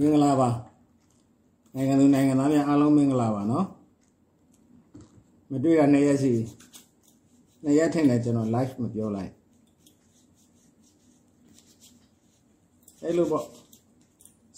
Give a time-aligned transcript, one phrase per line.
[0.00, 0.50] မင်္ဂလာပါ
[1.74, 3.66] နိုင်ငံသူနိုင်ငံသားများအားလုံးမင်္ဂလာပါနော်
[5.50, 6.42] မတွေ့ရနှစ်ရက်ရှိပြီ
[7.62, 9.32] နှစ်ရက်ထင်တယ်ကျွန်တော် live မပြောလိုက်
[13.02, 13.44] အဲ့လိုပေါ့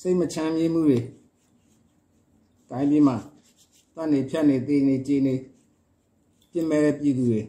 [0.00, 0.98] စိတ်မချမ်းမြေ့မှုတွေ
[2.70, 3.16] တိုင်းပြည်မှာ
[3.94, 5.34] တန်နေဖြတ်နေသေးနေကြည်နေ
[6.52, 7.42] ပြင်မဲ့တဲ့ပြည်သူတွေ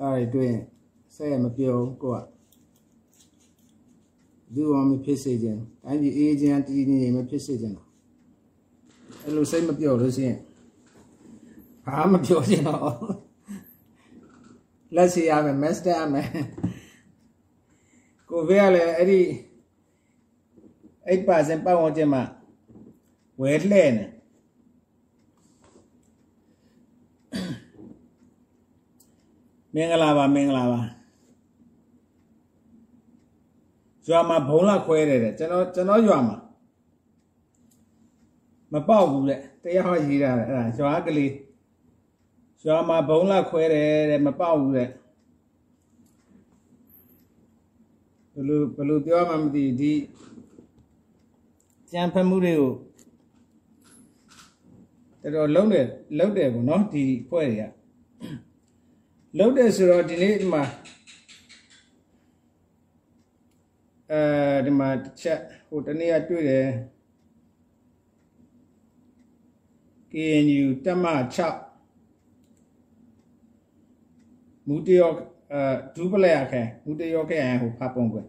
[0.00, 0.62] အဲ့ဒီတွေ့ရင်
[1.14, 2.35] စိတ်ရမပြောဘူးကိုက
[4.54, 7.88] ဒီဝမဖြစ်စေခြင်းတိုင်းပြည်အေးခြင်းတည်ငြိမ်မဖြစ်စေခြင်းတော့
[9.22, 10.38] အဲ့လိုစိတ်မပြောလို့ရှိရင်
[11.84, 12.92] ဘာမှမပြောချင်တော့
[14.94, 16.28] လက်စီရမယ်မက်စတာရမယ်
[18.28, 19.20] ကိုဗစ်ကလည်းအဲ့ဒီ
[21.06, 22.22] 8%ပတ်ဝန်းကျင်မှာ
[23.40, 24.04] ဝဲလှဲ့နေ
[29.74, 30.95] မင်္ဂလာပါမင်္ဂလာပါ
[34.08, 36.36] ရွာမှာဘုံလာခွဲတယ်တဲ့ကျွန်တော်ကျွန်တော်ရွာမှာ
[38.72, 41.32] မပေါက်ဘူးတဲ့တရားဟောရေးတာတဲ့အဲ့ဒါရွာကလေး
[42.64, 44.88] ရွာမှာဘုံလာခွဲတယ်တဲ့မပေါက်ဘူးတဲ့
[48.32, 49.92] ဘယ်လိုဘယ်လိုပြောမှမသိဒီ
[51.90, 52.72] ကြံဖက်မှုတွေကို
[55.22, 55.86] တော်တော်လုံးတယ်
[56.18, 57.72] လုံးတယ်ပေါ့နော်ဒီဖွဲ့တွေက
[59.38, 60.62] လုံးတယ်ဆိုတော့ဒီနေ့ဒီမှာ
[64.10, 64.20] အဲ
[64.64, 66.66] ဒီမှာတစ်ချက်ဟိုတနေ့ကတွေ့တယ်
[70.12, 71.66] KNU တက်မ6
[74.68, 75.10] မူတယော
[75.52, 75.60] အဲ
[75.94, 78.26] ဒူပလက်ရခဲမူတယောခဲဟိုဖပုံကွယ်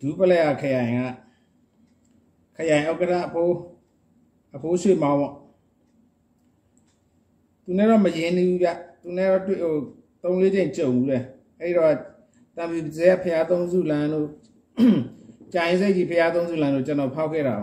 [0.00, 1.00] ဒူပလက်ရခဲရင်က
[2.56, 3.54] ခရိုင်ဥက္ကဋ္ဌအဖိုး
[4.54, 5.34] အဖိုးရွှေမောင်ပေါ့
[7.64, 8.68] သူနဲ့တော့မရင်နေဘူးဗျ
[9.02, 9.74] သူနဲ့တော့တွေ့ဟို
[10.22, 11.18] ၃၄ချိန်ကြုံဘူးလေ
[11.60, 11.92] အဲ့တော့
[12.56, 14.28] တံပီဇဲဖျားသုံးစုလန်တို့
[15.54, 17.56] ကြိုင်စိတ်ကြီးဖျားသုံးစုလန်တို့ကျွန်တော်ဖောက်ခဲ့တာ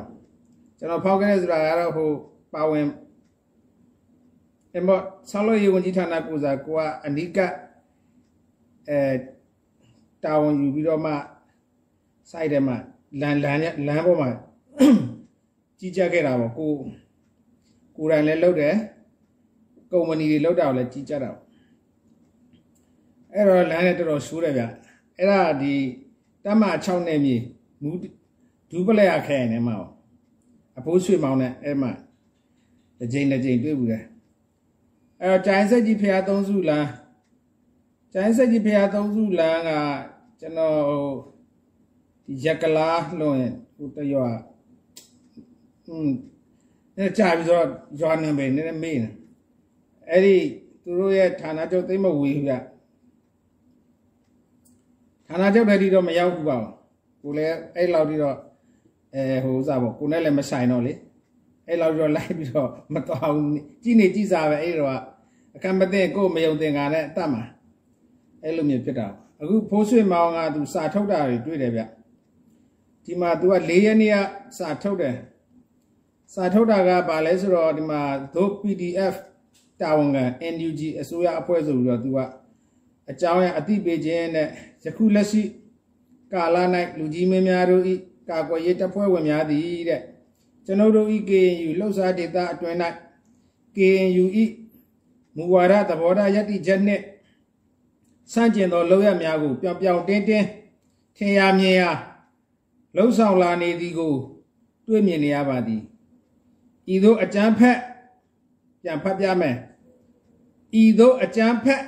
[0.78, 2.10] ကျွန်တော်ဖောက်ခဲ့တဲ့ဆိုတာကတော့ဟို
[2.54, 2.88] ပါဝင်
[4.76, 4.96] အမေ
[5.32, 7.38] ဆောင်းလို့ရေဝန်ကြီးဌာနကိုစားကိုကအနိက
[8.90, 9.00] အဲ
[10.24, 11.14] တာဝန်ယူပြီးတော့မှ
[12.30, 12.78] site ထဲမှာ
[13.22, 14.30] လမ်းလမ်းလမ်းပေါ်မှာ
[15.80, 16.72] ကြီးကြပ်ခဲ့တာပေါ့ကို
[17.98, 18.76] ကိုယ်တိုင်လည်းလုပ်တယ်
[19.92, 21.42] ကုမ္ပဏီတွေလုပ်တာကိုလည်းကြီးကြပ်တာပေါ့
[23.34, 24.64] အဲ့တော့လမ်းလည်းတော်တော်ရှိုးတယ်ဗျ
[25.18, 25.74] အဲ့ဒါဒီ
[26.46, 27.36] တမ6နဲ့မြေ
[27.82, 27.90] မူ
[28.70, 29.76] ဒူးပလက်ရခဲနေမှာ
[30.78, 31.92] အဖိုးရွှေမောင်နဲ့အဲ့မှာ
[33.00, 34.04] တစ်ချိန်တစ်ချိန်တွေ့ဘူးတယ်
[35.22, 36.90] အဲ့တော့ကျိုင်းဆက်ကြီးဖျားသုံးစုလမ်း
[38.14, 39.72] ကျိုင်းဆက်ကြီးဖျားသုံးစုလမ်းက
[40.40, 40.78] ကျွန်တော်
[42.26, 43.38] ဒီရက်ကလားလွန်
[43.76, 44.28] ဟိုတရွာ
[45.88, 46.10] อืม
[46.98, 49.10] အဲ့ကြာပြီဆိုတော့ရွာနေပဲနည်းနည်းမေးနေ
[50.10, 50.36] အဲ့ဒီ
[50.84, 52.54] သူတို့ရဲ့ဌာနချုပ်သိမ့်မဝေးဘူးဗျ
[55.32, 56.72] ဌာနချုပ်တည်းတော့မရောက်ဘူးပါဘူး
[57.24, 58.38] ကိုလည်းအဲ့လောက်ပြီးတော့
[59.16, 60.94] အဲဟိုဥစားပေါ့ကိုနဲ့လည်းမဆိုင်တော့လေ
[61.68, 63.52] အဲ့လောက်တော့လိုက်ပြီးတော့မတော်ဘူး
[63.84, 64.92] ကြည်နေကြည်စားပဲအဲ့တော့
[65.56, 67.44] အခမ်းမသိကိုမယုံတင်ကနဲ့အတတ်မှာ
[68.44, 69.08] အဲ့လိုမျိုးဖြစ်တာ
[69.42, 71.82] အခုဖိုးဆွေမောင်ကသူစာထုတ်တာတွေတွေ့တယ်ဗျ
[73.06, 74.16] ဒီမှာ तू က၄ရက်နေ့က
[74.58, 75.16] စာထုတ်တယ်
[76.34, 78.02] စာထုတ်တာကဘာလဲဆိုတော့ဒီမှာ
[78.36, 79.16] သို့ PDF
[79.82, 82.20] တာဝန်ခံ NUG အစိုးရအဖွဲ့ဆိုပြီးတော့ तू က
[83.12, 84.48] အကြောင်းရအသိပေးခြင်းနဲ့
[84.84, 85.44] ယခုလက်ရှိ
[86.34, 86.58] ကာလ၌
[86.98, 87.96] လူကြီးမင်းများတို့ဤ
[88.30, 90.02] ကာကွယ်ရေးတပ်ဖွဲ့ဝင်များသည်တဲ့
[90.66, 92.78] ကျွန်ုပ်တို့ဤ KNU လှုပ်ရှားဒေသအတွင်း၌
[93.76, 94.46] KNU ဤ
[95.36, 97.04] မူဝါဒသဘောထားယက်တိချက်နှင့်
[98.32, 100.48] စန့်ကျင်သောလောက်ရများကိုပြောင်ပြောင်တင်းတင်း
[101.18, 101.84] ထင်ရမြင်ရ
[102.96, 104.14] လှုပ်ဆောင်လာနေသည်ကို
[104.88, 105.82] တွေ့မြင်နေရပါသည်
[106.94, 107.78] ဤသို့အကြမ်းဖက်
[108.84, 109.56] ပြန်ဖတ်ပြမယ်
[110.82, 111.82] ဤသို့အကြမ်းဖက်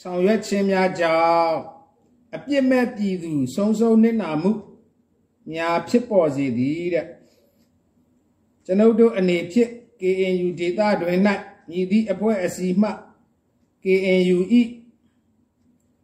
[0.00, 1.56] ဆောင်ရွက်ခြင်းများကြောင့်
[2.34, 4.52] အပြစ်မဲ့ပြည်သူဆုံးဆုံးနစ်နာမှု
[5.50, 7.06] များဖြစ်ပေါ်စေသည်တဲ့
[8.64, 9.70] ကျွန်ုပ်တို့အနေဖြင့်
[10.00, 11.18] KNU ဒေသတွင်၌
[11.70, 12.90] ညီသည့်အဖွဲ့အစည်းမှ
[13.84, 14.38] KNU၏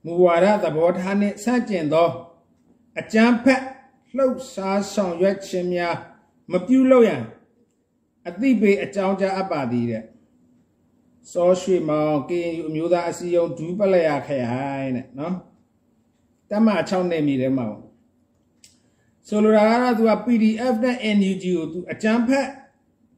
[0.04, 2.08] မူဝါဒသဘောထားနှင့်ဆန့်ကျင်သော
[2.98, 3.62] အကြမ်းဖက်
[4.16, 5.96] လှုပ်ရှားဆောင်ရွက်ခြင်းများ
[6.52, 7.24] မပြုလုပ်ရန်
[8.28, 10.04] အသိပေးအကြောင်းကြားအပ်ပါသည်တဲ့
[11.32, 15.34] စောရွှေမောင် KNU အမျိုးသားအစည်းအရုံးဒူးပလက်ရခရိုင်တဲ့နော်
[16.50, 17.80] တမ6နေမိတယ်မဟုတ်
[19.28, 22.48] ဆိုလိုတာကတော့ तू က PDF နဲ့ NUG ကို तू အကြမ်းဖက်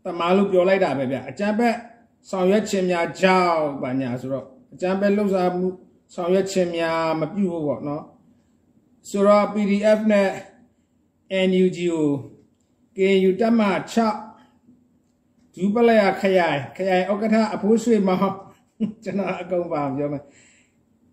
[0.05, 1.77] တမားလို့ပြောလိုက်တာပဲဗျအကြမ်းဖက်
[2.31, 5.69] ဆောင်ရွက်ခြင်းများကြောက်ပါညာဆိုတော့အကြမ်းဖက်လှုပ်ရှားမှု
[6.15, 8.05] ဆောင်ရွက်ခြင်းများမပြုဘူးပေါ့နော်
[9.09, 10.31] ဆိုတော့ PDF နဲ့
[11.49, 12.09] NUG ကို
[12.97, 13.61] KNU တမ
[13.95, 14.26] 6
[15.57, 18.35] ဒူပလက်ရခရိုင်ခရိုင်ဥက္ကဋ္ဌအဖိုးရွှေမောင်
[19.05, 20.23] ကျွန်တော်အကုန်ပါပြောမယ်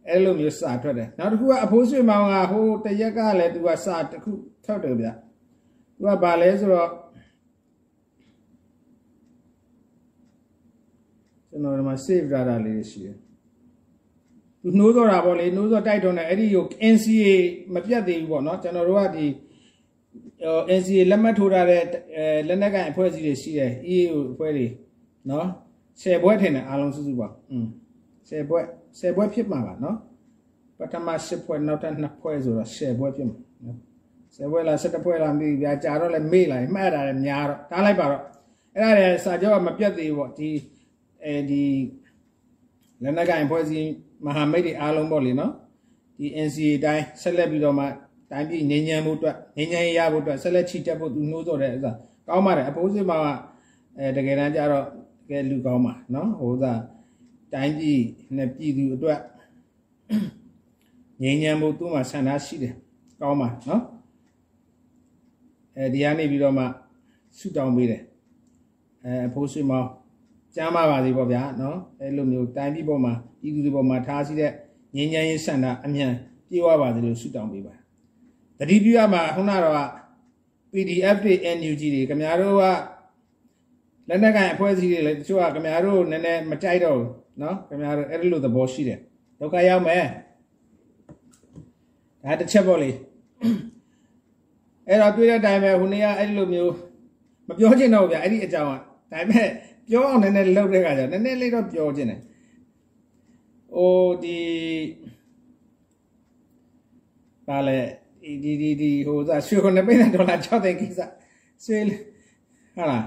[0.10, 4.32] အဲ့လိုမျိုးစာထွက်တယ်နောက်တစ်ခုကအဖိုးရွှေမောင်ကဟိုတရက်ကလည်းသူကစာတစ်ခု
[4.66, 5.08] ထွက်တယ်ဗျ
[5.98, 6.90] သူကဘာလဲဆိုတော့
[11.50, 13.18] ကျွန်တော်ဒီမှာ save data လေးရှိတယ်
[14.62, 17.30] သူနှိုးတော့တာပေါ့လေနှိုးတော့တိုက်တော့နေအဲ့ဒီကို NCA
[17.74, 19.26] မပြတ်သေးဘူးပေါ့နော်ကျွန်တော်တို့ကဒီ
[20.80, 21.84] NCA လက်မှတ်ထိုးထားတဲ့
[22.48, 24.68] လက်နက်ကိုင်အဖွဲ့အစည်းတွေရှိတယ် EAO အဖွဲ့တွေ
[25.30, 25.48] နော်
[26.02, 27.66] 10ဘွဲ့ထင်တယ်အားလုံးစုစုပါอืม
[28.30, 28.66] 10ဘွဲ့
[29.00, 29.98] 10ဘွဲ့ဖြစ်မှာပါနော်
[30.78, 33.78] ပထမ10ဘွဲ့နောက်ထပ်2ဘွဲ့ဆိုတော့10ဘွဲ့ဖြစ်မှာနော်
[34.36, 38.22] 10ဘွဲ့လား17ဘွဲ့လားမသိဘူးဗျာကြာတော့လည်းမေ့လာမှတ်တာလည်းများတော့တားလိုက်ပါတော့
[38.76, 40.50] အဲ့ဒါလည်းစာကြောကမပြတ်သေးဘူးပေါ့ဒီ
[41.24, 41.64] အဲဒီ
[43.04, 43.90] လက်နက်ကိုင်အဖွဲ့အစည်း
[44.26, 45.52] မဟာမိတ်တွေအားလုံးပေါ့လေနော်
[46.18, 47.86] ဒီ NCA တိုင်းဆက်လက်ပြီးတော့မှ
[48.34, 51.92] တိုင်းပြည်ငြိမ်းချမ်းမှုအတွက်ငြိမ်းချမ်းရေးရဖို့အတွက်ဆက်လက်ချီတက်ဖို့သူနှိုးဆော်တဲ့ဥစ္စာ
[52.28, 53.18] ကောင်းပါတယ်အဖိုးစစ်မှာ
[53.98, 54.86] အဲတကယ်တမ်းကျတော့
[55.28, 56.74] တကယ်လူကောင်းပါနော်ဟိုဥစ္စာ
[57.54, 58.02] တိုင်းပြည်
[58.38, 59.20] နဲ့ပြည်သူအတွက်
[61.22, 62.74] ငြိမ်းချမ်းမှုသူ့မှာဆန္ဒရှိတယ်
[63.22, 63.84] ကောင်းပါနော်
[65.78, 66.66] အဲဒီကနေပြီးတော့မှ
[67.38, 68.02] ဆုတောင်းပေးတယ်
[69.06, 69.90] အဲအဖိုးစစ်မောင်း
[70.56, 74.52] ကျမ်းပါပါသေးပေါ့ဗျာနော်အဲလိုမျိုးတိုင်းပြည်ပေါ်မှာပြည်သူတွေပေါ်မှာထားရှိတဲ့
[74.96, 76.12] ငြိမ်းချမ်းရေးဆန္ဒအမြန်
[76.50, 77.83] ပြေဝပါစေလို့ဆုတောင်းပေးပါ
[78.60, 79.90] တတိပြုရမှာခုနကတော့
[80.74, 82.64] PDF တွေ NUG တွေခင်ဗျားတို့က
[84.10, 87.10] လက်နက်ကိုင်အဖွဲ့အစည်းတွေလည်းတချို့ကခင်ဗျားတို့နည်းနည်းမကြိုက်တော့ဘူး
[87.42, 89.00] နော်ခင်ဗျားတို့အဲ့လိုသဘောရှိတယ်
[89.40, 90.06] ဒုက္ခရောက်မယ်
[92.24, 92.92] ဒါတစ်ချက်ပေါ့လေ
[94.88, 96.74] အဲ့တော့တွေ့တဲ့အတိုင်းပဲဟိုနေ့ကအဲ့လိုမျိုး
[97.48, 98.74] မပြောချင်တော့ဗျာအဲ့ဒီအကြောင်းက
[99.12, 99.50] ဒါပေမဲ့
[99.90, 102.20] ပြောအောင်နည်းနည်းလှုပ်တဲ့ခါကျနည်းနည်းလေးတော့ပြောချင်တယ်
[103.74, 104.40] ဟိုဒီ
[107.48, 107.80] ပါလေ
[108.24, 111.00] ဒီဒီဒီဟိုသာရွှေခုနှစ်ပိတ်ဒေါ်လာ6သိန်းကိစ္စ
[111.66, 111.80] ရွှေ
[112.76, 113.06] ဟာလား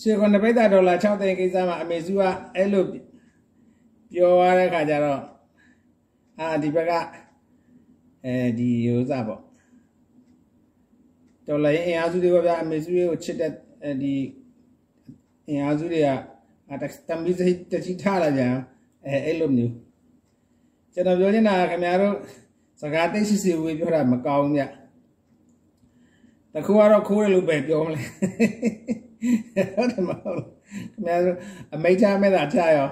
[0.00, 2.22] ရွှေခုနှစ်ပိတ်ဒေါ်လာ6သိန်းကိစ္စမှာအမေစုက
[2.56, 2.84] အဲ့လို
[4.12, 5.22] ပြောရတဲ့ခါကျတော့
[6.38, 6.92] အာဒီဘက်က
[8.24, 9.40] အဲဒီဟိုစားပေါ့
[11.46, 13.52] ဒေါ်လာရင်အင်အားစုတွေပေါ့ဗျာအမေစုကိုချစ်တဲ့
[14.02, 14.14] ဒီ
[15.48, 16.08] အင်အားစုတွေက
[17.08, 18.42] တမ်ဘီစိတ်တချိထားလာကြ
[19.06, 19.74] အဲအဲ့လိုမျိုး
[20.94, 22.16] ကျွန်တော်ပြောနေတာခင်ဗျားတို့
[22.80, 24.58] စကားသိရှိစီဝေးပြောတာမကောင်းည
[26.54, 28.00] တခုကတော့ခိုးတယ်လို့ပဲပြောမလဲ
[29.74, 30.40] ဟုတ်တယ်မဟုတ်
[30.92, 31.36] ခင်ဗျားတို့
[31.74, 32.88] အမိတ်ချမဲ့တာချရော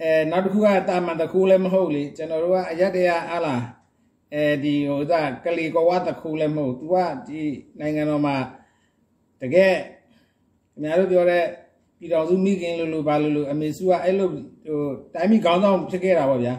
[0.00, 3.62] အဲနောက်တစ်ခုကတာမန်တခုလည်းမဟုတ်လေကျွန်တော်တို့ကအရက်တရအလား
[4.34, 6.94] အဲဒီဟိုသာကလီကောဝတခုလည်းမဟုတ် तू က
[7.26, 7.40] ဒီ
[7.80, 8.36] နိုင်ငံတော်မှာ
[9.42, 9.74] တကယ်
[10.72, 11.44] ခင်ဗျားတို့ပြောတဲ့
[11.98, 14.82] ပြည်တော်စုမိခင်လို့လို့ဘာလို့လို့အမေစုကအဲ့လိုဟို
[15.14, 16.54] တိုင်းပြည်ခေါင်းဆောင်ဖြစ်ခဲ့တာပေါ့ဗျာ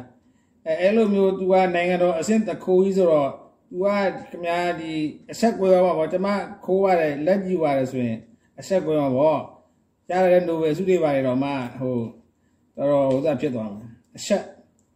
[0.68, 3.30] အဲအဲ့လိုမျိုး तू ကနိုင်ငံတော်အဆင့်တခိုးကြီးဆိုတော့
[3.70, 3.86] तू က
[4.30, 4.92] ခင်ဗျားဒီ
[5.32, 6.28] အဆက်ကွဲပါပေါ့ကျွန်မ
[6.64, 8.18] ခိုးရတယ်လက်ပြူရတယ်ဆိုရင်
[8.60, 9.40] အဆက်ကွဲပါပေါ့
[10.08, 11.96] ကြားရတဲ့နိုဘယ်ဆုတွေပါတယ်တော့မှဟို
[12.76, 13.84] တော်တော်ဥစ္စာဖြစ်သွားမှာ
[14.16, 14.42] အဆက်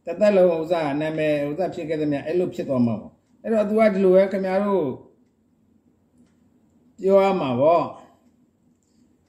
[0.07, 3.13] တသက်လုံးဥစ္စာနာမည်ဥစ္စာဖြစ်ခဲ့တဲ့မြအဲ့လိုဖြစ်သွားမှာပေါ့
[3.43, 4.85] အဲ့တော့ तू ကဒီလိုပဲခင်ဗျားတို့
[7.03, 7.85] ပြောရမှာပေါ့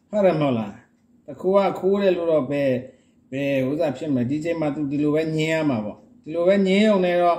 [0.09, 0.73] ဟုတ်တယ်မဟုတ်လား
[1.27, 2.63] တကူကခိုးတယ်လို့တော့ပဲ
[3.31, 7.38] ပဲဥစ္စာဖြစ်မှာဒီချိန်မှာ तू ဒီလိုပဲညင်းရမှာပေါ့ ဒီလိုပဲညင်းအောင်နဲ့တော့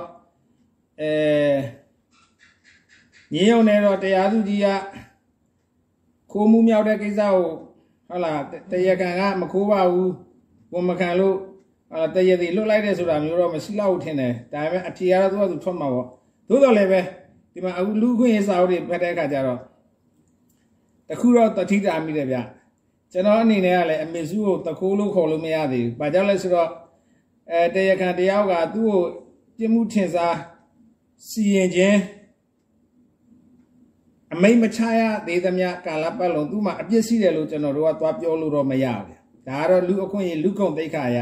[1.00, 1.10] အဲ
[3.34, 4.66] ညင်းအောင်နဲ့တော့တရားသူကြီးက
[6.30, 7.34] ခိုးမှုမြောက်တဲ့ကိစ္စကို
[8.08, 10.12] ဟုတ်လားတရားခံကမခိုးပါဘူး
[10.74, 11.36] ဝန်မခံလို့
[11.92, 16.06] အာတရားစီလွတ်လိုက်တယ်ဆိုတာမျိုးတော့မရှိတော့ဘူးထင်တယ်ဒါပေမဲ့အဖြေကတော့သူကသူထွက်မှာပေါ့
[16.48, 17.00] သို့တော်လည်းပဲ
[17.52, 19.60] ဒီမှာအခုလူခွင့်ရေးစာအုပ်တွေဖတ်တဲ့အခါကျတော့
[21.08, 22.36] တခုတော့တတိတာမိတယ်ဗျ
[23.12, 26.68] ကျွန်တော်အနေနဲ့ကလည်းအမေစုကိုတခိုးလို့ခေါ်လို့မရသေးဘူး။ဘာကြောင့်လဲဆိုတော့
[27.52, 29.00] အဲတရားခံတယောက်ကသူ့ကို
[29.56, 30.38] ပြစ်မှုထင်ရှား
[31.28, 31.98] စီရင်ခြင်း
[34.32, 41.18] အမိတ်မချရသေးသမျှကာလပတ်လုံးသူ့မှာအပြစ်ရှိတယ်လို့ကျွန်တော်တို့ကသွားပြောလို့တော့မရဘူး။ဒါကတော့လူအခွင့်အရေးလူကုန်သိက္ခာရ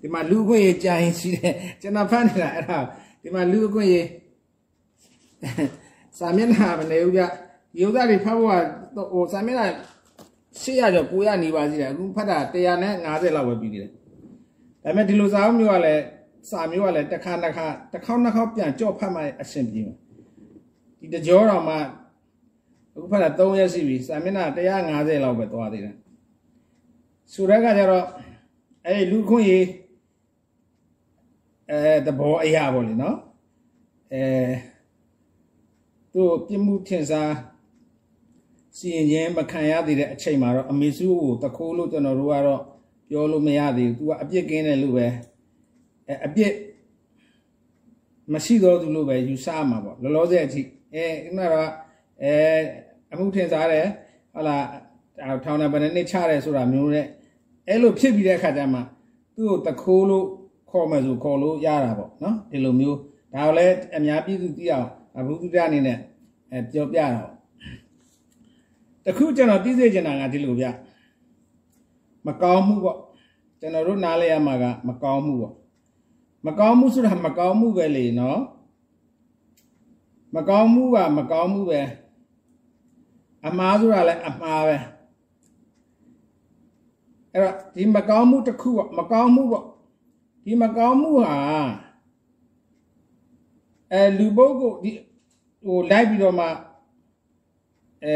[0.00, 2.78] ဒီမှာလူအခွင့်အရေးကြာရင်ရှိတယ်ကျွန်တော်ဖတ်နေတာအဲ့ဒါ
[3.22, 4.06] ဒီမှာလူအခွင့်အရေး
[6.18, 7.22] စာမျက်နှာမနေဘူးဗျ။
[7.74, 9.66] ဒီဥစ္စာတွေဖတ်ဖို့ကဟိုစာမျက်နှာ
[10.62, 12.38] 800ကျော်900နီးပါးရှိတယ်အခုဖတ်တာ
[12.86, 13.92] 150လောက်ပဲပြီးသေးတယ်
[14.84, 16.02] ဒါပေမဲ့ဒီလိုစာအုပ်မျိုးကလည်း
[16.50, 19.96] စာမျိုးကလည်းတစ်ခါတစ်ခါတစ်ခေါက်နှစ်ခေါက်ပြန်ကြော့ဖတ်မှအဆင်ပြေမှာ
[21.00, 21.74] ဒီတကြောတော်မှ
[22.94, 24.44] အခုဖတ်တာ3ရက်ရှိပြီစာမျက်နှာ
[24.86, 25.96] 150လောက်ပဲသွားသေးတယ်
[27.32, 28.06] ဆိုတော့ကကြတော့
[28.86, 29.66] အဲ့လူခွင့်ရေး
[31.70, 33.16] အဲတဘောအရာပေါ့လေနော်
[34.12, 34.24] အဲ
[36.12, 37.32] သူ့ပြမှုထင်ရှား
[38.76, 42.62] စီရင်ခြင်းမခံရသေးတဲ့အချိန်မှာတော့အမေစုကိုတခိုးလို့ကျွန်တော်တို့ကတော့
[43.12, 45.06] ပြောလို့မရသေးဘူး။ तू ကအပြစ်ကင်းတယ်လို့ပဲ
[46.08, 46.52] အဲအပြစ်
[48.32, 50.62] မရှိတော့သူလို့ပဲယူဆမှာပေါ့လောလောဆယ်အထိ
[50.94, 51.70] အဲခုနကတော့
[52.22, 52.32] အဲ
[53.12, 53.86] အမှုထင်စားတယ်
[54.34, 54.64] ဟုတ်လား
[55.44, 57.06] ထောင်ထဲဘယ်နှစ်ချတယ်ဆိုတာမျိုးနဲ့
[57.68, 58.80] အဲ့လိုဖြစ်ပြီးတဲ့အခါကျမှ
[59.36, 60.26] သူ့ကိုတခိုးလို့
[60.70, 62.98] ခေါ်မယ်ဆိုခေါ်လို့ရတာပေါ့နော်ဒီလိုမျိုး
[63.32, 64.88] ဒါကိုလည်းအများပြည်သူသိအောင်
[65.26, 65.98] ဘုသူတအနေနဲ့
[66.50, 67.30] အဲပြောပြတော့
[69.04, 70.66] တခုကျွန်တော်သိစေချင်တာကဒီလိုဗျ
[72.26, 72.98] မကောင်းမှုပေါ့
[73.60, 75.54] ကျွန်တော်တို့နားလဲရမှာကမကောင်းမှုပေါ့
[76.46, 78.40] မကောင်းမှုဆိုတာမကောင်းမှုပဲလေနော်
[80.34, 81.80] မကောင်းမှုကမကောင်းမှုပဲ
[83.46, 84.76] အမှားဆိုတာလည်းအမှားပဲ
[87.32, 89.64] အဲ့တော့ဒီမကောင်းမှုတစ်ခုပေါ့မကောင်းမှုပေါ့
[90.44, 91.36] ဒီမကောင်းမှုဟာ
[93.92, 94.90] အဲလူပုဂ္ဂိုလ်ဒီ
[95.64, 96.46] ဟိုလိုက်ပြီးတော့မှ
[98.04, 98.14] အဲ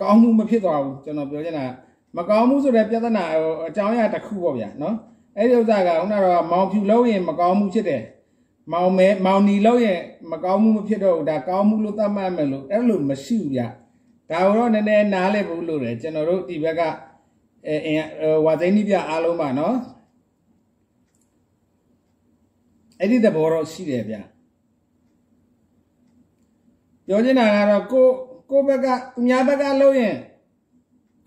[0.00, 1.66] ကောင်းမှုမဖြစ်သွားဘူးကျွန်တော်ပြောချင်တာ
[2.16, 4.96] မကောင်းမှုဆိုတဲ့ပြဿနာဟိုအကြောင်းအရာတစ်ခုပေါ့ဗျာနော်
[5.36, 8.02] အဲ့ဒီဥစ္စာကခုနကတော့မောင်ဖြူလုံးရင်မကောင်းမှုဖြစ်တယ်
[8.72, 13.66] မောင်မဲမောင်နီလုံးရင်မကောင်းမှုမဖြစ်တော့ဘူးဒါကောင်းမှုလို့သတ်မှတ်မယ်လို့အဲ့လိုမရှိဘူးဗျာ
[14.30, 16.82] ဒါတော့နည်းနည်းနားလည်ဖို့လို့တယ်ကျွန်တော်တို့ဒီဘက်က
[17.66, 19.76] အဲဝါသိန်းကြီးပြအားလုံးပါနော်
[23.00, 24.20] အဲ့ဒီသဘောတော့ရှိတယ်ဗျာ
[27.06, 28.06] ပြောချင်တာကတော့ကို
[28.50, 30.16] ကိုဘက်ကသူများဘက်ကလုံးရင်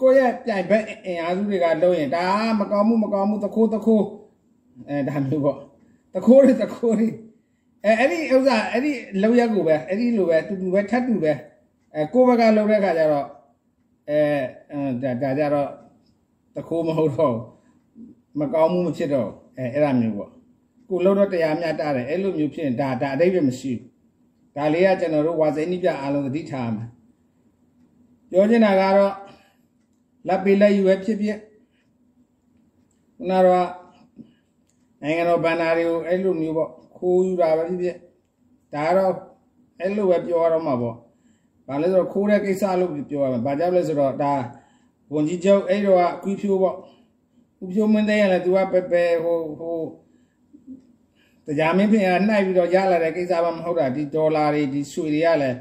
[0.01, 2.25] ကိုရဲ့ပြိုင်ဘက်အင်အားစုတွေကလုံးရင်ဒါ
[2.59, 4.05] မကောင်းမှုမကောင်းမှုတခိုးတခိုး
[4.89, 5.57] အဲဒါမျိုးပေါ့
[6.15, 7.07] တခိုးတွေတခိုးတွေ
[7.83, 11.33] အဲအဲ့ဒီဥစ္စာအဲ့ဒီလောက်ရက်ကိုပဲအဲ့ဒီလိုပဲတူတူပဲထပ်တူပဲ
[11.93, 13.27] အဲကိုဘက်ကလုံးတဲ့ခါကျတော့
[14.09, 14.19] အဲ
[15.01, 15.69] ဒါဒါကြတော့
[16.55, 17.35] တခိုးမဟုတ်တော့
[18.39, 20.31] မကောင်းမှုမဖြစ်တော့အဲအဲ့ဒါမျိုးပေါ့
[20.89, 26.85] ကိုလုံးတော့တရားမျှတတယ်အဲ့လိုမျိုးဖြစ်ရင်ဒါဒါအတိတ်ပဲမရှိဘူးဒါလေးကကျွန်တော်တို့ဝါစိနိပြအားလုံးသတိထားမှာ
[28.31, 29.13] ပြောချင်တာကတော့
[30.27, 31.39] လက်ပေးလက်ယူပဲဖြစ်ဖြစ်
[33.17, 33.69] ခုနတော့
[35.01, 37.97] နိုင်ငံတော်ဗန္နာတွေကိုအဲ့လိုမျိုးပေါ့ခိုးယူတာပဲဖြစ်ဖြစ်
[38.73, 39.13] ဒါတော့
[39.81, 40.95] အဲ့လိုပဲပြောရတော့မှာပေါ့
[41.67, 44.33] ဘာလဲဆိုတော့ခိုးတဲ့ကိစ္စလို့ပြောရမှာဘာကြောင့်လဲဆိုတော့ဒါ
[45.13, 46.75] ဝန်ကြီးချုပ်အဲ့တော့အကွီဖြိုးပေါ့
[47.63, 49.79] ဥဖြိုးမင်းတဲ့ရလဲ तू ကပဲပဲဟိုဟို
[51.45, 55.57] တရားမင်းပြင်ကနှိုက်ပြီးတော့ရလာတဲ့ကိစ္စမှမဟုတ်တာဒီဒေါ်လာတွေဒီရွှေတွေကလည်း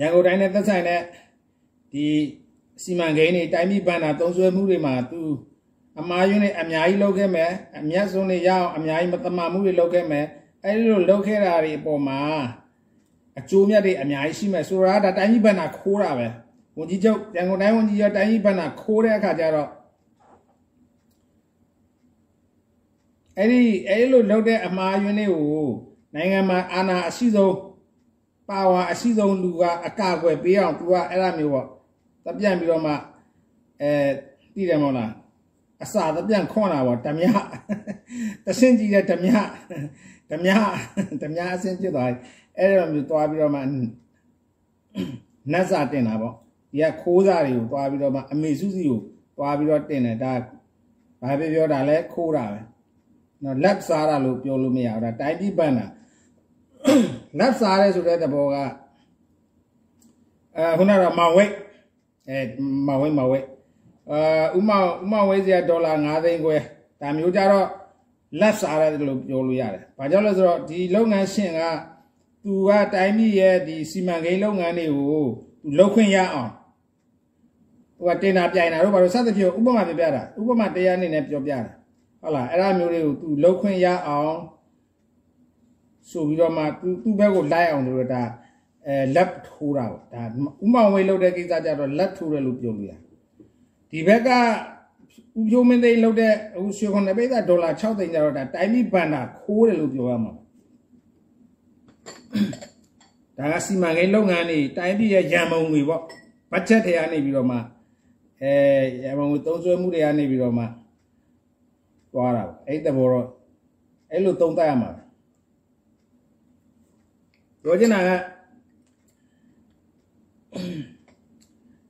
[0.00, 1.00] ရန်ကုန်တိုင်းနဲ့သက်ဆိုင်တဲ့
[1.96, 2.10] ဒီ
[2.82, 5.22] စီမံကိန်းတွေတိုင်းပြည်ဘဏ္ဍာသုံးစွဲမှုတွေမှာသူ
[6.00, 10.26] အမားယွန်းတွေအများကြီးလုပ်ခဲ့မယ်အမျက်ဆုံးတွေရအောင်အများကြီးမတမာမှုတွေလုပ်ခဲ့မယ်
[10.64, 12.20] အဲဒီလိုလုပ်ခဲ့တာတွေအပေါ်မှာ
[13.38, 16.28] အကျိုးမြတ်တွေအများကြီးရှိမယ်ဆိုတာဒါတိုင်းပြည်ဘဏ္ဍာခိုးတာပဲ
[16.76, 19.70] ဝန်ကြီးချုပ်ရန်ကုန်တိုင်းဝန်ကြီးချုပ်တိုင်းပြည်ဘဏ္ဍာခိုးတဲ့အခါကျတော့
[23.38, 25.68] အဲ့ဒီအဲ့လိုလုပ်တဲ့အမှားယွင်းတွေကို
[26.14, 27.54] နိုင်ငံမှာအာဏာအရှိဆုံး
[28.48, 31.68] ပါဝါအရှိဆုံးလူကအကကွယ်ပေးအောင်သူကအဲ့ဒါမျိုးပေါ့
[32.26, 32.92] တပြန့်ပြီးတော့မှ
[33.82, 33.90] အဲ
[34.54, 35.12] တည်တယ်မဟုတ်လား
[35.82, 37.26] အစာတပြန့်ခွန်တာပေါ့ဓမြ
[38.46, 39.30] တဆင့်ကြည့်တဲ့ဓမြ
[40.30, 40.50] ဓမြ
[41.22, 42.08] ဓမြအဆင့်ဖြစ်သွား
[42.58, 43.60] အဲ့ဒါမျိုးသွားပြီးတော့မှ
[45.52, 46.34] နတ်စာတင်တာပေါ့
[46.72, 49.00] ဒီကခိုးစားတွေကိုသွားပြီးတော့မှအမေစုစီကို
[49.36, 50.32] သွားပြီးတော့တင်တယ်ဒါ
[51.22, 52.60] ဘာပဲပြောတာလဲခိုးတာပဲ
[53.42, 55.86] နော်လက်စားတာလို့ပြောလို့မရဘူးဒါတိုင်းပြည်ပန်းတာ
[57.38, 58.56] လက်စားရဲဆိုတဲ့သဘောက
[60.56, 61.52] အဲခုနကမောင်ဝိတ်
[62.28, 62.38] အဲ
[62.86, 63.46] မောင်ဝိတ်မောင်ဝိတ်
[64.10, 64.78] အာဥမဥ
[65.10, 66.56] မဝိတ်စရာဒေါ်လာ9သိန်းခွဲ
[67.00, 67.66] ဒါမျိုးကြတော့
[68.40, 71.60] လက်စားရဲလို့ပြောလို့ရတယ်။ဘာကြောင့်လဲဆိုတော့ဒီလုပ်ငန်းရှင်က
[72.44, 75.26] သူကတိုင်းပြည်ရဲ့ဒီစီမံကိန်းလုပ်ငန်းတွေကို
[75.62, 76.50] သူလုပ်ခွင့်ရအောင်
[77.98, 81.58] ဟိုကတင်တာပြိုင်တာတို့ဘာလို့စသဖြင့်ဥပမာပြပြတာဥပမာတရားအနေနဲ့ပြောပြတာ
[82.20, 84.36] ဟုတ်လားအဲ့ဒါမျိုးတွေကိုသူလှုပ်ခွင့်ရအောင်
[86.10, 88.22] ဆိုပြီးတော့မှသူသူ့ဘက်ကိုလိုက်အောင်လို့ဒါ
[88.86, 90.22] အဲလက်ထိုးတာပေါ့ဒါ
[90.64, 92.92] ဥမောင်ဝေးလုပ်တဲ့ကိစ္စကြတော့လက်ထိုးတယ်လို့ပြောလို့ရ
[93.90, 94.38] ဒီဘက်ကဥ
[95.50, 100.32] ဖြိုးမင်းသိန်းလုပ်တဲ့ဟိုရွှေခွန်ပိဿဒေါ်လာ6သိန်းကြတော့ဒါတိုင်းပြည်ဘဏ္ဍာခိုးတယ်လို့ပြောရမှာ
[103.38, 106.02] ဒါကစီမံကိန်းလုပ်ငန်းတွေတိုင်းပြည်ရဲ့ရန်ပုံငွေပေါ့
[106.52, 107.58] ဘတ်ဂျက်တွေကနေပြီးတော့မှ
[108.42, 108.52] အဲ
[109.04, 110.64] ရန်ပုံငွေသုံးစွဲမှုတွေကနေပြီးတော့မှ
[112.12, 113.26] သွားတာအဲ့တဘောတော့
[114.10, 114.90] အဲ့လိုသုံးသပ်ရမှာ
[117.62, 118.10] ပြောချင်တာက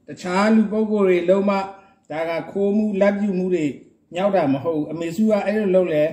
[0.07, 1.53] တခြားလူပုဂ္ဂိုလ်တွေလုံးမ
[2.11, 3.65] ဒါကခိုးမှုလက်ပြူမှုတွေ
[4.15, 6.05] ညောက်တာမဟုတ်ဘူးအမေစုကအဲ့လိုလုပ်လဲ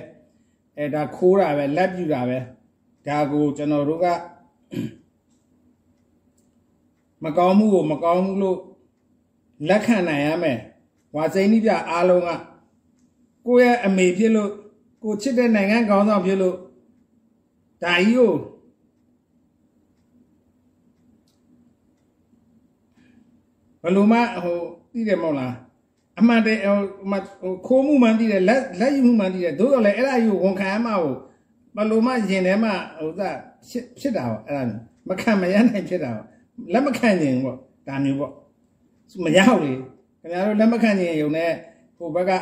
[0.78, 2.38] အဲဒါခိုးတာပဲလက်ပြူတာပဲ
[3.06, 4.06] ဒါကိုကျွန်တော်တို့က
[7.24, 8.58] မကောင်းမှုကိုမကောင်းမှုလို့
[9.68, 10.58] လက်ခံနိုင်ရမယ်
[11.16, 12.30] ဝါစိန်နိပြအားလုံးက
[13.46, 14.50] ကိုယ့်ရဲ့အမေဖြစ်လို့
[15.02, 16.56] ကိုချစ်တဲ့နိုင်ငံကောင်းဆောင်ဖြစ်လို့
[17.82, 18.32] ဒါကြီးကို
[23.84, 24.58] ဘလို့မှဟို
[24.92, 25.54] သိတယ်မဟုတ်လား
[26.20, 31.14] အမှန်တည်းဟိုခိုးမှုမှန်သိတယ်လက်လက်ယူမှုမှန်သိတယ်သို့တော်လည်းအဲ့ဒါကြီးဝန်ခံရမှာကို
[31.76, 33.30] ဘလို့မှရင်ထဲမှာဟိုသာ
[34.00, 34.62] ဖြစ်တာပေါ့အဲ့ဒါ
[35.08, 36.26] မခံမရနိုင်ဖြစ်တာပေါ့
[36.72, 37.56] လက်မခံရင်ပေါ့
[37.88, 38.32] ဒါမျိုးပေါ့
[39.24, 39.72] မရဘူးလေ
[40.20, 41.50] ခင်ဗျားတို့လက်မခံရင်ယုံနဲ့
[41.96, 42.32] ဟိုဘက်က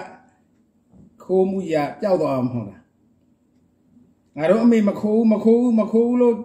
[1.22, 2.82] ခိုးမှုရပျောက်သွားအောင်မဟုတ်လား
[4.36, 6.36] ငါတို့အမေမခိုးမခိုးမခိုးလို့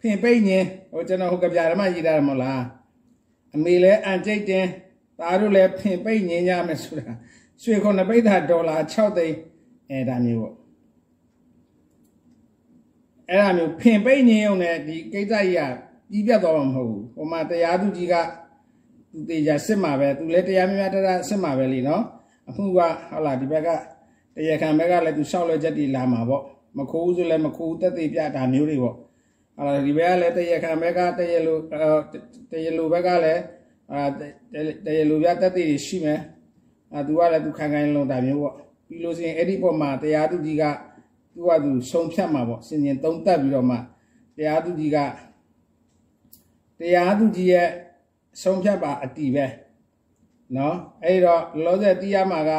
[0.00, 2.62] ဖင်ပိတ်ညင်ဟိုကျွန်တော်ဟိုကပြာဓမ္မရေးတာမဟုတ်လား
[3.54, 4.66] အမေလဲအန်ကျိတ်တင်
[5.18, 7.12] သားတို့လည်းဖင်ပိတ်ညင်ကြမယ်ဆိုတာ
[7.62, 9.36] ရွှေခုနှစ်ပိတ်တာဒေါ်လာ6သိန်း
[9.90, 10.54] အဲဒါမျိုးပေါ့
[13.28, 15.60] အဲ့ဒါမျိုးဖင်ပိတ်ညင်ုံနဲ့ဒီကိစ္စကြီးက
[16.10, 18.14] ပြီးပြတ်သွားမှာမဟုတ်ဘူးဟိုမှာတရားသူကြီးက
[19.12, 22.02] သူတေချာစစ်မှာပဲသူလည်းတရားများများတရစစ်မှာပဲလीနော်
[22.48, 23.68] အမှုကဟုတ်လားဒီဘက်က
[24.34, 26.42] တရားခံဘက်ကလည်းသူလျှောက်လွှဲချက်တွေလာမှာပေါ့
[26.78, 28.96] မခိုးဆိုလည်းမခိုးတက်သေးပြတာမျိုးတွေပေါ့
[29.58, 31.72] ဟုတ်လားဒီဘက်ကလည်းတရားခံဘက်ကတရားလိုတ
[32.64, 33.42] ရားလိုဘက်ကလည်း
[33.92, 34.00] အာ
[34.86, 36.20] တရားလိုပြတက်သေးရှိမယ်
[36.94, 38.54] အာသူကလည်းသူခံခိုင်းလုံးတာမျိုးပေါ့
[38.88, 40.64] ပြီးလို့ရှိရင်အဲ့ဒီပေါ်မှာတရားသူကြီးက
[41.34, 43.76] သူကသူဆုံးဖြတ်မှာပေါ့စင်ရင်သုံးတက်ပြီးတော့မှ
[44.36, 44.98] တရားသူကြီးက
[46.80, 47.68] တရားသူကြီးရဲ့
[48.42, 49.46] ဆုံးဖြတ်ပါအတီပဲ
[50.56, 52.50] နော်အဲ့တော့လောဆယ်တီးရမှာက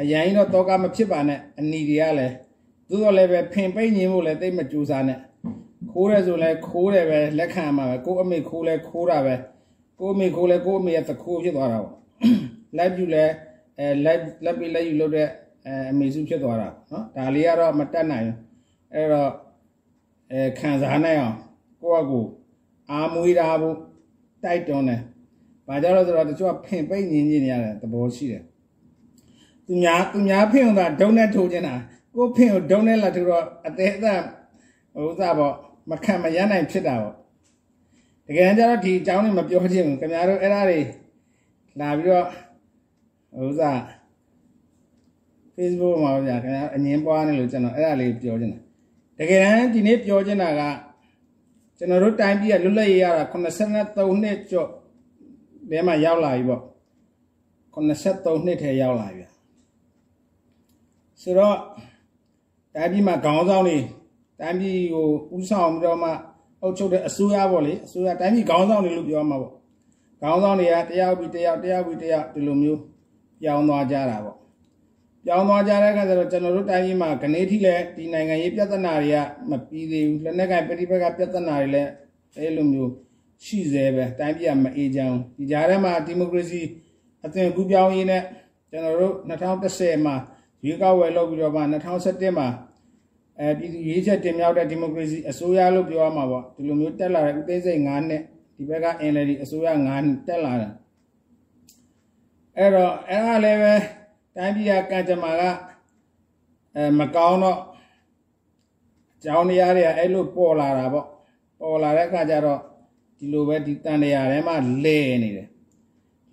[0.00, 2.34] အရင်တော့တောကမဖြစ်ပါနဲ့အနီတွေကလည်း
[2.88, 5.18] သို့တော်လည်းပဲဖင်ပိတ်ညင်းဖို့လည်းတိတ်မကြိုးစားနဲ့
[5.94, 9.34] ခိုးရဲဆိုလည်းခိုးတယ်ပဲလက်ခံမှာပဲကိုအမေခိုးလဲခိုးတာပဲ
[9.98, 11.96] ကိုအမေခိုးလဲကိုအမေရဲ့သခိုးဖြစ်သွားတာပေါ့
[12.76, 13.24] လက်ပြူလဲ
[13.78, 15.28] အဲလက်လက်ပြလက်ယူလို့တဲ့
[15.66, 18.36] အအမေစုဖြစ်သွားတာနော်ဒါလေးကတော့မတက်နိုင်ဘူး
[18.94, 19.30] အဲ့တော့
[20.32, 21.36] အဲခံစားနိုင်အောင်
[21.82, 22.20] ကိုယ့်အကူ
[22.90, 23.76] အာမွေးတာဖို့
[24.44, 25.00] တိုက်တွန်းတယ်။
[25.68, 28.42] ဘာကြောင့်လဲဆိုတော့တချို့ကဖင်ပိတ်ညင်းညင်းနေရတယ်သဘောရှိတယ်။
[29.66, 31.74] သူများသူများဖင်အောင်သာဒုံနဲ့ထိုးနေတာ
[32.14, 34.20] ကိုဖင်ကိုဒုံနဲ့လာထိုးတော့အသေးအသက်
[34.94, 35.54] ဟိုဥစားပေါ့
[35.90, 37.14] မခံမရနိုင်ဖြစ်တာပေါ့။
[38.26, 40.80] တကယ်ကြတော့ဒီအကြောင်းတွေမပြောချင်ဘူးခင်ဗျားတို့အဲ့ဒါတွေ
[41.80, 42.26] လာပြီးတော့
[43.34, 43.78] ဟိုဥစား
[45.56, 48.60] Facebook မှာဗျာခင်ဗျားအငင်းပွားနေလို့ကျွန်တော်အဲ့ဒါလေးပြောချင်တာ။
[49.18, 50.62] တကယ်တမ်းဒီနေ့ပြောချင်တာက
[51.78, 54.68] ကျွန်တော်တို့တိုင်းပြည်ကလွတ်လပ်ရေးရတာ83နှစ်ကျော်
[55.70, 56.62] တဲမှာရောက်လာပြီပေါ့
[57.74, 59.24] 83နှစ်ထဲရောက်လာပြီ
[61.20, 61.56] ဆိုတော့
[62.74, 63.78] တိုင်းပြည်မှာခေါင်းဆောင်တွေ
[64.40, 66.10] တိုင်းပြည်ကိုဥဆောင်ပြီးတော့မှ
[66.62, 69.52] အုပ်ချုပ်တဲ့အစိုးရပေါ့လေအစိုးရတိုင်းပြည်ခေါင်းဆောင်တွေလို့ပြောမှာပေါ့
[70.20, 72.80] ခေါင်းဆောင်တွေကတယောက်ပြီးတယောက်တယောက်ပြီးတယောက်ဒီလိုမျိုး
[73.42, 74.38] ပြောင်းသွားကြတာပေါ့
[75.24, 79.18] ပြောင်းသွားကြတဲ့အခါကျတော့ကျွန်တော်တို့တိုင်းပြည်မှာကနေထိလည်းဒီနိုင်ငံရေးပြဿနာတွေက
[79.50, 81.90] မပြီးသေးဘူးလက်နက်ကင်ပဋိပက္ခပြဿနာတွေလည်း
[82.36, 82.92] အဲလိုမျိုး
[83.44, 86.62] ရှိသေးပဲတိုင်းပြည်ကမအေးချမ်းဒီကြားထဲမှာဒီမိုကရေစီ
[87.24, 88.22] အသွင်ကူးပြောင်းရေးနဲ့
[88.70, 90.16] ကျွန်တော်တို့2010မှာ
[90.64, 91.62] ရွေးကောက်ပွဲလုပ်ပြီးတော့မှ
[92.00, 92.46] 2017မှာ
[93.40, 98.22] အဲပြည်သူရွေးချက်တင်မြှောက်တဲ့ဒီမိုကရေစီအစိုးရလို့ပြောရမှာပေါ့ဒီလိုမျိုးတက်လာတဲ့ဥသိမ်းစိတ်9နှစ်
[98.56, 100.70] ဒီဘက်က NLD အစိုးရ9နှစ်တက်လာတာ
[102.58, 103.74] အဲ့တော့အဲ့ဒါလည်းပဲ
[104.36, 105.42] တိုင်းပြည်ကကံကြမ္မာက
[106.76, 107.58] အဲမကောင်းတော့
[109.24, 111.06] ကျောင်းတရားတွေကအဲ့လိုပေါ်လာတာပေါ့
[111.60, 112.60] ပေါ်လာတဲ့အခါကျတော့
[113.18, 115.48] ဒီလိုပဲဒီတန်တရားထဲမှာလဲနေတယ်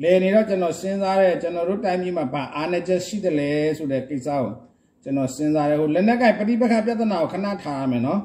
[0.02, 4.52] လဲနေတော့ကျွန်တော်စဉ်းစားတဲ့ကျွန်တော်တို့တိုင်းပြည်မှာဘာအားနည်းချက်ရှိတယ်လဲဆိုတဲ့ကိစ္စကို
[5.04, 8.22] ကျွန်တော်စဉ်းစားတယ်ဟိုလက်နက်ကင်ပဋိပက္ခပြဿနာကိုခဏထားရမယ်နော်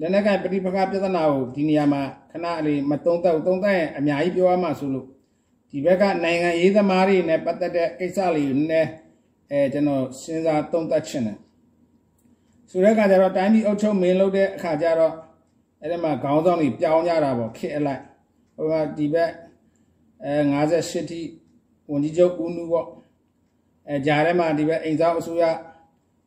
[0.00, 5.06] လက်နက်ကင်ပဋိပက္ခပြဿနာကိုဒီနေရာမှာခဏလေးမသုံးသပ်သုံးသပ်ရင်အများကြီးပြောရမှာဆိုလို့
[5.70, 8.88] ဒီဘက်ကနိုင်ငံရေးသမားတွေနဲ့ပတ်သက်တဲ့ကိစ္စလေးကိုနည်း
[9.50, 11.38] အဲကျွန်တော်စဉ်းစားသုံးသပ်ချင်တယ်
[12.70, 15.14] ဆိုတဲ့အခါကျတော့တိုင်းပြည်အုပ်ချုပ်မင်းလုပ်တဲ့အခါကျတော့
[15.80, 18.02] အဲ့ဒီမှာခေါင်းဆောင်တွေပြောင်းကြတာပေါ့ခစ်အလိုက်
[18.56, 19.30] ဟိုကဒီဘက်
[20.24, 21.20] အဲ58တိ
[21.90, 22.86] ဝန်ကြီးချုပ်ဦးနုပေါ့
[23.88, 25.44] အဲဂျာထဲမှာဒီဘက်အိမ်ဆောင်အစိုးရ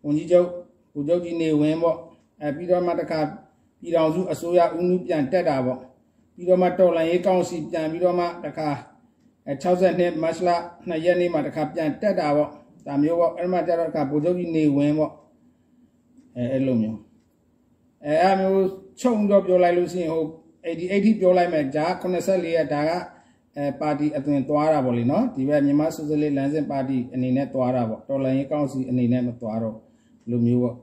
[0.08, 0.48] ဝန်ကြီးချုပ်
[0.94, 1.98] ဗိုလ်ချုပ်ကြီးနေဝင်းပေါ့
[2.42, 3.20] အဲပြီးတော့မှတခါ
[3.82, 5.80] ပြည်တော်စုအစိုးရဦးနုပြန်တက်တာပေါ့
[6.36, 8.70] ပြီးတော့မှတော်လန်ရေးကောင်စီပြန်ပြီးတော့မှတခါ
[9.48, 10.50] အဲ62မတ်လ
[10.90, 12.50] 2ရက်နေ့မှာတခါပြန်တက်တာပေါ့
[12.88, 15.14] ဒါမျိုးပေါ့အဲ့မှာကျတော့တခါဗိုလ်ချုပ်ကြီးနေဝင်းပေါ့
[16.36, 17.00] အဲအဲ့လိုမျိုး
[18.06, 18.66] အဲအဲ့မျိုး
[19.00, 20.26] ခြုံတော့ပြောလိုက်လို့ရှိရင်ဟို
[20.66, 22.92] 80 80ပြောလိုက်မယ်ဂျာ84ရက်ဒါက
[23.58, 29.78] အဲပါတီအသွင်သွားတာပေါ့လေနော်ဒီဘက်မြန်မာဆိုရှယ်လစ်လမ်းစဉ်ပါတီအနေနဲ့သွားတာပေါ့တော်လိုင်းရေးကောင်စီအနေနဲ့မသွားတော့
[30.30, 30.76] လူမျိုးပေါ့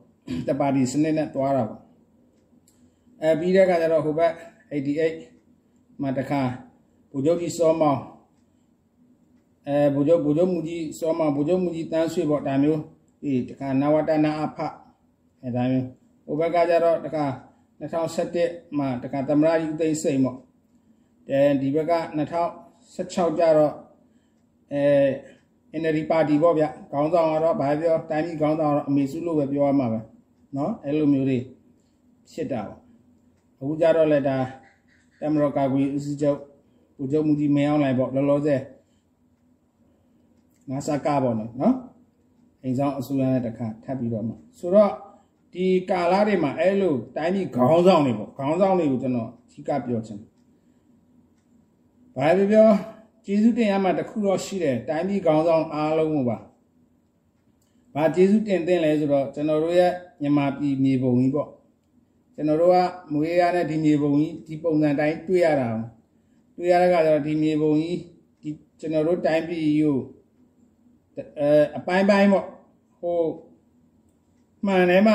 [0.49, 1.81] တပါတီစနစ်နဲ့သွားတာပေါ့
[3.23, 4.33] အဲပြီးတဲ့အခါကျတော့ဟိုဘက်
[4.71, 6.43] 88မှာတခါ
[7.13, 8.01] ဗိုလ်ချုပ်ကြီးစောမောင်
[9.69, 12.81] အဲဗိုလ်ချုပ်ဗိုလ်ချုပ်မူကြီးစောမောင်ဗိုလ်ချုပ်မူကြီးတန်းဆွေပေါ့ဒါမျိုး
[13.23, 14.59] ဒီတခါနဝတနာအဖ
[15.43, 15.87] အဲဒါမျိုး
[16.27, 17.25] ဟိုဘက်ကကျတော့တခါ
[17.81, 20.39] 2017မှာတခါသမရယူသိမ်းစိန်ပေါ့
[21.31, 21.95] အဲဒီဘက်က
[22.49, 23.73] 2016ကျတော့
[24.73, 24.85] အဲ
[25.82, 30.00] NLD ပါတီပေါ့ဗျခေါင်းဆောင်ကတော့ဘာပြောတိုင်းပြည်ခေါင်းဆောင်ကတော့အမေစုလို့ပဲပြောရမှာပဲ
[30.54, 31.40] เนาะအဲ့လိုမျိုးတွေ
[32.32, 32.80] ဖြစ်တာပေါ့
[33.60, 34.38] အခုကျတော့လေဒါ
[35.20, 36.40] တမရကာကွေဦးစီးချုပ်
[36.96, 38.62] ပူချုပ်မူကြီးမင်းအောင်လိုက်ပေါ့လောလောဆယ်
[40.70, 41.76] ငါစကားပေါ့နော်နော်
[42.64, 44.92] အိမ်ဆောင်အစိုးရနဲ့တခါထပ်ပြီးတော့မှဆိုတော့
[45.54, 50.30] ဒီကာလတွေမှာအဲ့လိုတိုင်းပြည်ခေါင်းဆောင်တွေပေါ့ခေါင်းဆောင်တွေကိုကျွန်တော်အဓိကပြောချင်တယ်
[52.16, 52.68] ဘာပဲပြော
[53.25, 56.39] ကျေးဇူးတင်ရမှာတခုတော့ရှိတယ်တိုင်းပြည်ခေါင်းဆောင်အားလုံးကိုပါ
[57.95, 61.49] ဘာကျေးဇူးတင်သင့်လဲဆိုတော့ကျွန်တော်တို့ရဲ့မြန်မာပြည်မြေပုံကြီးပေါ့
[62.35, 62.77] ကျွန်တော်တို့က
[63.13, 65.71] မွေးရတဲ့ဒီမြေပုံကြီးဒီပုံစံတိုင်းတွေ့ရတာ
[66.57, 67.99] တွေ့ရတဲ့ကကျတော့ဒီမြေပုံကြီး
[68.43, 69.97] ဒီကျွန်တော်တို့တိုင်းပြည်ကို
[71.39, 72.47] အဲအပိုင်းပိုင်းပေါ့
[73.01, 73.19] ဟို
[74.67, 75.15] မှန်တယ်မှ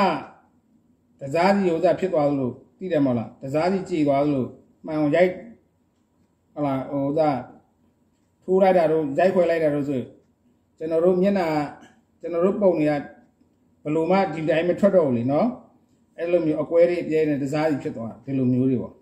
[1.20, 4.46] တစားစီဥစ္စာဖြစ်သွားလို့သိတယ်မဟုတ်လားတစားစီကြည်သွားလို့
[4.86, 5.32] မှန်အောင်ရိုက်
[6.54, 7.30] ဟလာဟိုဥစ္စာ
[8.50, 10.00] ထိုးလိုက်တာတော့ရိုက်ခွဲလိုက်တာတော့ဆို
[10.78, 11.46] ကျွန်တော်တို့မျက်နှာ
[12.20, 12.92] ကျွန်တော်တို့ပုံတွေက
[13.82, 15.48] ဘယ်လိုမှဒီတိုင်းမထွက်တော့ဘူးလေနော်
[16.18, 18.94] အဲ့လိုမျိုးအကွဲတွေအပြဲနဲ့တစားစီဖြစ်သွားဒီလိုမျိုးတွေပေါ့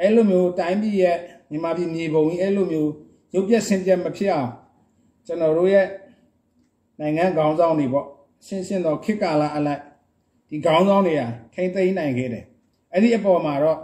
[0.00, 1.16] အဲ့လိုမျိုးတိုင်းပြည်ရဲ့
[1.50, 2.90] မြန်မာပြည်မြေပုံကြီးအဲ့လိုမျိုး
[3.34, 4.50] ရုပ်ပြက်ဆင်းပြက်မဖြစ်အောင်
[5.26, 5.86] ကျွန်တော်တို့ရဲ့
[7.00, 8.06] နိုင်ငံခေါင်းဆောင်တွေပေါ့
[8.46, 9.82] ရှင်းရှင်းတော့ခေတ်ကာလအလိုက်
[10.48, 11.22] ဒီခေါင်းဆောင်တွေက
[11.54, 12.44] ထိမ့်သိမ်းနိုင်ခဲ့တယ်
[12.92, 13.78] အဲ့ဒီအပေါ်မှာတော့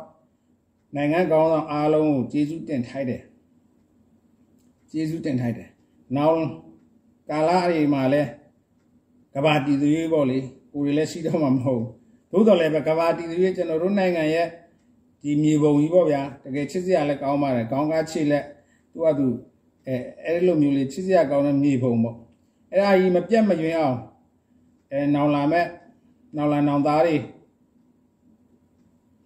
[0.97, 3.23] နိုင်ငံခေါင်းဆောင်အားလုံးကိုကျေးဇူးတင်ထိုက်တယ်
[4.99, 5.69] ကျေးဇူးတင်ထိုက်တယ်
[6.17, 6.41] နောက်
[7.31, 8.23] ကာလအရေးမှာလဲ
[9.35, 10.39] ကဘာတည်သူရေးပေါ့လေ
[10.73, 11.91] ကိုယ်တွေလည်းရှိတော့မှာမဟုတ်ဘူး
[12.33, 14.49] သို့တော်လည်းပဲကဘာတည်သူရေးကျွန်တော်တို့နိုင်ငံရဲ့
[15.23, 18.45] ဒီမြေပုံကြီးပေါ့ဗျာတကယ်ချစ်စရာလည်းကောင်းပါတယ်ကောင်းကားချစ်လက်
[18.93, 19.27] သူကသူ
[19.87, 22.17] အဲအဲ့လိုမျိုးလေးချစ်စရာကောင်းတဲ့မြေပုံပေါ့
[22.71, 23.99] အဲ့ဒါကြီးမပြတ်မယွင်းအောင်
[24.93, 25.67] အဲနောင်လာမဲ့
[26.37, 27.17] နောင်လာနောင်သားတွေ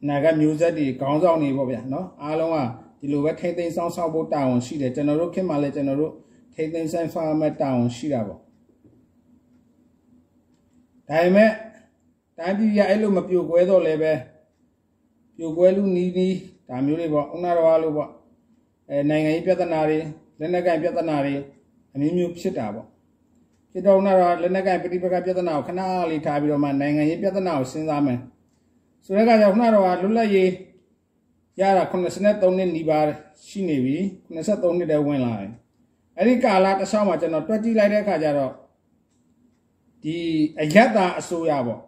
[0.09, 6.13] နာကမျိုးဆက်တွေခေါင်းဆောင်တွေပေါ့ဗျာနော်အားလုံးက ဒီလိုပဲထိမ့်သိမ်းဆောင်ဆောက်ဖို့တာဝန်ရှိတယ်ကျွန်တော်တို့ခင်မှလည်းကျွန်တော်တို့
[6.55, 8.41] ထိမ့်သိမ်းဆိုင်ဖာမဲ့တာဝန်ရှိတာပေါ့
[11.09, 11.51] ဒါပေမဲ့
[12.39, 14.13] တိုင်းပြည်ရအဲ့လိုမပြိုကွဲတော့လည်းပဲ
[15.37, 16.37] ပြိုကွဲလူနီးနီး
[16.69, 18.11] ဒါမျိုးတွေပေါ့ဥနာတော်လို့ပေါ့
[18.89, 19.99] အဲနိုင်ငံရေးပြဿနာတွေ
[20.39, 21.35] လက်နက်ကင်ပြဿနာတွေ
[21.95, 22.87] အမျိုးမျိုးဖြစ်တာပေါ့
[23.73, 28.19] ဖြစ်တော့တော့လက်နက်ကင်ပဋိပက္ခပြဿနာကိုခဏလေးထားပြီးတော့မှနိုင်ငံရေးပြဿနာကိုစဉ်းစားမယ်
[29.05, 30.51] ဆိုတဲ့အခါကျခုနတော့လွတ်လပ်ရေး
[31.61, 33.05] ရတာ83နှစ်နီးပါး
[33.47, 33.99] ရှိနေပြီ
[34.35, 35.53] 83နှစ်တည်းဝင်လာတယ်
[36.19, 38.53] အဲ့ဒီကာလတစ်လျှောက်မှာကျွန်တော်တွက်ကြည့်လိုက်တဲ့အခါကျတော့
[40.03, 40.17] ဒီ
[40.61, 41.81] အယက်တာအစိုးရပေါ့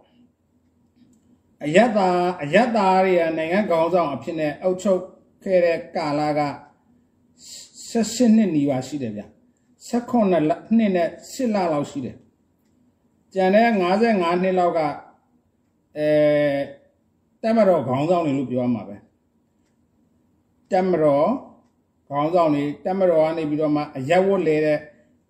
[1.64, 2.08] အယက်တာ
[2.42, 5.00] အယက်တာတွေကနိုင်ငံခေါင်းဆောင်အဖြစ်နဲ့အုပ်ချုပ်
[5.44, 6.40] ခဲ့တဲ့ကာလက
[7.90, 9.22] 16နှစ်နီးပါးရှိတယ်ဗျ
[9.88, 12.16] 16နှစ်နဲ့10လလောက်ရှိတယ်
[13.34, 13.68] ကျန်တဲ့
[14.04, 14.80] 55နှစ်လောက်က
[15.96, 16.08] အဲ
[17.42, 18.96] တက်မတော်ခေါင်းဆောင်တွေလို့ပြောရမှာပဲ
[20.72, 21.28] တက်မတော်
[22.08, 24.78] ခေါင်းဆောင်တွေတက်မတော်ကနေပြီးတော့မှအရက်ဝတ်လဲတဲ့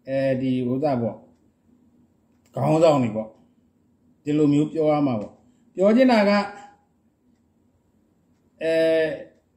[0.08, 1.16] အဲဒီဟိုသားပေါ့
[2.54, 3.28] ခေါင်းဆောင်တွေပေါ့
[4.24, 5.32] ဒီလိုမျိုးပြောရမှာပေါ့
[5.74, 6.30] ပြောချင်တာက
[8.62, 8.74] အဲ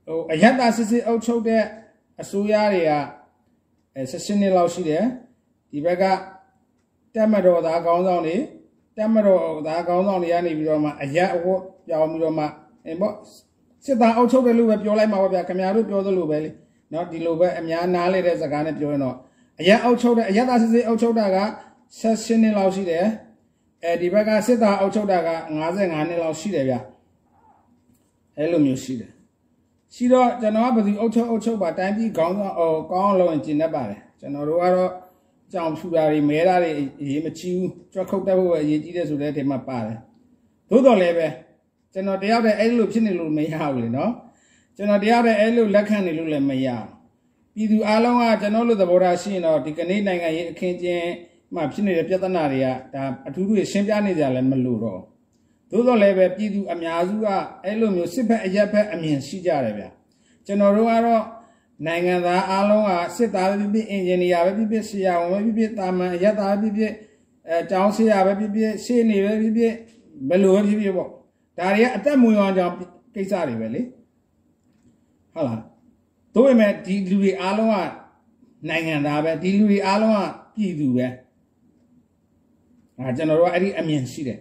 [0.06, 1.64] ဟိုအယက်တာစစ်စစ်အုပ်ချုပ်တဲ့
[2.22, 2.92] အစိုးရတွေက
[3.96, 5.04] အဲ16နှစ်လောက်ရှိတယ်
[5.72, 6.04] ဒီဘက်က
[7.16, 8.36] တက်မတော်သားခေါင်းဆောင်တွေ
[8.98, 12.46] တက်မတော်သားခေါင်းဆောင်တွေကနေပြီးတော့မှအရက်အဝတ်ပြောင်းပြီးတော့မှ
[12.86, 13.16] အဲပေါ့
[13.86, 16.50] စစ်သားအုပ်ချုပ်တယ်လို့ပဲပြောလိုက်မှာပါဗျာခင်ဗျားတို့ပြောသလိုပဲလေ
[16.94, 19.16] နော်ဒီလိုပဲအများနားလေတဲ့စကားနဲ့ပြောရင်တော့
[19.60, 21.40] အရက်အုပ်ချုပ်တဲ့အရက်သားစစ်စစ်အုပ်ချုပ်တာက
[22.00, 23.06] 16နှစ်လောက်ရှိတယ်
[23.84, 25.30] အဲဒီဘက်ကစစ်သားအုပ်ချုပ်တာက
[25.70, 26.76] 55နှစ်လောက်ရှိတယ်ဗျ
[28.38, 29.12] အဲလိုမျိုးရှိတယ်
[29.96, 34.92] ရှိတော့ကျွန်တော်ကဘယ်သူအုပ်ချုပ်အုပ်ချုပ်ပါတိုင်းပြည်ခေါင်းဆောင်အော်ကောင်းအောင်လုပ်ရင်ကျင်တတ်ပါတယ်ကျွန်တော်တို့ကတော့
[35.54, 36.72] ကြောင်ဖြူတာတွေမဲတာတွေ
[37.02, 39.98] အရေးမချီဘူးကြွက်ခုတ်တတ်ဖို့ပဲအရေးကြီးတယ်ဆိုတဲ့ထဲမှာပါတယ်
[40.70, 41.28] သို့တော်လည်းပဲ
[41.96, 44.12] ကျွန်တော်တယောက်တည်းအဲ့လိုဖြစ်နေလို့မရဘူးလေနော်
[44.76, 46.68] ကျွန်တော်တယောက်တည်းအဲ့လိုလက်ခံနေလို့လည်းမရ
[47.56, 51.10] ပြည်သူအလုံးကကျွန်တော်တို့သဘောထားရှိရင်တော့ဒီကနေ့နိုင်ငံရေးအခင်းကျင်း
[51.56, 55.02] မှဖြစ်နေတဲ့ပြဿနာတွေကဒါအထူးထူးရှင်းပြနေကြလည်းမလို့တော့
[55.72, 57.28] သို့တော်လည်းပဲပြည်သူအများစုက
[57.64, 59.86] အဲ့လိုမျိုးစစ်ဘက်အရက်ဘက်အမြင်ရှိကြတယ်ဗျ
[60.46, 61.24] ကျွန်တော်တို့ကတော့
[61.86, 66.94] နိုင်ငံသားအားလုံးကစစ်သားပဲဖြစ်ဖြစ်အင်ဂျင်နီယာပဲဖြစ်ဖြစ်ဆရာဝန်ပဲဖြစ်ဖြစ်တာမန်အရက်သားပဲဖြစ်ဖြစ်
[67.48, 69.74] အဲကျောင်းဆရာပဲဖြစ်ဖြစ်ရှေ့နေပဲဖြစ်ဖြစ်
[70.30, 71.10] ဘယ်လိုပဲဖြစ်ဖြစ်ပေါ့
[71.58, 72.74] ဒါတွေကအသက်မွေးအောင်ကြောင့်
[73.16, 73.82] ကိစ္စတွေပဲလေ
[75.34, 75.62] ဟုတ်လား
[76.34, 77.76] တို့ပေမဲ့ဒီလူတွေအားလုံးက
[78.70, 80.20] နိုင်ငံသားပဲဒီလူတွေအားလုံးက
[80.56, 81.08] ပြည်သူပဲ
[82.98, 84.40] အဲကျွန်တော်တို့ကအဲ့ဒီအမြင်ရှိတယ်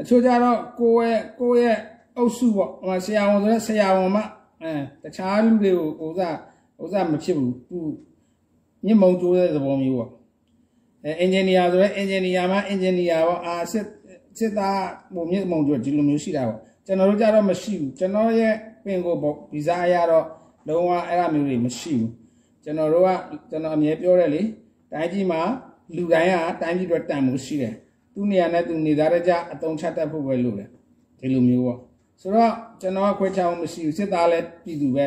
[0.00, 1.78] အချို့ကြတော့ကိုယ့်ရဲ့ကိုယ့်ရဲ့
[2.16, 4.22] အုပ်စုပေါ့ဟိုဆရာဝန်ဆိုတော့ဆရာဝန်မှ
[4.62, 6.36] အဲတခြားလူတွေကိုဥစား
[6.82, 7.78] ဥစားမဖြစ်ဘူးသူ
[8.86, 10.10] ညစ်မုံကျိုးတဲ့သဘောမျိုးပေါ့
[11.04, 13.84] အဲအင်ဂျင်နီယာဆိုတော့အင်ဂျင်နီယာမှအင်ဂျင်နီယာပေါ့အာစစ်
[14.38, 14.80] စစ်သား
[15.14, 20.26] ပုံမြင့်မုံကျိုးဒီလိုမျိုးရှိတာပေါ့ကျွန်တော်တို့ကြတော့မရှိဘူးကျွန်တော်ရဲ့ပင်ကိုပေါ့ဗီဇာအရတော့
[20.68, 22.10] လုံးဝအဲ့ဒါမျိုးတွေမရှိဘူး
[22.64, 23.08] ကျွန်တော်တို့က
[23.50, 24.42] ကျွန်တော်အမြဲပြောတယ်လေ
[24.92, 25.40] တိုင်းကြီးမှာ
[25.96, 27.74] လူတိုင်းကတိုင်းပြည်အတွက်တန်မှုရှိတယ်
[28.14, 30.68] သူ့နေရာနဲ့သူနေသားကြအတုံးချတတ်ဖို့ပဲလို့တယ်
[31.20, 31.78] ဒီလိုမျိုးပေါ့
[32.20, 35.04] ဆိုတော့ကျွန်တော်ခွဲခြားမှုမရှိဘူးစစ်သားလည်းပြည်သူပဲ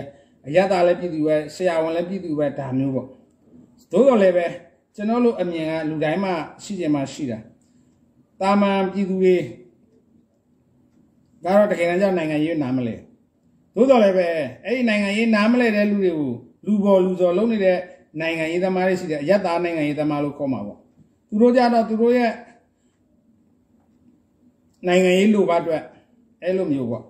[0.47, 3.07] အရသားလည်းပြည်သူပဲဆရာဝန်လည်းပြည်သူပဲဒါမျိုးပေါ့
[3.91, 4.45] သို့တော်လည်းပဲ
[4.95, 7.39] ကျွန်တော်တို့အမြင်ကလူတိုင်းမှာရှိကြမှာရှိတာ
[8.41, 9.37] တာမန်ပြည်သူတွေ
[11.43, 12.95] ဒါတော့တကယ်တမ်းကျနိုင်ငံရေးနားမလဲ
[13.75, 14.27] သို့တော်လည်းပဲ
[14.65, 16.29] အဲ့ဒီနိုင်ငံရေးနားမလဲတဲ့လူတွေကို
[16.65, 17.77] လူပေါ်လူစော်လုံးနေတဲ့
[18.19, 20.79] နိုင်ငံရေးသမားတွေရှိတယ်အယက်သားနိုင်ငံရေးသမားလို့ခေါ်မှာပေါ့
[21.29, 22.31] သူတို့ကြတော့သူတို့ရဲ့
[24.87, 25.83] နိုင်ငံရေးလိုပါအတွက်
[26.43, 27.03] အဲ့လိုမျိုးပေါ့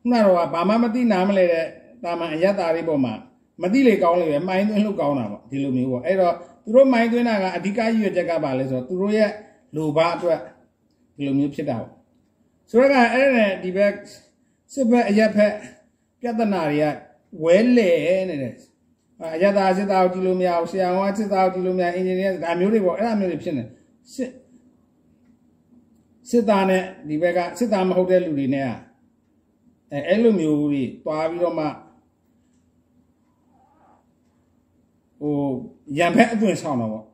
[0.00, 1.66] ခုနတော့ဘာမှမသိနားမလဲတဲ့
[2.04, 3.14] တာမန်အယက်သားတွေပေါ်မှာ
[3.62, 9.30] မသိလေကောင်းလေပဲမိုင်းသွင်းလို့ကောင်းတာပေါ့ဒီလိုမျိုးပေါ့အဲ့တော့သူတို့မိုင်းသွင်းတာကအဓိကရည်ရွယ်ချက်ကပါလဲဆိုတော့သူတို့ရဲ့
[9.76, 10.38] လိုပါအတွက်
[11.14, 11.90] ဒီလိုမျိုးဖြစ်တာပေါ့
[12.70, 13.92] ဆိုတော့ကအဲ့ဒါနဲ့ဒီဘက်
[14.72, 15.54] စစ်ဘက်အရက်ဖက်
[16.20, 16.94] ပြဿနာတွေက
[17.44, 17.90] ဝဲလေ
[18.28, 18.54] နေတယ်
[19.34, 23.64] အရသာစစ်သားကိုကြည့်လို့မရဘူးဆရာဝန်ကစစ်သားကိုကြည့်လို့မရအင်ဂျင်နီယာဒါမျိုးတွေပေါ့အဲ့ဒါမျိုးတွေဖြစ်နေ
[24.14, 24.30] စစ်
[26.30, 28.70] စစ်သားနဲ့ဒီဘက်ကစစ်သားမဟုတ်တဲ့လူတွေနဲ့က
[29.92, 31.66] အဲအဲ့လိုမျိုးတွေတွားပြီးတော့မှ
[35.20, 35.36] ဟို
[35.98, 37.04] ရံဖက်အသွင်ဆောင်တော့ပေါ့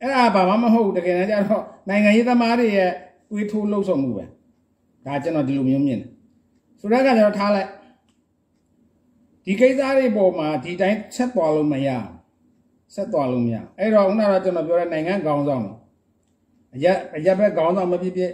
[0.00, 2.92] အဲ့ဒါဘာမှမဟုတ်ဘူးတကယ်တမ်းကျတော့နိုင်ငံရေးသမားတွေရဲ့
[3.32, 4.24] တွေးထိုးလှုပ်ဆောင်မှုပဲ
[5.06, 6.10] ဒါကျွန်တော်ဒီလိုမျိုးမြင်တယ်
[6.80, 7.68] ဆိုတော့ကကျွန်တော်ထားလိုက်
[9.44, 11.88] ဒီကိစ္စတွေပေါ်မှာဒီတိုင်းဆက်သွားလို့မရ
[12.94, 15.64] ဆက်သွားလို့မရအဲ့တော့ခုနကကျွန်တော်ပြောတဲ့နိုင်ငံခေါင်းဆောင်
[16.74, 18.32] အရက်အရက်ဘက်ခေါင်းဆောင်မဖြစ်ဖြစ်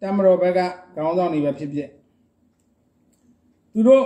[0.00, 0.60] တမတော်ဘက်က
[0.96, 1.88] ခေါင်းဆောင်တွေပဲဖြစ်ဖြစ်
[3.72, 4.04] သူတို့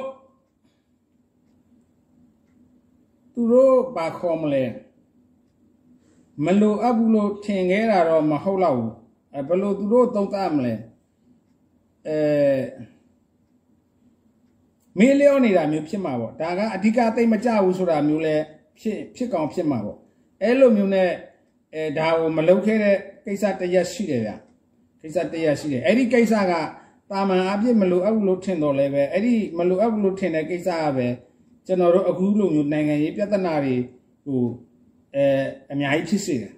[3.34, 4.64] သူတို့ဘာခေါ်မလဲ
[6.44, 8.92] မလိုအပ်ဘူးလို့ထင်ခဲ့တာတော့မဟုတ်တော့ဘူး
[9.34, 10.74] အဲဘယ်လိုသူတို့သုံးသပ်မလဲ
[12.08, 12.16] အဲ
[14.98, 18.34] မေးလျောနေတာမျိုးဖြစ်မှာပေါ့ဒါကအဓိကသိမကြဘူးဆိုတာမျိုးလဲ
[18.80, 19.98] ဖြစ်ဖြစ်ကောင်ဖြစ်မှာပေါ့
[20.42, 21.10] အဲ့လိုမျိုးနဲ့
[21.74, 24.32] အဲဒါကိုမလုပ်ခဲ့တဲ့ကိစ္စတရက်ရှိတယ်ဗျ
[25.02, 26.52] ကိစ္စတရက်ရှိတယ်အဲ့ဒီကိစ္စက
[27.10, 31.06] တာမန်အပြစ်မလိုအပ်ဘူးလို့ထင်တော်လဲပဲအဲ့ဒီမလိုအပ်ဘူးလို့ထင်တဲ့ကိစ္စကပဲ
[31.66, 33.76] ကျွန်တော်တို့အခုလိုမျိုးနိုင်ငံရေးပြဿနာတွေ
[34.24, 34.42] ဟို
[35.16, 35.24] အဲ
[35.72, 36.52] အများကြီးဖြစ်စေတယ်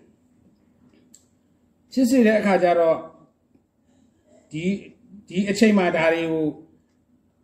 [1.96, 2.96] ဖြစ်စေတဲ့အခါကျတော့
[4.52, 4.64] ဒီ
[5.28, 6.46] ဒီအချိန်မှာဒါတွေကို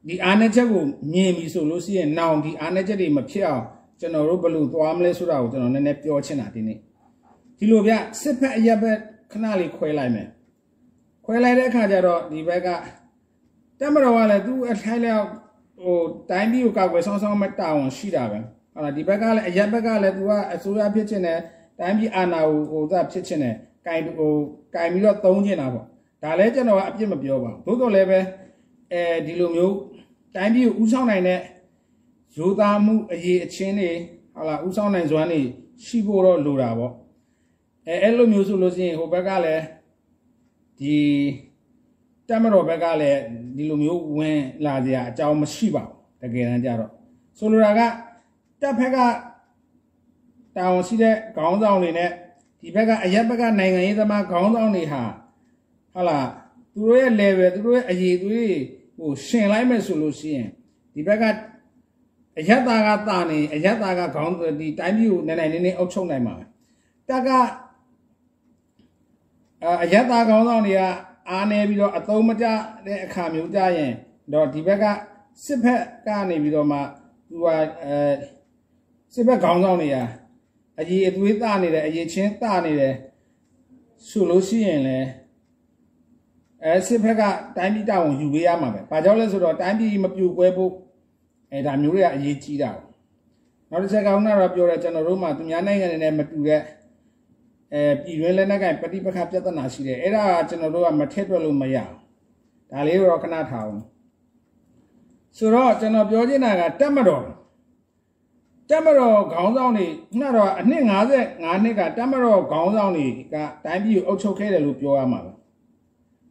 [0.08, 3.64] ဒီအာဏာချက်ကိုမြင်ပြီဆိုလို့ရှိရင်နောင်ဒီအာဏာချက်တွေမဖြစ်အောင်
[4.00, 6.78] ကျွန်တော်တို့ဘယ်လိုသွားမလဲဆိုတာကိုကျွန်တော်နည်းနည်းပြောချင်တာဒီနေ့
[7.58, 8.98] ဒီလိုဗျစစ်ဖက်အရက်ဘက်
[9.32, 10.28] ခဏလေးခွဲလိုက်မယ်
[11.24, 12.68] ခွဲလိုက်တဲ့အခါကျတော့ဒီဘက်က
[13.80, 15.26] တက်မတော်ကလည်းသူ့အထိုင်လျောက်
[15.84, 18.38] ဟိုတိုင်းပြည်ကိုကောက်ွယ်ဆောင်းဆောင်းမတာဝန်ရှိတာပဲ
[18.72, 21.40] ဟုတ်လားဒီဘက်ကလည်းအရက်ဘက်ကလည်းသူကအစိုးရဖြစ်ချင်တယ်
[21.78, 23.56] တိုင်းပြည်အာဏာကိုဟိုသာဖြစ်ချင်တယ်
[23.87, 24.33] ကင်ဟို
[24.75, 25.87] ကင်ပြီးတော့သုံးချင်တာပေါ့
[26.23, 28.21] ဒါလည်းကျွန်တော်ကအပြစ်မပြောပါဘူးသို့တော်လည်းပဲ
[28.92, 29.77] အဲဒီလိုမျိုး
[30.35, 31.40] တိုင်းပြည်ကိုဥဆောင်နိုင်တဲ့
[32.37, 33.90] ရိုးသားမှုအရေးအချင်းတွေ
[34.35, 35.40] ဟာလာဥဆောင်နိုင်စွမ်းတွေ
[35.85, 36.92] ရှိဖို့တော့လိုတာပေါ့
[37.87, 39.62] အဲအဲ့လိုမျိုးဆိုလို့ရှိရင်ဟိုဘက်ကလည်း
[40.79, 40.97] ဒီ
[42.29, 43.21] တမတော်ဘက်ကလည်း
[43.57, 46.90] ဒီလိုမျိုးဝင်လာကြအကြောင်းမရှိပါဘူးတကယ်တမ်းကျတော့
[47.38, 47.81] ဆိုလိုတာက
[48.61, 48.99] တပ်ဖက်က
[50.57, 52.11] တာဝန်ရှိတဲ့ခေါင်းဆောင်တွေနဲ့
[52.62, 55.03] ဒီဘက်ကအရက်ဘက်ကနိုင်ငံရေးသမားခေါင်းဆောင်တွေဟာ
[55.94, 56.18] ဟာလာ
[56.75, 58.55] သူတို့ရဲ့ level သူတို့ရဲ့အရေးသွေး
[58.98, 60.48] ဟိုရှင်လိုက်မယ်ဆိုလို့ရှိရင်
[60.94, 61.25] ဒီဘက်က
[62.38, 66.35] အယက်သားကတာနေအယက်သားကခေါင်းဒီတိုင်းပြည်ကိုနည်းနည်းနည်းနည်းအုပ်ချုပ်နိုင်မှာ
[67.09, 67.31] တက်က
[69.83, 70.81] အယက်သားခေါင်းဆောင်တွေက
[71.31, 72.46] အားနေပြီးတော့အသုံးမကျ
[72.87, 73.92] တဲ့အခါမျိုးကြရင်
[74.33, 74.85] တော့ဒီဘက်က
[75.44, 76.79] စစ်ဖက်ကနေပြီးတော့မှ
[77.29, 77.46] သူက
[77.83, 77.94] အဲ
[79.14, 79.96] စစ်ဘက်ခေါင်းဆောင်တွေက
[80.80, 82.94] အကြီးအသွေးတာနေတယ်အရေးချင်းတာနေတယ်
[84.08, 85.08] ဆိုလို့ရှိရင်လည်း
[86.64, 87.22] အဲစစ်ဘက်က
[87.56, 90.72] တိုင်းပြည်တာဝန်ယူပေးရမှာပဲ။ဘာကြောင့်လဲဆိုတော့တိုင်းပြည်မပြိုကွဲဖို့
[91.52, 92.70] အဲဒါမျိုးတွေကအရေးကြီးတာ။
[93.70, 96.62] နောက်တစ်ချက်ကောင်းတာတော့ပြောတယ်ကျွန်တော်တို့မှာသူများနိုင်ငံတွေနဲ့မတူတဲ့
[97.72, 101.96] အဲပြည်တွင်းလက်နက်ကင်ပဋိပက္ခပြဿနာရှိတယ်။အဲ့ဒါကကျွန်တော်တို့ကမထက်တွက်လို့မရဘူး။
[102.70, 103.82] ဒါလေးတော့ခဏထားအောင်။
[105.37, 107.24] ဆိုတော့ကျွန်တော်ပြောချင်တာကတက်မတော်
[108.70, 110.83] တက်မတော်ခေါင်းဆောင်တွေခုနတော့အနှစ်
[111.20, 115.33] 55နှစ်ကတက်မတော်ခေါင်းဆောင်တွေကတိုင်းပြည်ကိုအုပ်ချုပ်ခဲ့တယ်လို့ပြောရမှာပဲ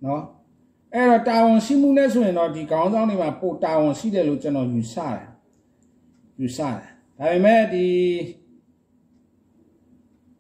[0.06, 0.24] နော်
[0.94, 5.28] အဲ့တော့တာဝန်ရှိမှုနဲ့ဆိုရင်တော့ဒီခေါင်းဆောင်တွေမှာပိုတာဝန်ရှိတယ်လို့ကျွန်တော်ယူဆတယ်
[6.40, 6.76] ယူဆတယ်
[7.18, 7.88] ဒါပေမဲ့ဒီ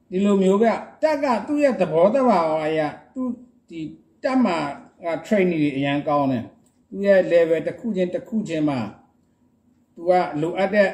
[0.10, 0.65] ဒီလိုမျိုးက
[1.04, 3.21] တက်ကသူ့ရဲ့သဘောတဘာဝအရာသူ
[3.69, 3.80] ဒီ
[4.23, 4.58] တက်မှာ
[5.04, 6.43] က training တွေအရန်ကောင်းတယ်
[6.89, 8.80] သူရဲ့ level တစ်ခုချင်းတစ်ခုချင်းမှာ
[9.95, 10.89] သူကလိုအပ်တဲ့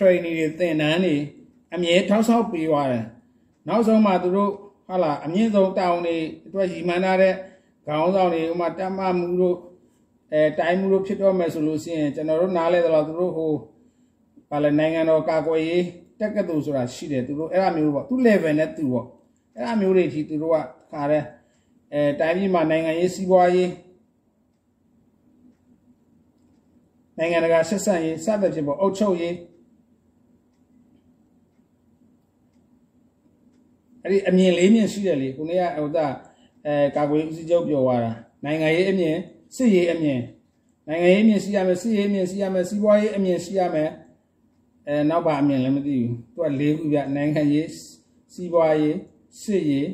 [0.00, 1.16] training တွေသင်တန်းတွေ
[1.74, 3.04] အမြဲထောက်ဆောက်ပေးသွားတယ်
[3.68, 4.52] နောက်ဆုံးမှသူတို့
[4.88, 7.34] ဟာလာအမြင့်ဆုံးတောင်းတွေအတွက်ရည်မှန်းထားတဲ့
[7.86, 9.56] ခေါင်းဆောင်တွေဥမာတမမှုတို့
[10.32, 13.52] အဲတိုင်းမှုတို့ဖြစ်တော့မယ်ဆိုလို့ရှိရင်ကျွန်တော်တို့နားလဲတော့သူတို့ဟို
[14.50, 15.84] ဘာလဲနိုင်ငံတော်ကာကွယ်ရေး
[16.20, 19.06] တက်ကတူဆိုတာရှိတယ်သူတို့အဲ့အမျိုးပေါ့သူ level နဲ့သူပေါ့
[19.56, 20.56] အဲ့အမျိုးတွေကြီးသူတို့က
[20.92, 21.24] ခါတဲ့
[21.92, 23.70] အဲတိုင်းပြည်မှာနိုင်ငံရေးစီးပွားရေး
[27.18, 29.34] နိုင်ငံတကာဆက်ဆံရေးစသဖြင့်ပေါ့အုပ်ချုပ်ရေး
[34.02, 36.06] အဲ့ဒီအမြင်လေးမြင်ရှိတယ်လေခုနေ့ကဟိုတာ
[36.66, 38.12] အဲကာကွယ်ဦးစီးချုပ်ပြောသွားတာ
[38.44, 39.16] နိုင်ငံရေးအမြင်
[39.56, 40.20] စစ်ရေးအမြင်
[40.88, 43.90] နိုင်ငံရေးအမြင်ရှိရမယ်စစ်ရေးအမြင်ရှိရမယ်စီးပွားရေးအမြင်ရှိရမယ်
[44.86, 47.68] အဲနောက်ပါအမြင်လည်းမသိဘူးသူက၄ခုပြနိုင်ငံရေး
[48.32, 48.96] စီးပွားရေး
[49.40, 49.88] စစ်ရေး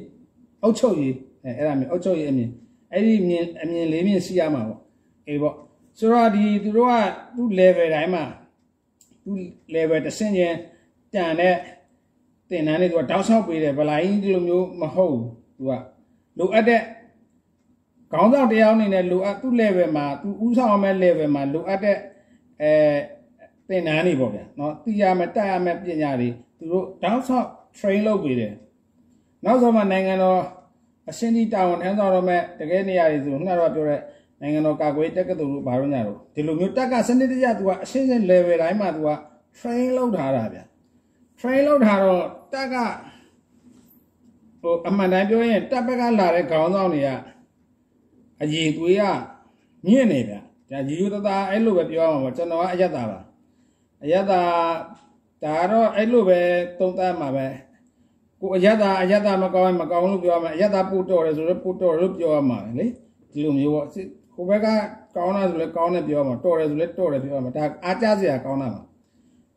[0.62, 1.14] အုပ်ချုပ်ရေး
[1.44, 2.50] အဲအဲ့ဒါမျိုးအုပ်ချုပ်ရေးအမြင်
[2.92, 4.80] အဲ့ဒီမြင်အမြင်လေးမြင်ရှိရမှာပေါ့
[5.26, 5.54] အေးပေါ့
[5.98, 6.94] ဆိုတော့ဒီသူတို့က
[7.36, 8.24] သူ့ level တိုင်းမှာ
[9.24, 9.38] သူ့
[9.74, 10.56] level တစ်ဆင့်ချင်း
[11.14, 11.54] တန်တဲ့
[12.49, 15.25] တင်တန်းလေးသူကတောက်လျှောက်ပေးတယ်ဗလိုင်းဒီလိုမျိုးမဟုတ်ဘူး
[15.57, 15.71] သူက
[16.37, 16.81] လိုအပ်တဲ့
[18.11, 21.97] ခေါင်းဆောင်တရားအနေနဲ့လိုအပ်သူ့ level မှာသူဥဆောင်ရမယ့် level မှာလိုအပ်တဲ့
[22.61, 22.71] အဲ
[23.69, 28.53] တင်တန်းတွေပေါ့ဗျာเนาะသိရမယ်တက်ရမယ်ပညာတွေသူတို့တောက်လျှောက် train လုပ်ပေးတယ်
[29.45, 30.41] နောက်ဆုံးမှနိုင်ငံတော်
[31.09, 34.01] အရှင်းဒီတာဝန်ထမ်းဆောင်ရမယ့်တကယ်နေရာတွေဆိုခုနကတော့ပြောတဲ့
[34.41, 39.09] နိုင်ငံတော်ကာကွယ်တက်ကတူလို့ဘာလို့ညာတော့ဒီလိုမျိုးတက်ကစနစ်တကျသူကအရှင်းရှင်း level တိုင်းမှာသူက
[39.59, 40.63] train လုပ်ထားတာဗျာ
[41.39, 42.76] train လုပ်ထားတော့ တက်က
[44.60, 47.08] ဟိုအမှန်တမ်းပြောရင်တက်ဘက်ကလာတဲ့ခေါင်းဆောင်တွေက
[48.42, 49.02] အကြီးသွေးက
[49.86, 53.20] မြင့်နေဗျာဒါရီယူတသားအဲ့လိုပဲပြောအောင်ပေါ့ကျွန်တော်ကအယက်တာပါ
[54.02, 54.40] အယက်တာ
[55.42, 56.40] ဒါကတော့အဲ့လိုပဲ
[56.78, 57.46] သုံးသပ်မှာပဲ
[58.40, 62.86] ကိုအယက်တာအယက်တာမကောင်းမကောင်းလို့ပြောရမှာအယက်တာပို့တော်တယ်ဆိုတော့ပို့တော်လို့ပြောရမှာလေ
[63.32, 63.86] ဒီလိုမျိုးပေါ့
[64.34, 64.66] ကိုဘက်က
[65.16, 68.82] ကောင်းတာဆိုလဲကောင်းတယ်ပြောရမှာတော်တယ်ဆိုလဲတော်တယ်ပြောရမှာဒါအားကြစရာကောင်းတာပါ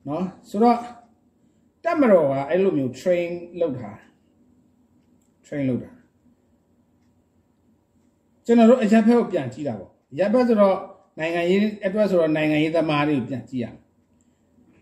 [0.08, 0.78] နော်ဆိုတော့
[1.83, 3.91] တက်မတော်ကအဲ့လိုမျိုး train လုပ်တာ
[5.45, 5.91] train လုပ်တာ
[8.45, 10.77] ကျွန်တော်တို့အရက်ဖက်ကိုပြန်ကြည့်တာပေါ့အရက်ဖက်ဆိုတော့
[11.19, 13.79] နိုင်ငံရေးအတွက်ဆိုတော့နိုင်ငံရေးသမားတွေကိုပြန်ကြည့်ရမယ်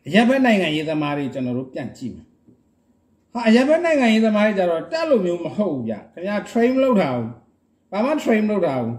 [0.07, 2.25] အရက်ဖက်နိုင်ငံရေးသမားတွေကျွန်တော်တို့ပြန်ကြည့်မယ်
[3.33, 7.29] ဟာအရက်ဖက်နိုင်ငံရေးသမားတွေကြတော့တက်လို့မျိုးမဟုတ်ဘူးဗျခင်ဗျာ train လုပ်တာဘူး
[7.91, 8.97] ဘာမှ train လုပ်တာဘူး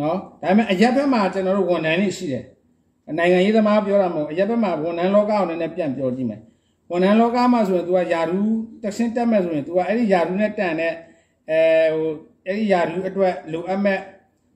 [0.00, 2.44] နော်ဒါပေမဲ့အရက်ဖက်မှာကျွန်တော်တို့ဝန်ထမ်းတွေရှိတယ်
[3.17, 6.41] နိုင်ငံရေးသမားပြောတာမဟုတ်အရက်ဘက်မှာဝန်ထမ်းလောကကိုလည်းပြန်ပြောကြည့်မယ်
[6.91, 10.93] ဝန်ထမ်းလောကမှာဆိုရင် तू ကယာရူးတက်ဆင်းတက်မဲ့ဆိုရင် तू ကအဲ့ဒီယာရူးနဲ့တန်တဲ့
[11.49, 11.59] အဲ
[11.95, 12.09] ဟို
[12.45, 13.99] အဲ့ဒီယာရူးအတွက်လိုအပ်မဲ့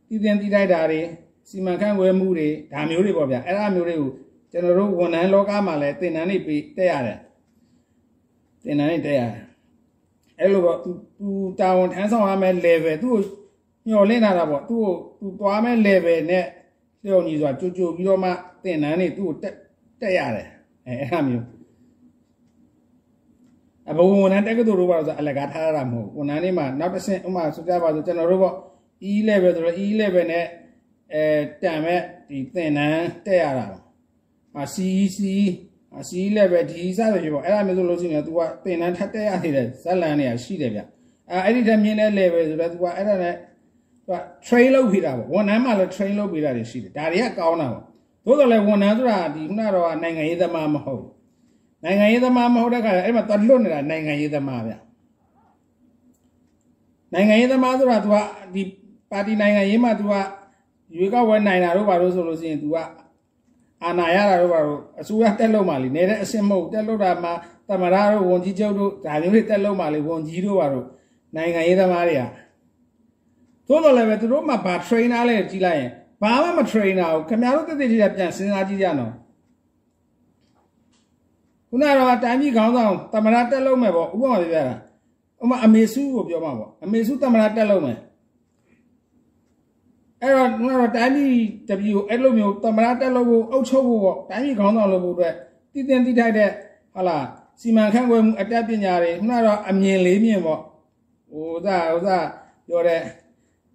[0.08, 1.02] တည်တင်တည်တိုက်တာတွေ
[1.50, 4.12] စီမံခန့်ခွဲမှုတွေဒါမျိုးတွေပေါ့ဗျာအဲ့ဒါမျိုးတွေကို
[4.52, 7.20] ကျွန်တော်တို့ဝန်ထမ်းလောကမှာလည်းသင်တန်းတွေပေးတက်ရတယ်
[8.64, 9.46] သင်တန်းတွေတက်ရတယ်
[10.40, 11.28] အဲ့လိုပေါ့ तू तू
[11.60, 13.22] တာဝန်ထမ်းဆောင်ရမယ့် level သူ့ကို
[13.88, 16.46] ညှော်လင့်လာတာပေါ့သူ့ကို तू သွားမဲ့ level နဲ့
[17.05, 18.31] လျော်ညီစွာကြိုကြိုပြီးတော့မှ
[18.65, 19.55] သင်တန်းတွေသူ့ကိုတက်
[20.01, 20.49] တက်ရတယ်
[20.87, 21.47] အဲအဲ့ဒါမျိုး
[23.91, 28.55] အဘဝန်ထမ်းတက္ကသိုလ်တို့ပါဆိုအလကားထားရတာမဟုတ်ဝန်ထမ်းတွေမှာနောက်တစ်ဆင့်ဥမာဆိုကြပါဆိုကျွန်တော်တို့ပေါ့
[29.11, 30.47] E level ဆိုတော့ E level နဲ့
[31.15, 31.25] အဲ
[31.63, 33.67] တန်မဲ့ဒီသင်တန်းတက်ရတာ
[34.57, 35.19] အာ CEC
[36.09, 40.81] C level D စသဖြင့်ပေါ့အဲ့ဒါမျိုးဆိုလို့ရှိရင် तू ကသင်တန်းထပ်တက်ရနေတဲ့ဇက်လန်တွေကရှိတယ်ဗျ
[41.31, 43.35] အဲအဲ့ဒီတည်းမြင်တဲ့ level ဆိုတော့ तू ကအဲ့ဒါနဲ့
[44.06, 47.84] သူက train လုပ်ပြီးတာပေါ့ဝန်ထမ်းမှလည်း train လုပ်ပြီးတာတွေရှိတယ်ဒါတွေကကောင်းတာပေါ့
[48.26, 51.06] သို့တော်လည်းဝန်ထမ်းဆိုတာဒီခုနတော့နိုင်ငံရေးသမားမဟုတ်
[51.84, 54.74] နိုင်ငံရေးသမားမဟုတ်တဲ့ခါကျအဲ့မှာသွားလွတ်နေတာနိုင်ငံရေးသမားဗျ
[57.14, 58.16] နိုင်ငံရေးသမားဆိုတာ तू က
[58.54, 58.64] ဒီ
[59.12, 60.14] ပါတီနိုင်ငံရေးမှာ तू က
[60.96, 62.78] ရွေးကောက်ပွဲနိုင်တာတို့ဘာလို့ဆိုလို့ရှိရင် तू က
[63.84, 67.30] အာဏာရတာတို့ဘာလို့အစိုးရတက်လို့မှလေနေတဲ့အဆင့်မဟုတ်တက်လို့တာမှ
[67.68, 70.88] တမရတို့ဝန်ကြီးချုပ်တို့ဒါမျိုးတွေတက်လို့မှလေဝန်ကြီးတို့ဘာလို့
[71.36, 72.24] နိုင်ငံရေးသမားတွေက
[73.69, 75.91] သို့တော်လည်းပဲသူတို့မှဘာ trainer လဲကြီးလိုက်ရင်
[76.23, 79.13] ဘာမှမ trainer ဘူးခင်ဗျားတို့တည်တည်ကြပြန်စဉ်းစားကြည့်ကြနော်
[81.69, 84.75] ခုနကတော့တိုင်းပြည်ခေါင်းဆောင်တမရတက်လုံးမယ်ပေါ့ဥပမာပြပြတာ
[85.43, 87.99] ဥပမာအမေစုကိုပြောမှာပေါ့အမေစုတမရတက်လုံးမယ်
[90.21, 91.35] အဲ့တော့ခုနကတော့တိုင်းပြည်
[91.69, 95.35] တပီကိုအဲ့လိုမျိုးတမရတက်လုံးကိုအုပ်ချုပ်ဖို့ပေါ့တိုင်းပြည်ခေါင်းဆောင်လုပ်ဖို့အတွက်
[95.73, 96.51] တည်တင်တည်ထိုက်တဲ့
[96.95, 97.19] ဟာလာ
[97.61, 100.61] စီမံခန့်ခွဲမှုအတတ်ပညာတွေခုနကတော့အမြင်လေးမြင်ပေါ့
[101.31, 102.19] ဟိုသာဟိုသာ
[102.69, 103.01] ပြောတဲ့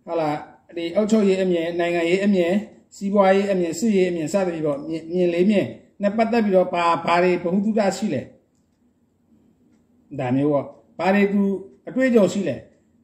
[0.10, 0.30] ဟာလာ
[0.78, 2.54] ဒီအုပ်ချုပ်ရေးအမြင်နိုင်ငံရေးအမြင်
[2.96, 5.66] စီးပွားရေးအမြင်စစ်ရေးအမြင်စသဖြင့်ပေါ့မြင်လေးမြင်
[6.02, 8.22] နဲ့ပတ်သက်ပြီးတော့ဘာဘာတွေဘ ഹു တုတရှိလဲ
[10.20, 10.66] ဒါမျိုးပေါ့
[11.00, 11.42] ဘာတွေသူ
[11.88, 12.56] အတွေ့အကြုံရှိလဲ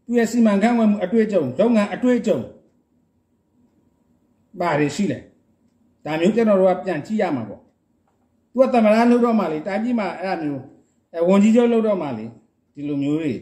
[0.06, 2.40] သူရဲ့စီမံခန့်ခွဲမှုအတွေ့အကြုံလုပ်ငန်းအတွေ့အကြုံ
[4.60, 5.20] ဘာတွေရှိလဲ
[6.06, 7.62] ဒါမျိုးကျွန်တော်တို့ကပြန်ကြည့်ရမှာပေါ့
[8.52, 10.62] သူကတမရလှုပ်တော့မှလေတိုင်းပြည်မှာအဲ့ဒါမျိုး
[11.14, 12.26] အဲဝန်ကြီးချုပ်လှုပ်တော့မှလေ
[12.76, 13.34] ဒီလိုမျိုးတွေ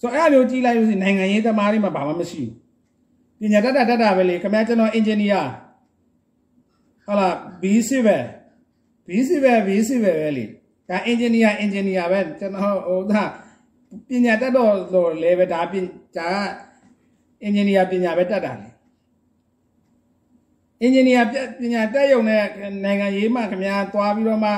[0.00, 2.61] ဆိုတော့အဲ့ဒါမျိုးကြည့်လိုက်လို့ရှိရင်နိုင်ငံရေးသမားတွေမှာဘာမှမရှိဘူး
[3.42, 5.42] ပညာတတ်တာတတ်တာပဲလေခင်ဗျာကျွန်တော်အင်ဂျင်နီယာ
[7.04, 8.22] ဟုတ်လား B civil
[9.06, 10.44] B civil B civil ပဲလေ
[10.88, 13.22] ဒါအင်ဂျင်နီယာအင်ဂျင်နီယာပဲကျွန်တော်ဟိုဒါ
[14.08, 15.74] ပညာတတ်တော့လို့လေပဲဒါပ
[16.16, 16.28] ညာ
[17.42, 18.68] အင်ဂျင်နီယာပညာပဲတတ်တာလေ
[20.80, 21.22] အင်ဂျင်နီယာ
[21.60, 22.44] ပညာတက်ရုံနဲ့
[22.84, 24.50] နိုင်ငံရေးမှခင်ဗျာသွားပြီးတော့မှ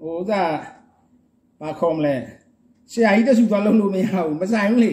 [0.00, 0.42] ဟိုသာ
[1.60, 2.14] ဘာခေါ်မလဲ
[2.92, 4.92] ဆရာကြီးတဆူသွားလုံးလို့မရဘူးမဆိုင်ဘူးလေ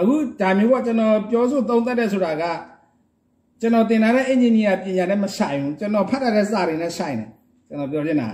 [0.00, 2.44] အခုဒါမျိုးကကျွန်တော်ပြောဆိုသုံးသပ်တဲ့ဆိုတာက
[3.60, 7.28] ကျွန်တော်သင်ထားတဲ့အင်ဂျင်နီယာပညာနဲ့မဆိုင်ဘူးကျွန်တော်ဖတ်ထားတဲ့စာတွေနဲ့ဆိုင်တယ်
[7.68, 8.28] ကျွန်တော်ပြောချင်တာ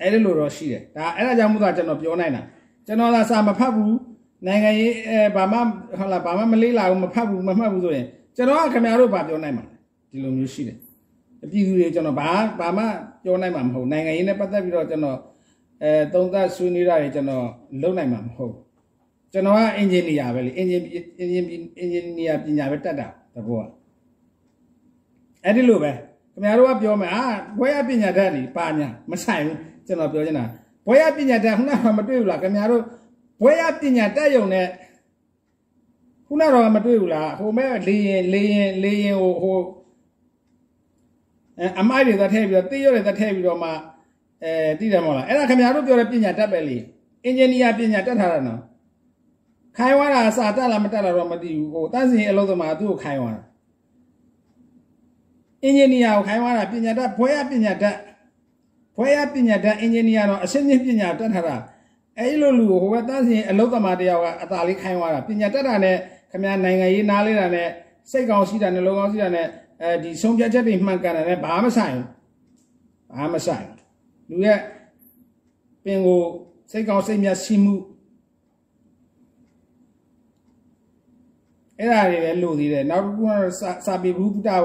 [0.00, 2.42] အဲ့ဒီလိုတော့ရှိတယ်ဒါအဲ့ဒါကြောင့်မို့သာကျွန်တော်ပြောနိုင်တာ
[2.86, 3.94] ကျွန်တော်သာစာမဖတ်ဘူး
[4.46, 5.58] နိုင်ငံရေးအဲဘာမှ
[5.98, 8.06] ဟုတ်လားဘာမှမလေးလာဘူးမဖတ်ဘူးမမှတ်ဘူးဆိုရင်
[8.36, 9.64] ကျွန်တော်ကခင်ဗျားတို့ဘာပြောနိုင်မှာ
[10.10, 10.78] ဒီလိုမျိုးရှိတယ်
[11.44, 12.84] အပြည်သူတွေကျွန်တော်ဘာဘာမှ
[13.24, 15.18] ပြောနိုင်မှာမဟုတ်နိုင်ငံရေးနဲ့ပတ်သက်ပြီးတော့ကျွန်တော်
[15.84, 17.46] အဲအဲသုံးသပ်ဆွေးနွေးတာတွေကျွန်တော်
[17.82, 18.54] လုပ်နိုင်မှာမဟုတ်
[19.32, 20.82] ကျွန်တော်ကအင်ဂျင်နီယာပဲလေအင်ဂျင်
[21.18, 21.44] အင်ဂျင်
[21.78, 23.66] အင်ဂျင်နီယာပညာပဲတတ်တာတဘောက
[25.44, 25.92] အဲ့ဒီလိုပဲ
[26.32, 27.24] ခင်ဗျားတို့ကပြောမယ်အာ
[27.58, 30.44] ဘွဲရပညာတတ်နေပါညာမဆိုင်ဘူးကျွန်တော်ပြောချင်တာ
[30.86, 32.82] ဘွဲရပညာတတ်ခုနကမတွေ့ဘူးလားခင်ဗျားတို့
[33.42, 34.66] ဘွဲရပညာတတ်ယုံနဲ့
[36.26, 39.60] ခုနတော့မတွေ့ဘူးလားဟိုမဲ့လေရင်လေရင်လေရင်ဟိုဟို
[41.58, 43.70] အဲအမိုက်တွေသက်ထည့်ပြီးတော့တိရွက်တွေသက်ထည့်ပြီးတော့မှ
[44.44, 46.76] အဲတိတယ်မဟုတ်လားအဲ့ဒါခင်ဗျားတို့ပြောတဲ့ပညာတတ်ပဲလေ
[47.24, 48.60] အင်ဂျင်နီယာပညာတတ်ထားတာနော်
[49.76, 53.42] ခိုင်းသွားတာစာတက်လားမတက်လားတော့မသိဘူးဟိုတန်းစင်အလုပ်သမားသူ့ကိုခိုင်းသွားတာ
[55.62, 57.96] အင်ဂျင်နီယာကိုခိုင်းသွားတာပညာတတ်ဘွဲရပညာတတ်
[58.96, 61.56] ဘွဲရပညာတတ်အင်ဂျင်နီယာတော့အရှင်းရှင်းပညာတတ်ထားတာ
[62.18, 65.96] အဲ့လိုလူကိုဟိုဘက်တန်းစင်အလုပ်သမားတယောက်ကအသာလေးခိုင်းသွားတာပညာတတ်တာနဲ့
[66.30, 67.68] ခင်ဗျားနိုင်ငံရေးနားလေးတာနဲ့
[68.10, 69.46] စိတ်ကောင်းရှိတာနဲ့လုံကောင်းရှိတာနဲ့
[69.82, 71.96] အဲဒီဆုံးဖြတ်ချက်တွေမှန်ကန်တယ်နဲ့ဘာမှဆိုင်
[73.12, 73.66] ဘာမှဆိုင်
[74.30, 74.60] လူရဲ့
[75.84, 76.22] ပင်ကို
[76.70, 77.74] စိတ်ကောင်းစိတ်မြတ်ရှိမှု
[81.78, 83.52] အဲ့ဒါတွေလည်းလိုသေးတယ်နောက်တစ်ခုကတော့
[83.86, 84.62] စာပေဘုဒ္ဓပေါ့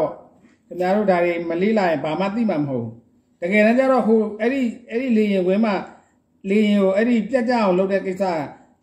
[0.67, 2.93] ခင်ဗျားတို့ဒါတွေမလေးလာရင်ဘာမှသိမှာမဟုတ်ဘူး
[3.41, 5.75] တကယ်တမ်းကျတော့ဟိုအဲ့ဒီအဲ့ဒီလေရင်ခွင်းမှာ
[6.49, 8.23] လေရင်ကိုအဲ့ဒီပြတ်ကြအောင်လုပ်တဲ့ကိစ္စ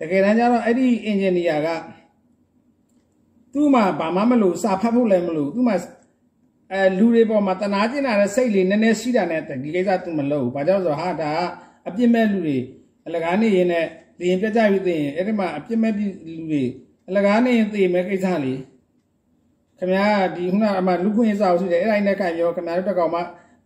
[0.00, 1.68] တကယ်တမ်းကျတော့အဲ့ဒီအင်ဂျင်နီယာက
[3.52, 5.76] သူ့မှာဘာမှမလို့စာဖတ်ဖို့လည်းမလို့သူ့မှာ
[6.72, 11.32] အဲလူတွေပေါ်မှာတနာကျင်လာတဲ့စိတ်လေးနည်းနည်းရှိတာနဲ့ဒီကိစ္စသူမလုပ်ဘူး။ဘာကြောင့်ဆိုတော့ဟာဒါ
[11.88, 12.58] အပြစ်မဲ့လူတွေ
[13.06, 13.86] အလကားနေရင်နဲ့
[14.18, 16.06] သိရင်ပြတ်ကြပြီသိရင်အဲ့ဒီမှာအပြစ်မဲ့လူ
[16.50, 16.64] တွေ
[17.08, 18.60] အလကားနေရင်သိမဲ့ကိစ္စလေး
[19.78, 23.20] ခင်ဗျားဒီခုနအမလူခွင့်စာအုပ်ရှိတယ်အဲ့ဒါနဲ့ကပြောခင်ဗျားတို့တက်ကောင်မှ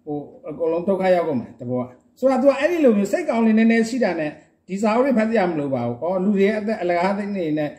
[0.04, 0.16] ဟို
[0.48, 1.84] အကုန်လုံးဒုက္ခရောက်ကုန်မှာတဘောက
[2.18, 4.30] ဆိုတော့ तू အဲ့ဒီလိုမျိုးစိတ်ကောင်းလေးနည်းနည်းရှိတာနဲ့
[4.68, 7.70] ဒီစာအုပ်တွေဖတ်ရမလို့ပါဘူး။ဩလူတွေအသက်အလကားသိနေနဲ့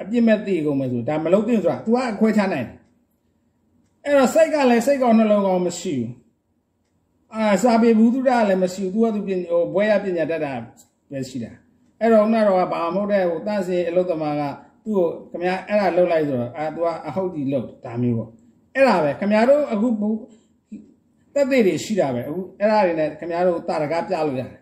[0.00, 2.81] အပြစ်မဲ့သိကုန်မယ်ဆိုဒါမလုပ်သင့်ဆိုတာ तू ကအခွဲချနိုင်တယ်
[4.04, 6.10] အဲ့တော့စိတ်ကလည်းစိတ်ကောင်းနှလုံးကောင်းမရှိဘူး
[7.34, 10.52] အာစာပေဘူးသူရလည်းမရှိဘူး तू ကသူပြင်ဟိုဘွဲရပညာတတ်တာ
[11.10, 11.52] ပဲရှိတာ
[12.00, 14.42] အဲ့တော့ဦးနာတော်ကဘာမဟုတ်တဲ့ဟိုတန့်စင်အလုသမားက
[14.84, 18.30] သူ့ကိုခမရအဲ့ဒါလှုပ်လိုက်ဆိုတော့အာ तू ကအဟုတ်ဒီလှုပ်ဒါမျိုးပေါ့
[18.74, 19.88] အဲ့ဒါပဲခမရတို့အခု
[21.34, 24.60] တက်သေးတွေရှိတာပဲအခုအဲ့ဒါတွေနဲ့ခမရတို့တာရကားပြလို့ရတယ်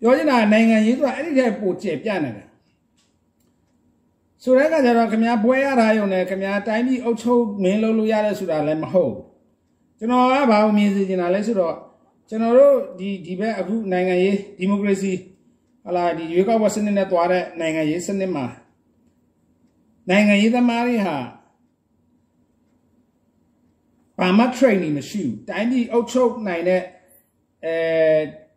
[0.00, 2.46] ပြောချင်တာနိုင်ငံရေးဆိုတာအဲ့ဒီထဲပိုကျယ်ပြန့်နေတယ်
[4.44, 9.14] ဆိုတဲ့အခါကျတော့ခမ ्या ပွဲရတာယုံနဲ့ခမ ्या တိုင်းပြည်အုပ်ချုပ်မင်းလုပ်လို့ရတယ်ဆိုတာလည်းမဟုတ်
[9.98, 11.76] ကျွန်တော်ကဘာလို့မြင်စီချင်တာလဲဆိုတော့
[12.28, 15.12] ကျွန်တော်တို့ဒီဒီဘက်အခုနိုင်ငံရေးဒီမိုကရေစီ
[15.86, 18.46] ဟလာဒီရွေးကောက်ပွဲစနစ်နဲ့တွားတဲ့နိုင်ငံရေးစနစ်မှာ
[20.10, 21.16] နိုင်ငံရေးသမားတွေဟာ
[24.18, 26.82] ဘာမှ training မရှိဘူးတိုင်းပြည်အုပ်ချုပ်နိုင်တဲ့
[27.64, 27.74] အဲ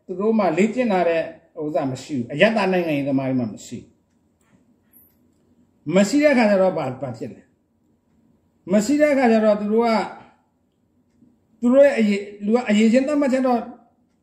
[0.06, 1.24] သူတို့မှလေ့ကျင့်လာတဲ့
[1.62, 3.97] ဥစ္စာမရှိဘူးအယက်သားနိုင်ငံရေးသမားတွေမှမရှိဘူး
[5.96, 7.42] မရှိတဲ့ခါကျတော့ဘာဘာဖြစ်လဲ
[8.72, 9.90] မရှိတဲ့ခါကျတော့သူတို့က
[11.62, 13.60] သူတို့ရဲ့အရေးလူကအရေးချင်းသတ်မှတ်ချက်တော့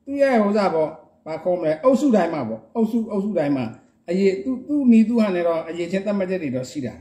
[0.05, 0.91] သူ့ရဲ့ဟိုစားပေါ့
[1.27, 3.65] ဘာခေါ်မလဲအုပ်စုတိုင်းမှာပေါ့အုပ်စုအုပ်စုတိုင်းမှာ
[4.11, 6.95] အရေးသူသူ့နီးသူ့ဟန်နဲ့တော့အရေးချင်းသတ်မှတ်ချက်တွေတော့ရှိတာ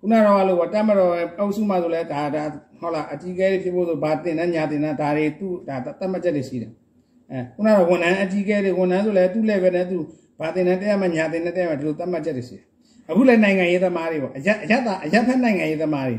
[0.00, 2.42] ခုနကတော့လို့တတ်မတော်အုပ်စုမှာဆိုလဲဒါဒါ
[2.80, 6.72] ဟုတ်လားအကြီးကဲဖြစ်ဖို့ဆိုဘာတင်နဲ့ညာတင်နဲ့ဒါတွေသူ့ဒါသတ်မှတ်ချက်တွေရှိတယ်
[7.30, 9.98] အဲခုနကတော့ဝန်ထမ်းအကြီးကဲတွေဝန်ထမ်းဆိုလဲသူ့ level နဲ့သူ
[10.40, 12.64] ဘာတင်နဲ့တက်မှညာတင်နဲ့တက်မှဒီလိုသတ်မှတ်ချက်တွေရှိတယ်
[13.10, 16.16] အခုလည်းနိုင်ငံရေးသမားတွေပေါ့အရက်အရက်သားအရက်ဖက်နိုင်ငံရေးသမားတွေ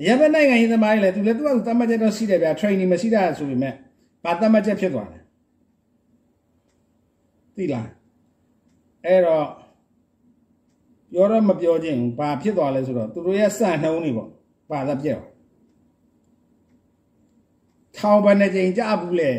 [0.00, 3.72] အရက်ဖက်နိုင်ငံရေးသမားတွေလည်းသူလည်းသူကသတ်မှတ်ချက်တော့ရှိတယ်ဗျာ training မရှိတာဆိုပေမဲ့
[4.24, 5.18] ဘာသတ်မှတ်ချက်ဖြစ်သွားလဲ
[7.56, 7.88] သိလား
[9.04, 9.46] အဲ့တော့
[11.12, 14.28] ပြောတော့မပြောခြင်းဘူးဘာဖြစ်သွားလဲဆိုတော့သူတို့ရဲ့စံနှုံးတွေပေါ့
[14.70, 15.20] ဘာသာပြက်
[17.96, 19.32] ထောင်ပန်းကြိမ်ကြဘူးလေ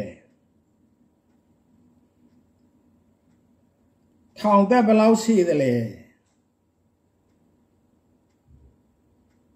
[4.39, 5.73] ထောင်သက်ဘယ်လောက်ရှိသလဲ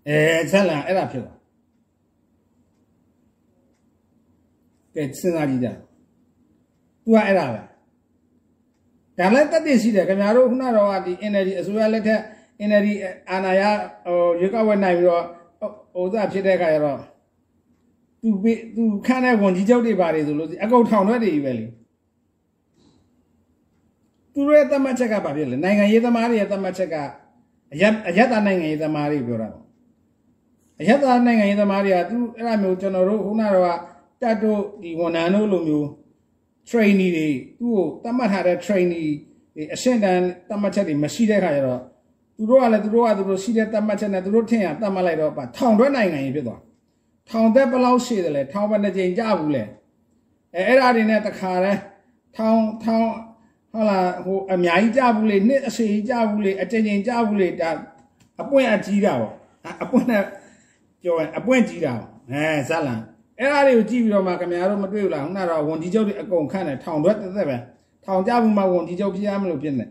[0.07, 0.17] အဲ
[0.51, 1.37] ဆက်လာအဲ့ဒါဖြစ်သွား
[4.95, 5.67] ကဲစဉ်းစားကြည့်ကြ
[7.03, 7.61] သူကအဲ့ဒါပဲ
[9.17, 12.21] ဒါလည်းတက်တည်ရှိတယ်ခင်ဗျားတို့ခုနတော့ကဒီ energy အစိုးရလက်ထက်
[12.65, 12.93] energy
[13.29, 13.61] အာဏာရ
[14.05, 15.25] ဟိုရွေးကောက်ပွဲနိုင်ပြီးတော့
[15.93, 16.99] ဟိုသားဖြစ်တဲ့အခါကျတော့
[18.21, 18.29] သူ
[18.75, 21.65] သူခန့်တဲ့ဝန်ကြီးချုပ်တွေပါတယ်ဆိုလို့အကုန်ထောင်ထွက်တွေကြီးပဲလေ
[24.33, 26.95] သူတို့ရဲ့သတ်မှတ်ချက်ကဘာဖြစ်လဲနိုင်ငံရေးသမားတွေရဲ့သတ်မှတ်ချက်က
[27.73, 29.49] အရက်အရက်သားနိုင်ငံရေးသမားတွေပြောတာ
[30.81, 33.79] အရက်သားနိုင်ငံရေးသမားတွေကသူအဲ့လိုမျိုးကျွန်တော်တို့ခုနကတော့
[34.21, 35.87] တက်တို့ဒီဝန်ထမ်းတို့လိုမျိုး
[36.69, 37.29] trainee တွေ
[37.59, 39.09] သူ့ကိုတတ်မှတ်ထားတဲ့ trainee
[39.55, 41.81] တွေအရှင်းတန်းတတ်မှတ်ချက်တွေမရှိတဲ့ခါကျတော့
[42.37, 46.61] သူတို့ကလည်းသူတို့ကသူတို့ရှိတဲ့တတ်မှတ်ချက်နဲ့သူတို့ထင်ရတတ်မှတ်လိုက်တော့ပါထောင်တွဲနိုင်ငံရေးဖြစ်သွား
[47.29, 49.63] ထောင်သက်ဘယ်လောက်ရှိတယ်လဲထောင်ဘယ်နှကြိမ်ကြဘူးလဲ
[50.55, 51.73] အဲအဲ့ဒါတွေနဲ့တခါလဲ
[52.35, 53.07] ထောင်ထောင်
[53.71, 57.71] ဟုတ်လားဟိုအများကြီးကြဘူးလေနှစ်အစီကြဘူးလေအကြိမ်ကြိမ်ကြဘူးလေဒါ
[58.41, 59.33] အပွင့်အကြီးတာပေါ့
[59.83, 60.23] အပွင့်နဲ့
[61.01, 61.93] ပြောရင်အပွင့်ကြီးတာ
[62.31, 63.01] အဲဇက်လန်
[63.39, 67.57] အဲ့ဒါတွေကိုကြည့်ပြီးတော့မှခင်ဗျားတို့မတွေ့ဘူးလားခုနကတော့ဝန်ကြီးချုပ်တွေအကုန်ခန့်တယ်ထောင်တွက်တက်တက်ပဲ
[68.05, 69.85] ထောင်ကြဘူးမှဝန်ကြီးချုပ်ဖြစ်ရမလို့ဖြစ်နေ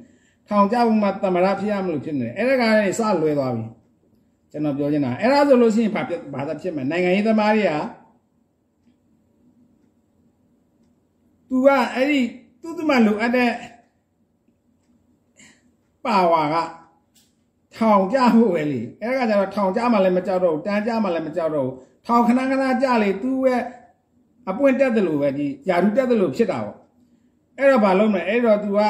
[0.48, 3.64] ထောင်ကြဘူးမှသမရဖြစ်ရမလို့ဖြစ်နေအဲ့ဒါကလည်းစလွဲသွားပြီ
[4.52, 6.02] ကျွန်တော်ပြောချင်တာအဲ့ဒါဆိုလို့ရှိရင်ဘာ
[6.34, 7.72] ဘာသာဖြစ်မှာနိုင်ငံရေးသမားတွေက
[11.48, 12.20] तू ကအဲ့ဒီ
[12.62, 13.50] သူ့သူမှလိုအပ်တဲ့
[16.04, 16.56] ပါဝါက
[17.76, 21.74] ထောင်ကြဖို့ပဲလေအဲ့ဒါကကျတော့ထောင်ကြမှလည်းမကြောက်တော့ဘူးတန်းကြမှလည်းမကြောက်တော့ဘူး
[22.06, 23.62] ထောင်ခဏခဏကြလေ तू ရဲ့
[24.50, 26.76] အပွင့်တက်တယ်လို့ပဲဒီယာရုတက်တယ်လို့ဖြစ်တာပေါ့
[27.58, 28.80] အဲ့တော့ဘာလုပ်မလဲအဲ့တော့ तू က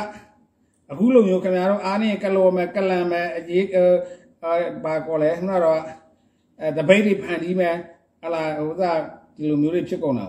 [0.91, 3.85] အခုလိုမျိုးခင်ဗျားတို့အားနေကလောမယ်ကလန်မယ်အကြီးအဲ
[4.85, 5.81] ဘာကောလဲခုနတော့
[6.61, 7.77] အဲတပိတ်တွေဖန်တီးမယ်
[8.23, 8.93] ဟလာဟိုသာ
[9.37, 10.27] ဒီလိုမျိုးတွေဖြစ်ကုန်တာ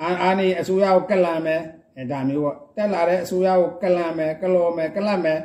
[0.00, 1.62] အာအားနေအစိုးရကိုကလန်မယ်
[1.96, 5.38] အဲဒါမျိုးပေါ့တက်လာတဲ့အစိုးရကိုကလန်မယ်ကလောမယ်ကလတ်မယ်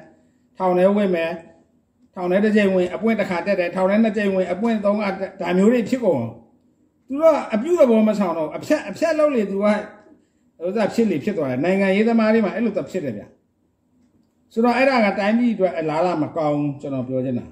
[0.59, 1.31] ထောင်ထဲဝင်မယ်
[2.15, 5.09] ထောင်ထဲတစ်ကြိမ်ဝင်အပွင့်တစ်ခါတက်တယ်ထောင်ထဲနှစ်ကြိမ်ဝင်အပွင့်သုံးခါ
[5.41, 6.23] ဒါမျိုးတွေဖြစ်ကုန်
[7.07, 9.65] သူတို့အပြုသဘောမဆောင်တော့အဖြတ်အဖြတ်လုပ်လေသူက
[10.59, 13.23] ဟိုသာဖြစ်လေဖြစ်သွားတယ်နိုင်ငံရေးသမားတွေမှာအဲ့လိုသဖြစ်တယ်ဗျ
[14.53, 17.45] ဆိုတော့အဲ့ဒါကတိုင်းပြည်အတွက်အလားလာမကောင်းကျွန်တော်ပြောချင်တာ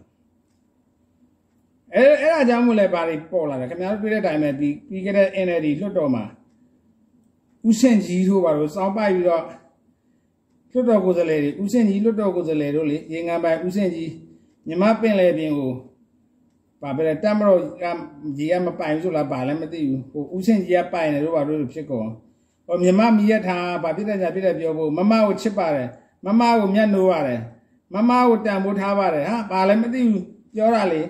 [1.95, 6.24] အဲ့အဲ့ဒါကြောင့်မို့လဲပါလိပေါ်လာတယ်ခင်ဗျားတို့တွေ့တဲ့အတိုင်းပဲဒီပြီးခဲ့တဲ့ NLD လွှတ်တော်မှာ
[7.70, 9.43] ဥစင်ကြီးတို့ဘာလို့စောင်းပိုက်ပြီးတော့
[10.78, 14.12] လွှတ်တော်ကိုယ်စားလှယ်တွေဥစင်ကြီးလွှတ်တော်ကိုယ်စားလှယ်တို့လေရေငန်းပိုင်ဥစင်ကြီး
[14.68, 15.72] မြမပင်လေပြင်ကို
[16.82, 17.60] ဘာပဲတမ်းမတော့
[18.38, 22.08] ကြီးကမပိုင်ဘူးဆိုလားဘာလည်းမသိဘူးဟိုဥစင်ကြီးကပိုင်တယ်တို့ဘာလို့ဖြစ်ကုန်
[22.68, 25.90] ဟိုမြမမီရထားဘာဖြစ်တဲ့ညာဖြစ်တဲ့ပြောဖို့မမကိုချစ်ပါတယ်
[26.26, 27.42] မမကိုမျက်နှိုးရတယ်
[27.94, 30.24] မမကိုတန်ဖိုးထားပါတယ်ဟာဘာလည်းမသိဘူး
[30.56, 31.02] ပြောတာလေ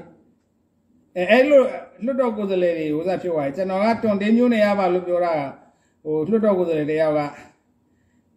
[1.16, 1.62] အဲအဲ့လို
[2.06, 5.34] လွတ်တော်ကိုယ်စားလှယ်တွေဟိုစားဖြစ်သွားတယ်ကျွန်တော်ကတွန်တင်းမျိုးနေရပါလို့ပြောတာ
[6.04, 7.22] ဟိုလွတ်တော်ကိုယ်စားလှယ်တယောက်က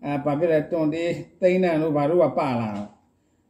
[0.04, 2.88] အဲဘာဖြစ်လဲတွန်တင်းသိန်းနံတို့ဘာတို့ကပလာတော့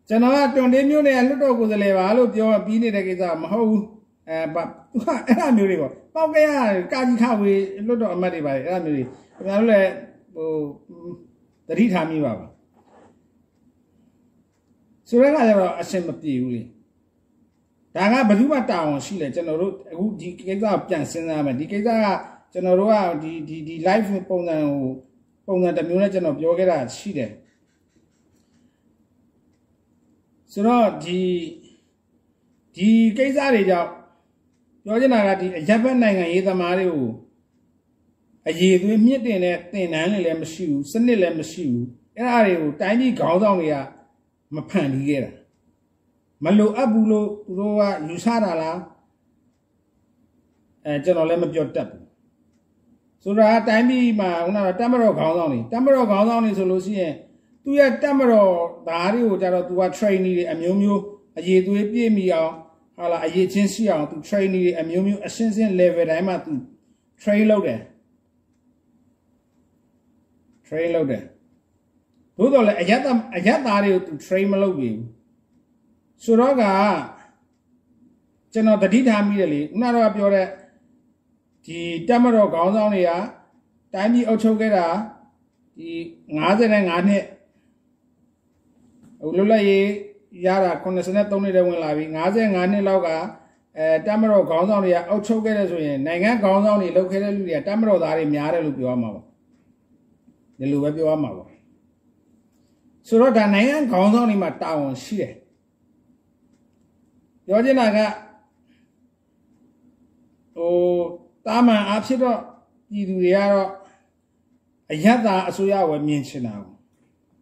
[0.09, 3.85] ကျွန်တော်ကတွန်တင်းမျိုးနေရလွတ်တော်ကိုယ်စားလှယ်ပါလို့ပြောပြီးနေတဲ့ကိစ္စမဟုတ်ဘူး
[4.29, 6.49] အဲဘာသူကအဲ့လိုမျိုးတွေပေါ့ပေါက်ကရ
[6.93, 9.91] ကာကြီးခဝေးလွတ်တော်အမတ်တွေပါအဲ့လိုမျိုးတွေခင်ဗျားတို့လည်း
[10.35, 10.51] ဟို
[11.69, 12.47] တတိထားမိပါပါ
[15.09, 16.63] ဆိုတော့ကလည်းတော့အဆင်မပြေဘူးလေ
[17.97, 22.07] ဒါကဘယ်သူမှတာဝန်ရှိလဲကျွန်တော်တို့အခုဒီကိစ္စပြန်စဉ်းစားမယ်ဒီကိစ္စက
[22.53, 24.85] ကျွန်တော်တို့ကဒီဒီဒီ live ပုံစံကို
[25.51, 27.31] ပုံစံတစ်မျိုးနဲ့ကျွန်တော်ပြောခဲ့တာရှိတယ်
[30.53, 31.21] ဆိုတော့ဒီ
[32.77, 33.91] ဒီကိစ္စတွေကြောင့်
[34.85, 37.11] ပြောချင်တာကဒီအရက်ဘက်နိုင်ငံရေးသမားတွေကို
[38.49, 43.77] အရေးသွေးမြင့်တင်တဲ့တင်နန်းတွေလည်းမရှိဘူးစနစ်လည်းမရှိဘူးအဲ့ဒါတွေကိုတိုင်းပြည်ခေါင်းဆောင်တွေက
[44.55, 45.33] မဖန်တီးခဲ့တာ
[46.45, 48.79] မလိုအပ်ဘူးလို့သူတို့ကယူဆတာလား
[50.85, 52.10] အဲကျွန်တော်လည်းမပြောတတ်ဘူး
[53.25, 57.15] ဆိုတာတိုင်းပြည်မှာခုနကတမတော်ခေါင်းဆောင်တွေတမတော်ခေါင်းဆောင်တွေဆိုလို့ရှိရင်
[57.65, 58.55] သူရဲ့တမတော်
[58.89, 61.03] သားတွေကိုကြတော့သူက training တွေအမျိုးမျိုး
[61.39, 62.53] အရေးသွေးပြည့်မီအောင်
[62.97, 66.53] ဟာလာအရေးချင်းရှိအောင်သူ training တွေအမျိုးမျိုးအရှင်းရှင်း level တိုင်းမှာသူ
[67.23, 67.81] train လုပ်တယ်
[70.67, 71.23] train လုပ်တယ်
[72.37, 73.01] သို့တော်လည်းအယက်
[73.37, 75.01] အယက်သားတွေကိုသူ train မလုပ်ဘူး
[76.25, 76.65] ဆိုတော့က
[78.53, 80.47] ကျွန်တော်တတိထားမိတယ်လေခုနကတော့ပြောတဲ့
[81.65, 83.11] ဒီတက်မတော်ခေါင်းဆောင်တွေက
[83.95, 84.87] တိုင်းပြည်အုပ်ချုပ်ခဲ့တာ
[85.77, 85.91] ဒီ
[86.39, 87.25] 55နှစ်
[89.21, 89.87] ဟိုလွတ်လပ်ရေး
[90.47, 92.05] ရတာ83နှစ်တည်းဝင်လာပြီ
[92.39, 93.09] 55နှစ်လောက်က
[93.77, 99.23] အဲတက်မတော်ခေါင်းဆောင်တွေကအုပ်ချုပ်ခဲ့တဲ့ဆိုရင်နိုင်ငံခေါင်းဆောင်တွေလုပ်ခဲ့တဲ့လူတွေကတက်မတော်သားတွေများတယ်လို့ပြောရမှာပါ
[100.59, 101.45] ဒီလိုပဲပြောရမှာပါ
[103.09, 105.35] ဆိုတော့ဒါနိုင်ငံခေါင်းဆောင်တွေမှာတာဝန်ရှိတယ်
[107.47, 107.99] ပြောချင်တာက
[110.57, 110.75] ဟို
[111.47, 112.39] တာမန်အားဖြစ်တော့
[112.91, 113.69] ပြည်သူတွေကတော့
[114.93, 116.75] အယက်သားအစိုးရဝယ်မြင်ချင်တာကို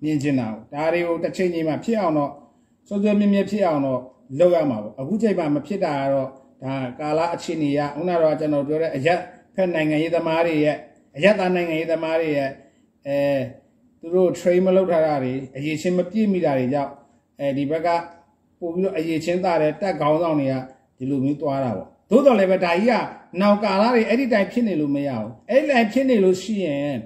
[0.03, 2.33] မြင်ချင်တာကိုဒါတွေကိုတစ်ချိန်ချိန်မှာဖြစ်အောင်တော့
[2.89, 4.01] စွစွမြင့်မြင့်ဖြစ်အောင်တော့
[4.39, 6.29] လုပ်ရမှာပေါ့အခုချိန်မှာမဖြစ်တာကတော့
[6.63, 9.21] ဒါကာလအခြေအနေရခုနကတော့ကျွန်တော်ပြောတဲ့အယက်
[9.55, 10.77] ဖက်နိုင်ငံရေးသမားတွေရဲ့
[11.17, 12.51] အယက်သားနိုင်ငံရေးသမားတွေရဲ့
[13.07, 13.19] အဲ
[14.01, 16.93] သူတို့ train မလုပ်ထားတာတွေအရေးချင်းမပြည့်မိတာတွေကြောင့်
[17.41, 17.89] အဲဒီဘက်က
[18.61, 20.55] ပို့ပြီးတော့အရေးချင်းသားတဲ့တက်ခေါင်းဆောင်တွေက
[20.99, 22.95] ဒီလိုမျိုးသွားတာပေါ့ သို့တော်လည်းပဲဒါကြီးက
[23.41, 26.99] နောက်ကာလတွေအဲ့ဒီတိုင်ဖြစ်နေလို့မရဘူးအဲ့ဒီတိုင်ဖြစ်နေလို့ရှိရင်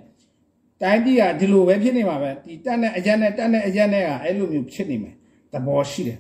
[0.82, 5.14] တိုင်းပြည်ကဒီလိုပဲဖြစ်နေမှာပဲဒီတက်နဲ့အရက်နဲ့တက်နဲ့အရက်နဲ့ကအဲ့လိုမျိုးဖြစ်နေမယ်
[5.53, 6.18] သဘောရှိတယ်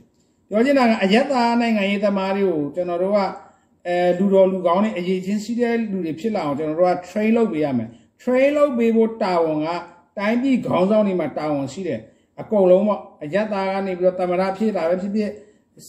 [0.48, 3.18] ပြောချင်တာကအရက်သားနိုင်ငံရေးသမားတွေကိုကျွန်တော်တို့က
[3.86, 7.88] အဲလူတော်လူကောင်းတွေအရေးချင်းရှိတဲ့လူတွေဖြစ်လာအောင်ကျွန်တော်တို့က train လုပ်ပေးရမယ်
[8.22, 9.68] train လုပ်ပေးဖို့တာဝန်က
[10.18, 12.00] တိုင်းပြည်ခေါင်းဆောင်တွေမှာတာဝန်ရှိတယ်
[12.40, 15.30] အကုန်လုံးပေါ့အရက်သားကနေပြီးတော့တမရဖြစ်တာပဲဖြစ်ဖြစ်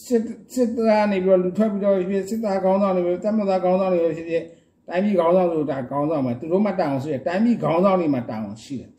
[0.04, 0.22] စစ်
[0.54, 4.44] စစ်သားနေပြီးတော့လူထွက်ပြီးတော့ဖြစ်စစ်သားခေါင်းဆောင်တွေပဲတမသားခေါင်းဆောင်တွေပဲဖြစ်ဖြစ်
[4.88, 8.90] တိုင်းပြည်ခေါင်းဆောင်ဆိုတာခေါင်းဆောင်မှာသူတို့မှတာဝန်ရှိတယ်တိုင်းပြည်ခေါင်းဆောင်တွေမှာတာဝန်ရှိတယ်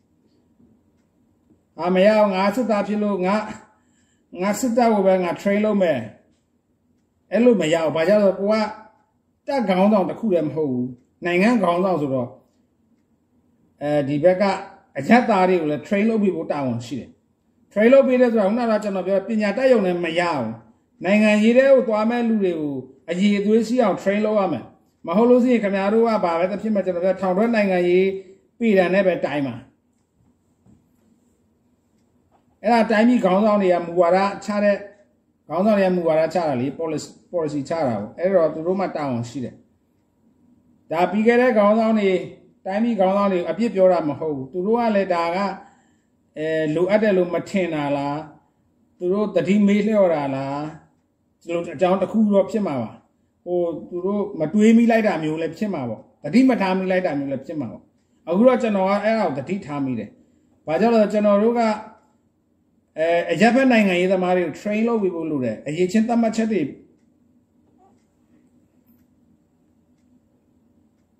[1.79, 3.35] အာမရအောင်ငါစစ်သားဖြစ်လို့ငါ
[4.41, 5.99] ငါစစ်သားကိုပဲငါ train လုပ်မယ်
[7.31, 8.55] အဲ့လိုမရအောင်ဘာကြောင့်လဲကိုက
[9.47, 10.89] တက်ခေါင်းဆောင်တစ်ခုလည်းမဟုတ်ဘူး
[11.25, 12.29] နိုင်ငံခေါင်းဆောင်ဆိုတော့
[13.81, 14.43] အဲဒီဘက်က
[14.97, 17.09] အရက်သားတွေကိုလည်း train လုပ်ပြီးဖို့တာဝန်ရှိတယ်
[17.71, 20.64] train လုပ်ပြီးတဲ့ဆိုတာခုနကကျွန်တော်ပြောပညာတတ်ရုံနဲ့မရဘူး
[21.03, 22.75] နိုင်ငံရေးတဲ့ကိုသွားမဲ့လူတွေကို
[23.09, 24.63] အရေးအသွေးရှိအောင် train လုပ်ရမယ်
[25.07, 28.07] မဟုတ်လို့ရှိရင်ခင်ဗျားတို့ကဘာပဲတစ်ဖြစ်မှကျွန်တော်ပြောထောင်ထွက်နိုင်ငံရေး
[28.59, 29.55] ပြည်တယ်နဲ့ပဲတိုင်းမှာ
[32.61, 34.77] အဲ့ဒါတိုင်းပြည်ခေါင်းဆောင်တွေကမူဝါဒချတဲ့
[35.47, 39.55] ခေါင်းဆောင်တွေကမူဝါဒချတာလေ policy policy ချတာကိုအဲ့တော့သူတို့မှတာဝန်ရှိတယ်
[40.91, 42.11] ဒါပြီးခဲ့တဲ့ခေါင်းဆောင်တွေ
[42.65, 45.37] တိုင်းပြည်ခေါင်းဆောင်တွေအပြစ်ပြောတာမဟုတ်ဘူးသူတို့ကလည်းဒါက
[46.37, 48.19] အဲလိုအပ်တယ်လို့မထင်တာလား
[48.99, 50.84] သူတို့တတိမေးလျှော့တာလား
[51.45, 52.89] ဒီလိုအကြောင်းတစ်ခုတော့ဖြစ်မှာပါ
[53.45, 57.83] ဟိုသူတို့မတွေးမိလိုက်တာမျိုးလည်းဖြစ်မှာပေါ့တတိမထားမိလိုက်တာမျိုးလည်းဖြစ်မှာပေါ့
[58.29, 60.09] အခုတော့ကျွန်တော်ကအဲ့ဒါကိုတတိထားမိတယ်
[60.67, 61.61] ဘာကြောင့်လဲကျွန်တော်တို့က
[62.97, 66.61] အဲအရက်ဘက်နိုင်ငံရေးသမားတွေကို train လုပ်ပြီးဖို့လုပ်တယ်အရေးချင်းသတ်မှတ်ချက်တွေ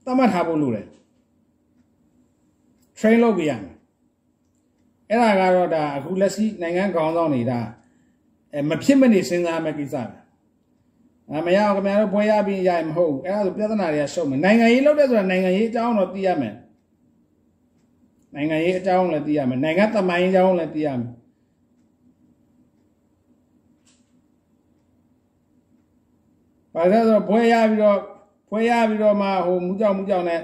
[0.06, 0.88] သတ်မှတ်ထားဖို့လုပ်တယ်
[3.00, 3.76] train လုပ်ပေးရမယ်
[5.10, 7.60] အဲ့ဒါကတော့ဒါအခုလက်ရှိနိုင်ငံခေါင်းဆောင်တွေဒါ
[8.56, 10.18] အဲမဖြစ်မနေစဉ်းစားမယ့်ကိစ္စပဲ
[11.32, 16.56] အမရအောင်ခင်ဗျားတို့ဘွဲရပြီးရရင်မဟုတ်ဘူးအဲ့ဒါဆိုပြဿနာတွေကရှုပ်မယ်နိုင်ငံရေးလုပ်တဲ့ဆိုတာနိုင်ငံရေးအကြောင်းတော့သိရမယ်
[18.36, 21.12] နိုင်ငံရေးအကြောင်းလည်းသိရမယ်နိုင်ငံသမိုင်းအကြောင်းလည်းသိရမယ်
[26.74, 28.00] ဘာလို့လဲဆိုတော့ဘွဲရပြီးတော့
[28.50, 30.42] ဘွဲရပြီးတော့မှဟိုမူကြောင်မူကြောင်နဲ့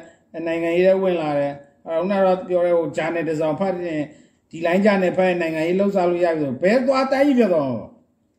[0.47, 1.53] နိုင်ငံရေးတွေဝင်လာတယ်
[1.86, 4.03] အဲခုနကတော့ပြောရဲဟိုဂျာနယ်တစ်စောင်ဖတ်ရင်
[4.49, 7.72] ဒီလိုင်းဂျာနယ်ဖတ်နိုင်ငံရေးလှုပ်ရှားလို့ရပြီဆိုဘဲသွားတိုင်းကြီးပြတော့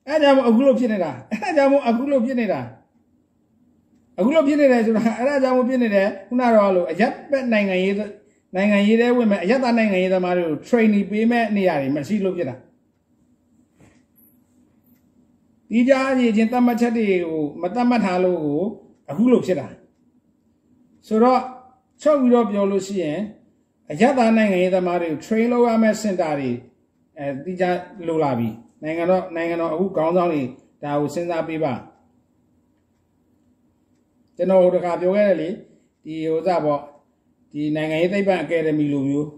[0.09, 2.61] အဲဒါကြောင့်အခုလို့ဖြစ်နေတာအဲဒါကြောင့်အခုလို့ဖြစ်နေတာ
[4.19, 7.95] အခုလို့ဖြစ်နေတယ်ဆိုတာအဲဒါကြောင့်ဖြစ်နေတယ်ခုနကတော့လို့အရက်ဘက်နိုင်ငံရေး
[8.55, 12.57] နိုင်ငံရေးတွေဝင်မဲ့အရက်သားနိုင်ငံရေးသမားတွေကို training ပေးမဲ့နေရာတွေမရှိလို့ဖြစ်တာ
[15.71, 18.63] ဒီကြားကြီးချင်းတတ်မှတ်ချက်တွေကိုမတတ်မှတ်ထားလို့ကို
[19.11, 19.69] အခုလို့ဖြစ်တာ
[21.07, 21.41] ဆိုတော့
[22.03, 23.19] ချုပ်ပြီးတော့ပြောလို့ရှိရင်
[23.91, 26.51] အရသာနိုင်ငံရေးသမားတွေကို train လုပ်ရမယ့်စင်တာတွေ
[27.19, 27.65] အဲဒီကြ
[28.07, 28.49] လိုလာပြီ
[28.83, 30.43] နိုင်ငံတော်နိုင်ငံတော်အခုခေါင်းဆောင်တွေ
[30.83, 31.73] ဒါကိုစဉ်းစားပေးပါ
[34.37, 35.49] ကျွန်တော်တို့တခါပြောခဲ့တယ်လေ
[36.05, 36.81] ဒီဟိုစားပေါ့
[37.53, 39.29] ဒီနိုင်ငံရေးသိပ္ပံအကယ်ဒမီလိုမျိုး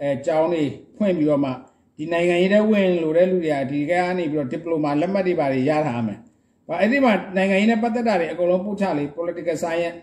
[0.00, 0.64] အဲကျောင်းတွေ
[0.96, 1.50] ဖွင့်ပြီးတော့မှ
[1.96, 6.18] ဒီနိုင်ငံရေးတဲ့ဝင်လို့တဲ့လူတွေကဒီကနေပြီးတော့ဒီပလိုမာလက်မှတ်တွေပါရထားမယ်။
[6.68, 9.96] ဘာအဲ့ဒီမှာနိုင်ငံရေးနဲ့ပတ်သက်တာတွေအကုန်လုံးပို့ချလေ political science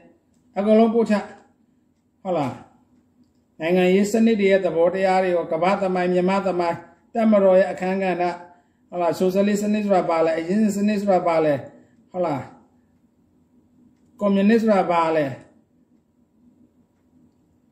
[0.57, 1.15] အကုန်လုံးပို့ချ
[2.23, 2.55] ဟုတ်လား
[3.59, 6.77] နိုင်ငံရေးစနစ်တွေရဲ့သဘောတရားတွေရောကမ္ဘာသမိုင်းမြန်မာသမိုင်း
[7.13, 8.23] တက်မတော်ရဲ့အခန်းကဏ္ဍ
[8.93, 11.53] ဟုတ်လားဆိုရှယ်လစ်စနစ်ဆိုတာပါလဲအရင်စနစ်ဆိုတာပါလဲ
[12.11, 12.43] ဟုတ်လား
[14.19, 15.25] ကွန်မြူနစ်ဆိုတာပါလဲ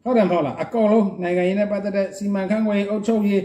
[0.04, 3.44] ဟုတ်တယ်မဟုတ်လားအကုန်လုံးနိုင်ငံရေးနဲ့ပတ်သက်တဲ့စီမံခန့်ခွဲရေးအုပ်ချုပ်ရေး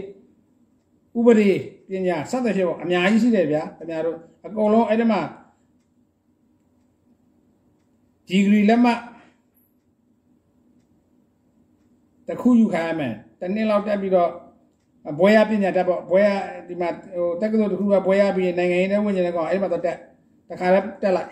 [1.17, 1.49] ဥပဒေ
[1.89, 5.21] ပညာစသဖြင့်ပေါ့အများကြီးရှိတယ်ဗျာခင်ဗျားတို့အကုန်လုံးအဲ့ဒီမှာ
[8.27, 8.99] ဒီဂရီလက်မှတ်
[12.27, 14.31] တခုယူခိုင်းရမယ်တနှစ်လောက်တက်ပြီးတော့
[15.19, 16.29] ဘွဲရပညာတက်ပေါ့ဘွဲရ
[16.67, 19.97] ဒီမှာဟိုတက္ကသိုလ်တစ်ခုကဘွဲရပြီးနိုင်ငံရေးနဲ့ဝင်ကျင်တဲ့ကောင်အဲ့ဒီမှာတော့တက်
[20.49, 21.29] တခါလဲတက်လိုက်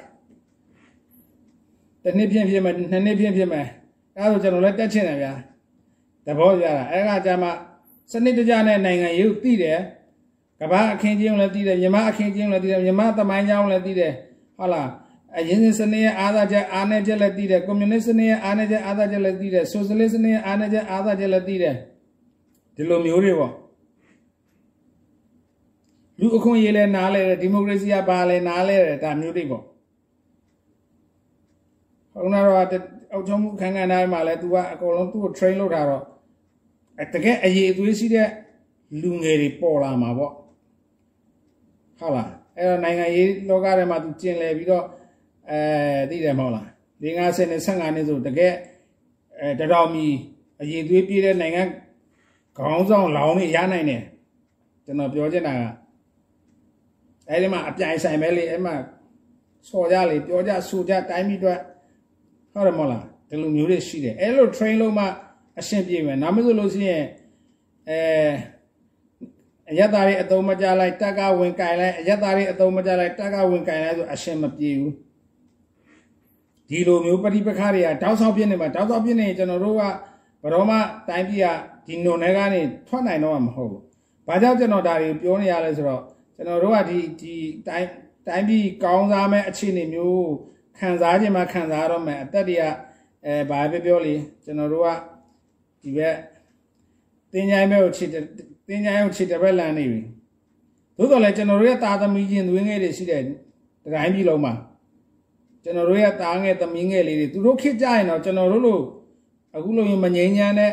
[2.04, 3.68] တစ်နှစ်ပြင်းပြင်းမယ်နှစ်နှစ်ပြင်းပြင်းမယ်
[4.16, 5.34] အဲဒါဆိုကျွန်တော်လည်းတက်ချင်တယ်ဗျာ
[6.26, 7.52] သဘောကျတာအဲ့ကကြမှာ
[8.12, 9.80] စနစ်တကျနဲ့နိုင်ငံရေးကိုသိတယ်
[10.62, 14.14] ကမ္ဘာအခင်းချင်းလည်းသိတယ်မြမအခင်းချင်းလည်းသိတယ်မြမသမိုင်းကြောင်းလည်းသိတယ်
[14.58, 14.90] ဟုတ်လား
[15.38, 21.76] အရင်စနစ်ရဲ့အာသာချက်အာနယ်ချက်လည်းသိတယ်ကွန်မြူနစ်စနစ်ရဲ့အာနယ်ချက်အာသာချက်လည်းသိတယ်ဆိုရှယ်လစ်စနစ်ရဲ့အာနယ်ချက်အာသာချက်လည်းသိတယ်
[22.76, 23.52] ဒီလိုမျိုးတွေပေါ့
[26.20, 29.64] လူအခွင့်အရေးလည်းနားလဲတယ်ဒီမိုကရေစီကဘာလဲနားလဲတယ်ဒါမျိုးတွေပေါ့
[32.14, 32.60] ဟုတ်နာတော့
[33.12, 36.04] အောက်ချုံမှုခန်းခန်းတိုင်းမှာလဲ तू ကအကုန်လုံးသူ့ကို train လုပ်တာတော့
[37.14, 38.30] တကယ်အရေးအသွေးရှိတဲ့
[39.02, 40.34] လူငယ်တွေပေါ်လာမှာပေါ့
[42.00, 44.86] ဟုတ်လားအဲ့တော့နိုင်ငံရေးလောကထဲမှာ तू ကျင်လည်ပြီးတော့
[45.50, 45.60] အဲ
[46.10, 46.68] သိတယ်မဟုတ်လား
[47.04, 48.54] ၄50နဲ့55နှစ်ဆိုတကယ်
[49.40, 50.06] အဲတတော်မီ
[50.62, 51.64] အရေးသွေးပြည့်တဲ့နိုင်ငံ
[52.58, 54.04] ခေါင်းဆောင်လောင်းနေရနိုင်တယ်
[54.86, 55.64] ကျွန်တော်ပြောချင်တာက
[57.30, 58.76] အဲဒီမှာအပြိုင်ဆိုင်ပဲလေအဲ့မှာ
[59.70, 61.60] စော်ကြလေပြောကြဆိုကြတိုင်းပြီးတော့
[62.54, 65.06] ဟုတ်တယ်မဟုတ်လားဒီလိုမျိုးတွေရှိတယ်အဲ့လို train လို့မှ
[65.60, 67.06] အရှင်းပြေမယ်နောက်မဆိုလို့ရှိရင်
[67.90, 68.00] အဲ
[69.70, 74.94] အယက်သားတွေအသုံးမကြလိုက်တက်ကဝင်ကင်လိုက်အယက်သားတွေအသုံးမကြလိုက်တက်ကဝင်ကင်လိုက်ဆိုအရှင်းမပြေဘူး
[76.70, 79.84] ဒီလိုမျိုးပဋိပက္ခတွေကတောက်ဆောက်ပြနေမှာတောက်ဆောက်ပြနေကျွန်တော်တို့က
[80.42, 80.74] ဘရောမ
[81.08, 81.48] တိုင်းပြည်က
[81.86, 83.82] ဒီနုံတွေကနေထွက်နိုင်တော့မှာမဟုတ်ဘူး။
[84.28, 86.04] ဘာကြောင့်ကျွန်တော်ဒါတွေပြောနေရလဲဆိုတော့
[86.36, 87.36] ကျွန်တော်တို့ကဒီဒီ
[87.68, 87.90] တိုင်း
[88.28, 90.28] တိုင်းပြည်ကောင်းစားမဲ့အခြေအနေမျိုး
[90.80, 92.64] ခံစားခြင်းမှခံစားတော့မယ်အသက်တွေက
[93.26, 94.90] အဲဘာပဲပြောလေကျွန်တော်တို့က
[95.82, 96.16] ဒီဘက်
[97.32, 98.16] တင်းချိုင်းဘက်ကိုခြေတ
[98.74, 100.02] င်းချိုင်းကိုခြေတစ်ဘက်လန်နေပြီ
[100.98, 103.22] သို့တော်လည်းကျွန်တော်တို့ရဲ့တာသမီးချင်းသွေးငယ်တွေရှိတဲ့
[103.94, 104.54] တိုင်းပြည်လုံးမှာ
[105.64, 108.80] ကျွန်တော်တို့ရဲ့တားငယ်သမီးငယ်လေးတွေသူတို့ခစ်ကြရင်တော့ကျွန်တော်တို့လို
[109.56, 110.72] အခုလိုရင်မငြိမ်းချမ်းတဲ့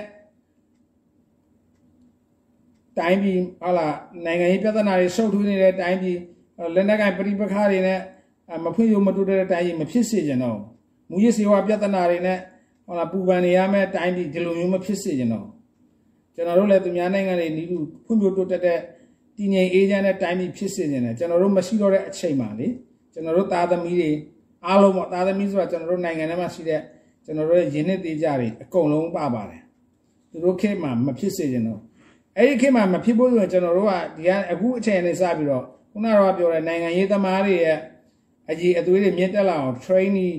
[2.98, 6.18] တိုင်းပြည်ဟုတ်လားနိုင်ငံရေးပြဿနာတွေရှုပ်ထွေးနေတဲ့တိုင်းပြည်
[6.74, 8.00] လက်နက်ကင်ပဋိပက္ခတွေနဲ့
[8.64, 10.58] မဖွင့်ရမတူတဲ့တိုင်းပြည်မဖြစ်စေချင်တော့
[11.10, 12.38] မူရစေဝါပြဿနာတွေနဲ့
[12.86, 15.46] ဟုတ်လားပူပန်နေရမယ့်တိုင်းပြည်ဒီလိုမျိုးမဖြစ်စေချင်တော့
[16.34, 18.78] ကျွန်တော်တို့လည်းသူများနိုင်ငံတွေနီးလူဖွံ့ဖြိုးတိုးတက်တဲ့
[19.36, 22.68] တည်ငြိမ်အေးချမ်းတဲ့တိုင်းပြည်ဖြစ်စေချင်တယ်ကျွန်တော်တို့မရှိတော့တဲ့အချိန်မှာလေ
[23.12, 24.10] ကျွန်တော်တို့သားသမီးတွေ
[24.66, 26.80] အားလုံးပေါ့သားသမီးဆိုတာကျွန်တော်တို့နိုင်ငံထဲမှာရှိတဲ့
[27.24, 29.62] ကျွန်တော်တို့ရဲ့ရင်းနှီးသေးကြတွေအကုန်လုံးပါပါတယ်
[30.30, 31.80] သူတို့ခေတ်မှာမဖြစ်စေချင်တော့
[32.36, 37.78] အဲ့ဒီခေတ်မှာမဖြစ်ဖို့ဆိုရင်ကျွန်တော်တို့ကဒီကအခုအချိန်နဲ့စပြီးတော့ခုနကတော့ပြောတဲ့နိုင်ငံရေးသမားတွေရဲ့
[38.50, 40.36] အကြီးအသွေးတွေမြင့်တက်လာအောင် training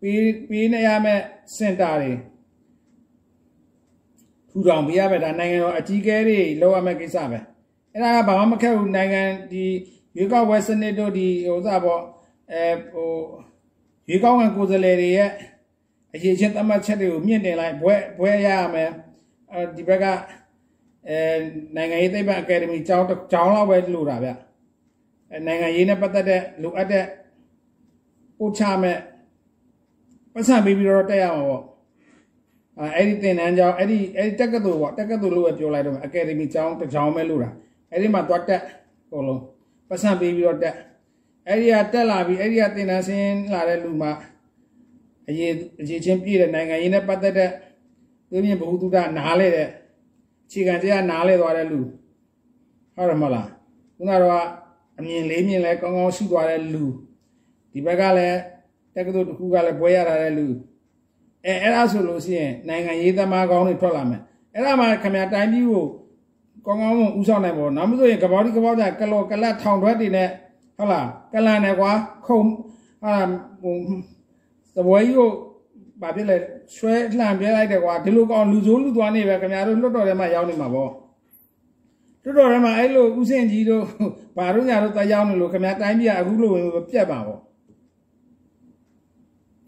[0.00, 1.22] ပေးပေးနေရမယ့်
[1.56, 2.12] စင်တာတွေ
[4.50, 7.38] ထူထောင်ပေးရမယ်ဒါနိုင်ငံတော်အကြီးအကဲတွေလောက်ရမယ့်ကိစ္စပဲ
[7.92, 9.22] အဲ့ဒါကဘာမှမခက်ဘူးနိုင်ငံ
[9.52, 9.64] ဒီ
[10.16, 12.02] ရွေးကောက်ပွဲစနစ်တို့ဒီဟိုစပေါ့
[12.52, 13.10] အဲဟို
[14.08, 15.30] ရွေးကောက်ခံကိုယ်စားလှယ်တွေရဲ့
[16.14, 18.90] အရေးချင်းသတ်မှတ်ချက်တွေကိုမြင့်တင်လိုက်ဘွဲဘွဲရရမယ်
[19.52, 20.06] အဲဒီဘက်က
[21.08, 21.18] အဲ
[21.76, 24.30] နိုင်ငံရေးသိပ္ပံအကယ်ဒမီကျောင်းကျောင်းလောက်ပဲလို့တာဗျ
[25.30, 27.04] အဲနိုင်ငံရေးနဲ့ပတ်သက်တဲ့လိုအပ်တဲ့
[28.38, 28.98] ပို့ချမဲ့
[30.34, 31.64] ပတ်စံပေးပြီးတော့တက်ရမှာပေါ့
[32.78, 37.50] အဲအဲ့ဒီသင်တန်းကျောင်းအဲ့ဒီအဲ့ဒီတက္ကသိုလ်ပေါ့တက္ကသိုလ်လို့ပဲပြောလိုက်တော့အကယ်ဒမီကျောင်းတစ်ကျောင်းပဲလို့တာ
[37.90, 38.62] အဲ့ဒီမှာသွားတက်
[39.10, 39.42] ဟိုလုံး
[39.88, 40.74] ပတ်စံပေးပြီးတော့တက်
[41.48, 44.08] အဲ့ဒီကတက်လာပြီးအဲ့ဒီကသင်တန်းဆင်းလာတဲ့လူမှ
[45.28, 47.50] အရေးအရေးချင်းပြည့်တဲ့နိုင်ငံရေးနဲ့ပတ်သက်တဲ့
[48.30, 49.68] သူမြင်ဘ ഹു တုဒနားလေတဲ့
[50.50, 51.80] ခြေခံတရားနားလေသွားတဲ့လူ
[52.96, 53.48] ဟုတ်တယ်မလား
[53.96, 54.46] ခုနကတော့
[54.98, 56.84] အမြင်လေးမြင်လဲကောင်းကောင်းရှိသွားတဲ့လူ
[57.72, 58.38] ဒီဘက်ကလည်း
[58.94, 60.46] တက္ကသိုလ်တစ်ခုကလည်းဘွဲရတာတဲ့လူ
[61.44, 64.22] အဲအဲ့ဒါဆိုလို့ရှိရင်နိုင်ငံရေးသမားကောင်းတွေထွက်လာမယ်
[64.54, 65.84] အဲ့ဒါမှခင်ဗျာတိုင်းပြည်ကို
[66.66, 70.28] ကောင်းကောင်းမဦးဆောင်နိုင်ပါဘူးနောက်မဆိုရင်ကပောဒီကပောဒါကလောကလတ်ထောင်တွဲတွေနဲ့
[70.76, 71.90] ဟုတ်လားကလန်နဲ့ကွာ
[72.26, 72.40] ခုံ
[73.02, 73.14] ဟာ
[73.62, 73.76] ဟို
[74.74, 75.30] သဘွေးကြီးကို
[76.02, 76.36] ဘာဖြစ်လဲ
[76.76, 80.90] ဆွဲလှန်ပြလိုက်တယ်ကွာဒီလိုကောင်လူစိုးလူသွားနေပဲခင်ဗျားတို့လွတ်တော်ထဲမှာရောက်နေမှာပေါ့
[82.24, 83.84] လွတ်တော်ထဲမှာအဲ့လိုဥစဉ်ကြီးတို့
[84.36, 86.52] ဘာတို့ညာတို့တရောက်နေလို့ခင်ဗျားတိုင်းပြည်ကအခုလို
[86.90, 87.40] ပြက်ပါပေါ့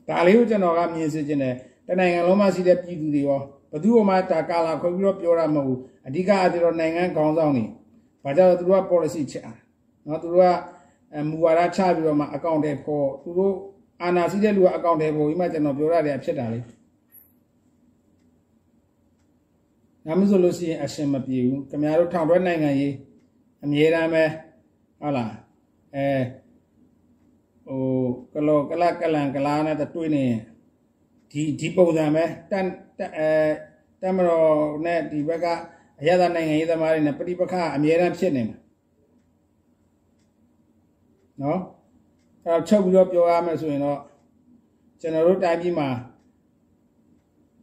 [0.09, 1.55] ဒါလေးကိုကျွန်တော်ကမြင်စေချင်တယ်
[1.87, 3.41] တနိုင်ငံလုံးမှာရှိတဲ့ပြည်သူတွေရော
[3.73, 7.65] ဘသူ့ဘမှတာကာလာခွဲပြီးတော့ပြောတာမဟုတ်ဘူးအဓိကအသေးတော့နိုင်ငံခေါင်းဆောင်တွေ
[8.25, 9.53] ဘာကြောင့်သူတို့က policy ချတာ
[10.07, 10.49] နော်သူတို့က
[11.29, 13.55] မူဝါဒချပြီးတော့မှအကောင့်တွေပေါ်သူတို့
[14.03, 16.61] အာနာစီတဲ့လူကအကောင့်တွေပေါ်ပြီးမှကျွန်တော်ပြောရတယ်ဖြစ်တာလေ
[20.07, 22.95] နာမဆိုလို့ရှိရင်အရှင်မပြေဘူးခင်ဗျားတို့ထောင်တွဲနိုင်ငံရေး
[23.65, 24.25] အမြဲတမ်းပဲ
[25.01, 25.33] ဟုတ်လား
[25.95, 26.09] အဲ
[27.67, 27.83] ဟို
[28.33, 30.25] ကလောကလကလန်ကလာနဲ့တွေ့နေ
[31.31, 32.67] ဒီဒီပုံစံပဲတန်
[33.19, 33.29] အဲ
[34.01, 34.51] တမတော်
[34.85, 35.47] နဲ့ဒီဘက်က
[36.01, 38.59] အရသာနိုင်ငံရေးသမားတွေနဲ့ပြိပခအမြဲတမ်းဖြစ်နေမှာ
[41.43, 41.61] နော်
[42.47, 44.01] အဲချုပ်ပြီးတော့ပြောရမယ်ဆိုရင်တော့
[45.01, 45.89] ကျွန်တော်တို့တိုင်းပြည်မှာ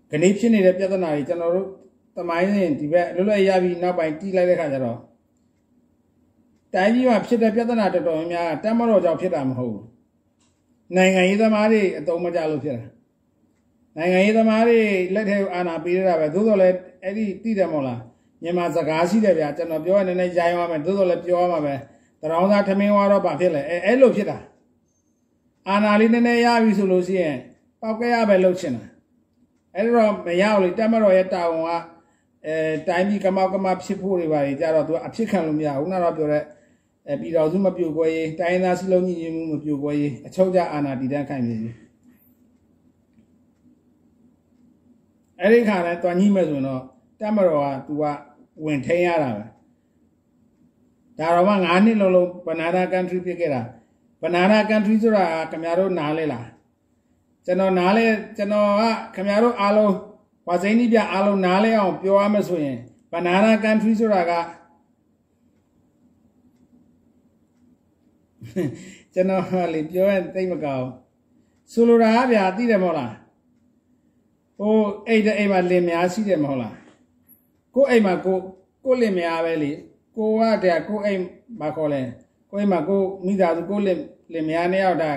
[0.10, 1.68] ခဏဖြစ်နေတဲ့ပြဿနာတွေကျွန်တော်တို့
[2.16, 5.00] သမိုင်းစဉ်ဒီဘက်လွတ်လပ်ရပြီးနောက်ပိုင်းတီးလိုက်တဲ့ခါကျတော့
[6.74, 9.86] တိုင်းပြည်မှာဖြစ်တဲ့ပြဿနာတော်တော်များများတမတော်ကြောင့်ဖြစ်တာမဟုတ်ဘူး
[10.96, 12.88] နိုင်ငံရေးသမားတွေအတုံးမကြလို့ဖြစ်တာ
[13.98, 14.80] နိုင်ငံရေးသမားတွေ
[15.14, 18.02] လက်ထဲအာဏာပေးရတာပဲသို့တော်လည်းအဲ့ဒီသိတယ်မဟုတ်လား
[18.44, 21.74] မြန်မာစကားရှိတယ်ဗျာကျွန်တော်ပြောရနေနေရိုင်းရမယ်သို့တော်လည်းပြောရမှာပဲ
[22.22, 24.38] တရောင်းသားထမင်းဝါတော့ဘာဖြစ်လဲအဲအဲ့လိုဖြစ်တာ
[25.70, 27.38] အာဏာလေးနည်းနည်းရပြီဆိုလို့ရှိရင်
[27.82, 28.86] ပောက်ကရပဲလှုပ်ချင်တာ
[29.76, 31.72] အဲ့တော့မရဘူးလေတက်မတော်ရဲ့တာဝန်က
[32.46, 32.56] အဲ
[32.88, 36.44] တိုင်းပြည်ကမောက်ကမဖြစ်ဖို့တွေပါလေကြတော့သူအဖြစ်ခံလို့မရဘူးနောက်တော့ပြောတဲ့
[37.08, 41.76] အဲပြည်တော်စုမပြိုကွဲရေးတိုင်းသားစလုံးညီညီမှုမပြိုကွဲရေးအချုပ်ကြအာဏာတည်တံ့ခိုင်မြဲရေး
[45.40, 46.82] အဲ့ဒီခါနဲ့တွန်ကြီးမဲ့ဆိုရင်တော့
[47.20, 48.04] တက်မတော်က तू က
[48.66, 49.44] ဝင်ထိန်ရတာပဲ
[51.20, 53.62] ဒါတော့မှ9နှစ်လုံးလုံးဘနာနာကန်ထရီဖြစ်ခဲ့တာ
[54.24, 56.48] ဘနာနာကန်ထရီဆိုတာခင်ဗျားတို့နားလဲလား
[57.46, 58.06] ကျွန်တော်နားလဲ
[58.38, 58.84] ကျွန်တော်က
[59.16, 59.94] ခင်ဗျားတို့အားလုံး
[60.48, 62.78] ဝါစိန်ကြီးပြအားလုံးနားလဲအောင်ပြောရမယ်ဆိုရင်
[63.12, 64.32] ဘနာနာကန်ထရီဆိုတာက
[69.14, 70.88] ကျွန်တော်လေပြောရင်သိမကောင်း
[71.72, 73.14] ဆိုလိုတာကဗျာသိတယ်မဟုတ်လား
[74.60, 76.76] ဟိုအိတ်တဲ့အိမ်မှာလင်များရှိတယ်မဟုတ်လား
[77.76, 78.38] ကိုအိမ်မှာကို
[78.86, 79.72] ကိုလင်များပဲလေ
[80.16, 81.22] ကိုကတည်းကကိုအိမ်
[81.60, 82.02] မှာခေါ်လဲ
[82.50, 84.00] ကိုအိမ်မှာကိုမိသားစုကိုလင်
[84.32, 85.12] လင်များနှစ်ယောက်တာ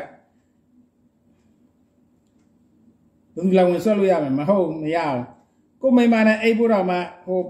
[3.35, 5.21] ဘယ်လိုဝင်ဆွဲလို့ရမှာမဟုတ်မရအောင်
[5.81, 6.97] ကိုမိမနဲ့အိတ်ဖို့တော့မှ
[7.27, 7.41] ဟို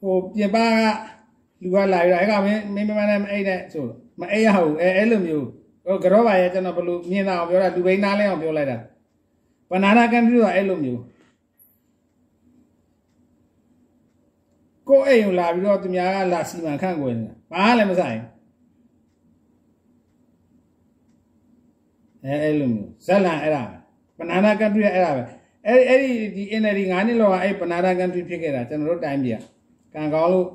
[0.00, 0.66] ဟိုပြင်ပက
[1.62, 3.84] လူကလာရအဲ့ကမင်းမိမနဲ့အိတ်နဲ့ဆို
[4.20, 5.46] မအိတ်ရဘူးအဲအဲ့လိုမျိုး
[5.84, 8.78] ဟိုကြောပါရဲ့ကျွန်တော်ဘလို့မြင်တာအောင်ပြောတာလူဘိန်းနားလဲအောင်ပြောလိုက်တာ
[9.70, 11.00] ဘနာနာကန်ထရီကအဲ့လိုမျိုး
[14.88, 18.18] ကိုအိမ်ကိုလာပြီးတော့သူများကလာစီမံခန့်ခွဲနေတာဘာလည်းမဆိုင်
[22.26, 23.62] အဲအဲ့လိုမျိုးဇက်လန်အဲ့ဒါ
[24.18, 25.22] ဘနာနာကန်ထရီအဲ့ဒါပဲ
[25.66, 29.42] အဲ့အဲ့ဒီဒီ NLD 9နှစ်လောကအဲ့ဘနာနာကန်ထရီဖြစ်ခဲ့တာကျွန်တော်တို့တိုင်းပြည်က
[29.94, 30.46] ကံကောင်းလို့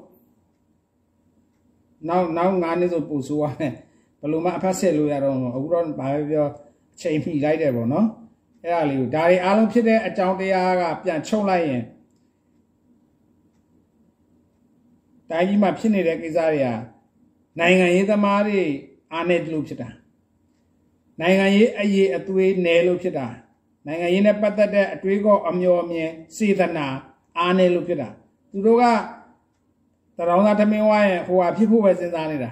[2.10, 3.74] နောက်နောက်9နှစ်ဆိုပို့ဆိုးရမယ်
[4.20, 6.48] ဘယ်လိုမှအဖက်ဆက်လို့ရတော့အခုတော့ဘာပဲပြော
[6.94, 8.08] အချိန်မိလိုက်တယ်ပေါ့နော်
[8.64, 11.84] အဲ့ဒါလေးကိုဒါတွေအားလုံးဖြစ်တဲ့အကြောင်းတရားကပြန်ချုပ်လိုက်ရင်
[15.30, 16.68] တိုင်းကြီးမှာဖြစ်နေတဲ့ကိစ္စတွေက
[17.60, 18.62] နိုင်ငံရေးသမားတွေ
[19.14, 19.90] အားနေတယ်လို့ဖြစ်တာ
[21.22, 23.28] နိုင်ငံရေးအရေးအသွေးနယ်လို့ဖြစ်တာ
[23.88, 26.88] နိုင်ငံရေးနဲ့ပတ်သက်တဲ့အတွေးကောအမျော်အမြင်စေတနာ
[27.38, 28.10] အားနေလို့ဖြစ်တာ
[28.52, 28.84] သူတို့က
[30.18, 32.52] တရောင်းသားသမင်းဝါရဲ့ဟိုဟာဖြစ်ဖို့ပဲစဉ်းစားနေတာ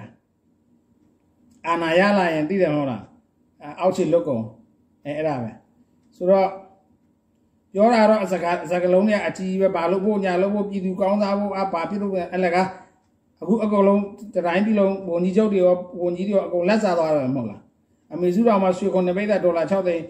[1.66, 3.02] အာနာရလာရင်သိတယ်မဟုတ်လား
[3.80, 4.44] အောက်ချီလွတ်ကုန်
[5.04, 5.50] အဲအဲ့ဒါပဲ
[6.16, 6.48] ဆိုတော့
[7.72, 12.68] ပြောတာတော့အစကားစကားလုံးနဲ့အကြီးပဲဘာလို့ဖို့ညာလို့ဖို့ပြည်သူကောင်းစားဖို့အဘာဖြစ်လို့အလကား
[13.42, 14.02] အခုအကုန်လုံး
[14.46, 17.60] တိုင်းပြည်လုံးဝန်ကြီးချုပ်တွေရောဝန်ကြီးတွေရောအကုန်လက်စားသွားတယ်မဟုတ်လား
[18.12, 20.04] အမေစုတော်မှာရွှေခွန်နပိတ်ဒေါ်လာ6သိန်း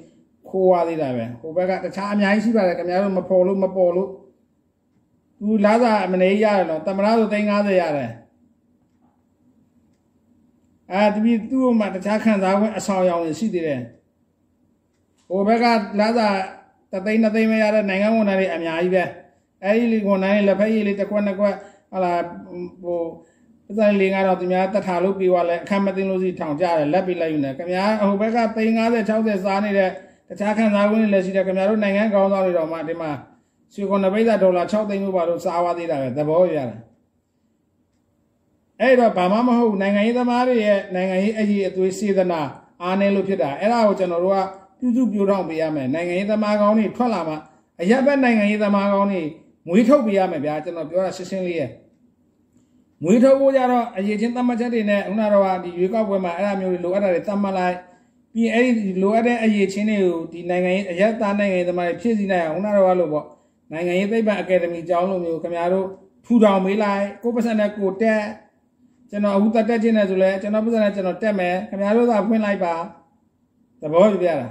[0.48, 4.10] ခိုးသွားသေးတာပဲဟိုဘက်ကတခြားအများကြီးရှိပါတယ်ခင်ဗျားတို့မပေါ်လို့မပေါ်လို့
[5.38, 8.10] သူလာစာမနေရတယ်နော်တမရဆိုသိန်း90ရတယ်
[10.92, 13.80] အာတပီသူ့မှာတခြားခံစားခွင့်အဆောင်ရောင်ရှိသေးတယ်
[15.28, 15.66] ဟိုဘက်က
[16.00, 16.28] လာစာ
[16.92, 19.04] တသိန်းနှစ်သိန်းမရတဲ့နိုင်ငံဝန်ထမ်းတွေအများကြီးပဲ
[19.64, 21.54] အဲဒီလီဝန်ထမ်းတွေလက်ဖက်ရည်လေးတစ်ခွက်နှစ်ခွက်
[21.92, 22.14] ဟာလာ
[22.82, 23.00] ဟို
[23.70, 29.90] ပစံလေးကတော့သူများတထားလို့ပြီးသွားလဲအခမ်းမသိလို့စီထောင်ကြတယ်လက်ပြီးလိုက်ယူနေခင်ဗျာဟိုဘက်ကသိန်း90 60စားနေတဲ့
[30.28, 33.10] တခြားခံစားခွင့်တွေလည်းရှိတယ်ခင်ဗျာတို့နိုင်ငံကောင်းဆောင်တွေတော့မှဒီမှာ
[33.74, 36.76] ရွှေကွန်နပိတ်ဒေါ်လာ6သိန်းလို့ပါလို့စားသွားသေးတာပဲသဘောရတာ
[38.80, 42.40] အဲ့တော့ဘာမှမဟုတ်နိုင်ငံရေးသမားတွေရဲ့နိုင်ငံရေးအရေးအသွေးစေတနာ
[42.82, 44.40] အားနည်းလို့ဖြစ်တာအဲ့ဒါကိုကျွန်တော်တို့က
[44.78, 47.34] ပြုစုပြောထောင်ပေးရမယ်နိုင်ငံရေးသမားကောင်းတွေထွက်လာမှ
[47.80, 49.22] အရက်ဘက်နိုင်ငံရေးသမားကောင်းတွေ
[49.66, 51.70] မွေးထုတ်ပေးရမယ်ဗျာကျွန်တော်ပြောတာရှင်းရှင်းလေးရဲ့
[53.04, 57.76] မွေးထုတ်ဖို့ကြတော့အရေးချင်းသတ်မှတ်ချက်တွေနဲ့ခုနကတော့ဒီရွေးကောက်ပွဲမှာအဲ့ဒါမျိုးတွေလိုအပ်တာတွေသတ်မှတ်လိုက်
[58.34, 63.26] ပြီးအဲ့ဒီလိုအပ်တဲ့အရေးချင်းတွေကိုဒီနိုင်ငံရေးအရက်သားနိုင်ငံရေးသမားတွေဖြည့်ဆည်းနိုင်အောင်ခုနကတော့လို့ပေါ့
[63.72, 65.86] နိုင်ငံရေးသိပ္ပံအကယ်ဒမီကျောင်းလိုမျိုးခင်ဗျားတို့
[66.24, 68.22] ထူထောင်မေးလိုက်ကိုပတ်စံနဲ့ကိုတက်
[69.10, 72.74] ကျွန်တော်အခုတက်တက်ချင်းနဲ့ဆိုလဲကျွန်တော်ပတ်စံနဲ့ကျွန်တော်တက်မယ်ခင်ဗျားတို့သာဖွင့်လိုက်ပါ
[73.80, 74.48] သဘောပြပြတာ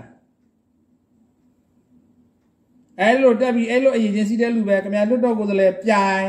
[3.00, 6.28] အဲ့လိုတက်ပြီးအဲ့လိုအရေးချင်းစီးတဲ့လူပဲခင်ဗျားလွတ်တော့ကိုယ်စလဲပြိုင်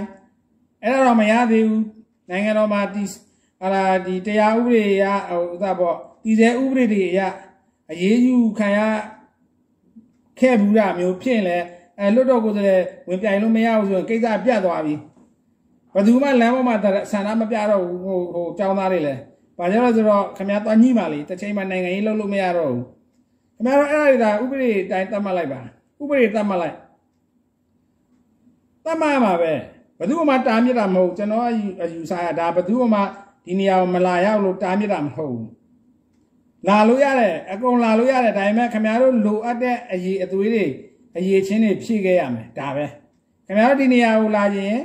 [0.83, 2.00] အဲ့ဒါတော့မရသေးဘူး
[2.31, 3.05] နိုင်ငံတော်မှာဒီ
[3.61, 7.21] ဟာလာဒီတရားဥပဒေရဟိုဥသာပေါ့ဒီစဲဥပဒေတွေရ
[7.91, 8.79] အရေးယူခံရ
[10.39, 11.59] ခဲ့ဘူးတာမျိုးဖြစ်လဲ
[11.99, 12.77] အဲလွတ်တော့ကိုယ်စလဲ
[13.09, 14.95] ဝင်ပြိုင်လို့မရဘူးဆိုရင်ကိစ္စပြတ်သွားပြီ
[15.95, 16.77] ဘယ်သူမှလမ်းပေါ်မှာ
[17.13, 19.15] ဆန္ဒမပြတော့ဘူးဟိုဟိုចောင်းသားတွေလဲ
[19.59, 22.85] ဘာကြောင့်လဲဆိုတော့ခင်ဗျားသွားညှိပါလေတစ်ချိန်မှနိုင်ငံရေးလုပ်လို့မရတော့ဘူး
[23.57, 25.61] ခင်ဗျားတို့အဲ့ဒါတွေဒါဥပဒေတိုင်းသတ်မှတ်လိုက်ပါ
[26.03, 26.77] ဥပဒေသတ်မှတ်လိုက်
[28.85, 29.53] သတ်မှတ်မှာပဲ
[30.01, 33.01] ဘယ်သူမှတားမြစ်တာမဟုတ်ကျွန်တော်အယူဆရဒါဘယ်သူမှ
[33.47, 35.51] ဒီနေရာကိုမလာရောက်လို့တားမြစ်တာမဟုတ်ဘူး
[36.69, 40.67] လာလို့ရတယ်အကုန်လာလို့ရတယ်ဒါပေမဲ့ခင်ဗျားတို့လိုအပ်တဲ့အရေးအသွေးတွေ
[41.17, 42.87] အရေးချင်းတွေဖြည့်ခဲ့ရမယ်ဒါပဲ
[43.47, 44.77] ခင်ဗျားတို့ဒီနေရာကိုလာရင်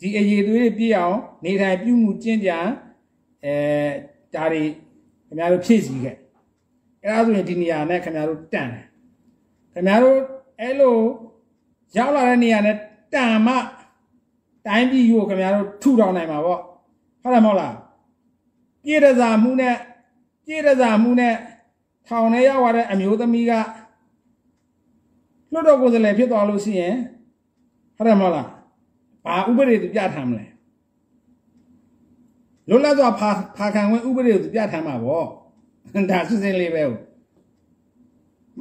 [0.00, 2.58] ဒီအရေးသွေးတွေပြည့်အောင်နေထိုင်ပြုမှုကျင့်ကြံ
[3.44, 3.54] အဲ
[4.34, 4.62] ဒါတွေ
[5.26, 6.16] ခင်ဗျားတို့ဖြည့်စည်းခဲ့
[7.02, 8.84] အဲဒါဆိုရင်ဒီနေရာနဲ့ခင်ဗျားတို့တန်တယ်
[9.74, 10.18] ခင်ဗျားတို့
[10.60, 10.98] အဲ့လို
[11.96, 12.76] ရောက်လာတဲ့နေရာနဲ့
[13.14, 13.54] တန်မှ
[14.67, 16.61] တိုင်းပြည်ကိုခင်ဗျားတို့ထူထောင်နိုင်မှာပေါ့
[17.21, 17.75] ဟုတ်တယ်မဟုတ်လား
[18.83, 19.75] ပြည်ရစာမှုနဲ့
[20.45, 21.33] ပြည်ရစာမှုနဲ့
[22.07, 23.51] ထောင်ထဲရောက်လာတဲ့အမျိုးသမီးက
[25.51, 26.95] လွတ်တော်ကိုယ်စားလှယ်ဖြစ်သွားလို့ရှိရင်
[27.97, 28.47] ဟုတ်တယ်မဟုတ်လား
[29.25, 30.45] ဘာဥပဒေသူပြဋ္ဌာန်းမလဲ
[32.69, 35.25] လွတ်လပ်စွာဖာဖာခံဝင်ဥပဒေကိုသူပြဋ္ဌာန်းမှာပေါ့
[36.11, 36.83] ဒါစစ်စင်လေးပဲ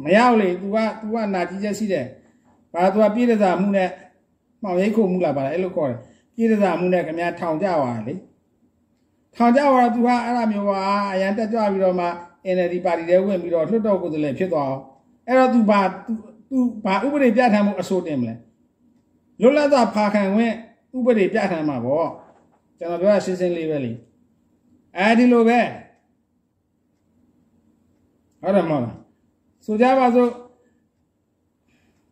[0.02, 2.06] မရောက်လေ तू က तू ကနာကြီးချက်ရှိတယ်
[2.72, 3.90] ဘာ तू ကပြည်ရစာမှုနဲ့
[4.63, 5.99] မှောင်ရိတ်ခုမှုလာပါလားအဲ့လိုခေါ်တယ်
[6.35, 8.13] ပြည်သာမှုနဲ့ခင်ဗျားထောင်ကြပါလေ
[9.35, 10.77] ထောင်ကြပါတော့သူကအဲ့လိုမျိုးပါ
[11.11, 12.07] အရန်တက်ကြပြီးတော့မှ
[12.55, 14.81] NLD ပါတီထဲဝင်ပြီးတော့လွှတ်တော်ကိုယ်စားလှယ်ဖြစ်သွားအောင်
[15.27, 15.81] အဲ့တော့သူဘာ
[16.49, 18.35] သူဘာဥပဒေပြဋ္ဌာန်းမှုအစိုးတင်မလဲ
[19.41, 20.53] လွတ်လပ်တာဖာခံခွင့်
[20.97, 22.09] ဥပဒေပြဋ္ဌာန်းမှာပေါ့
[22.77, 23.91] ကျွန်တော်ပြောတာရှင်းရှင်းလေးပဲလေ
[24.97, 25.59] အဲဒီလိုပဲ
[28.41, 28.97] ဟုတ်တယ်မဟုတ်လား
[29.65, 30.29] ဆိုကြပါစို့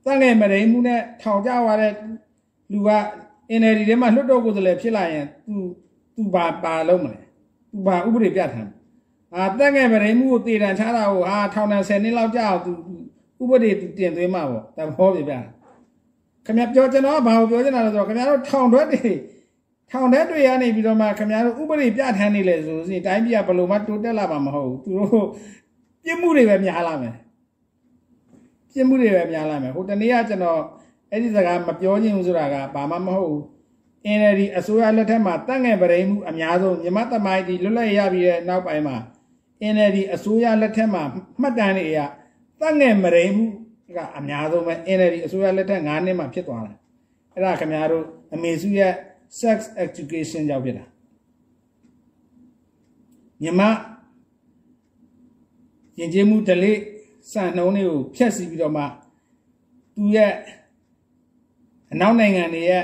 [0.05, 1.93] တန်ငယ်မရိမှုနဲ့ထောင်ကြွားတဲ့
[2.71, 2.89] လူက
[3.59, 5.55] NLD ထဲမှာလွှတ်တော်ကိုယ်စားလှယ်ဖြစ်လာရင်သူ
[6.15, 7.19] သူဘာပါလုံးမလဲ
[7.71, 8.71] သူဘာဥပဒေပြဋ္ဌာန်း
[9.35, 12.73] အာတက်ငယ်ပရိမှုကိုတည်တံချတာကိုဟာထောင်ဒဏ်10နှစ်လောက်ကြာအောင်သူ
[13.41, 15.33] ဥပဒေတင်သွင်းမှာပေါ့တဘောပြပြ
[16.45, 19.01] ခင်ဗျာပြောကျွန်တော်ကဘာကိုပြောချင်တာလဲဆိုတော့ခင်ဗျားတို့ထောင်ထွက်တွေ
[19.91, 25.27] ထောင်ထဲတွေရနေပြီးတော့မှခင်ဗျားတို့ဥပဒေပြဋ္ဌာန်းနေလေဆိုရင်တိုင်းပြည်ကဘယ်လိုမှတိုးတက်လာမှာမဟုတ်ဘူးသူတို့
[26.03, 27.15] ပြစ်မှုတွေပဲများလာမယ်
[28.73, 30.61] ပြစ်မှုတွေပဲများလာမယ်ဟိုတနေ့ကကျွန်တော်
[31.11, 33.43] အဲ့ဒီစကားမပြောချင်ဘူးဆိုတာကဘာမှမဟုတ်ဘူး
[34.17, 38.97] NLD အစိုးရလက်ထက်မှာတန့်ငယ်ပရိမှုအများဆုံးမြမသမိုင်းဒီလွတ်လပ်ရပြီးတဲ့နောက်ပိုင်းမှာ
[39.73, 41.03] NLD အစိုးရလက်ထက်မှာ
[41.41, 41.99] မှတ်တမ်းတွေအရ
[42.59, 43.45] တန့်ငယ်မရိမှု
[43.97, 46.75] ကအများဆုံးပဲ NLD အစိုးရလက်ထက်9နှစ်မှာဖြစ်သွားတာ
[47.33, 48.93] အဲ့ဒါခင်ဗျားတို့အမေစုရဲ့
[49.39, 50.85] sex education ကြောင့်ဖြစ်တာ
[53.41, 53.61] မြမ
[55.99, 56.73] ယဉ်ကျေးမှုဒလိ
[57.31, 58.83] စံနှုံးတွေကိုဖျက်ဆီးပြီးတော့မှ
[59.95, 60.33] သူရဲ့
[61.93, 62.83] အနောက်နိုင်ငံတွေရဲ့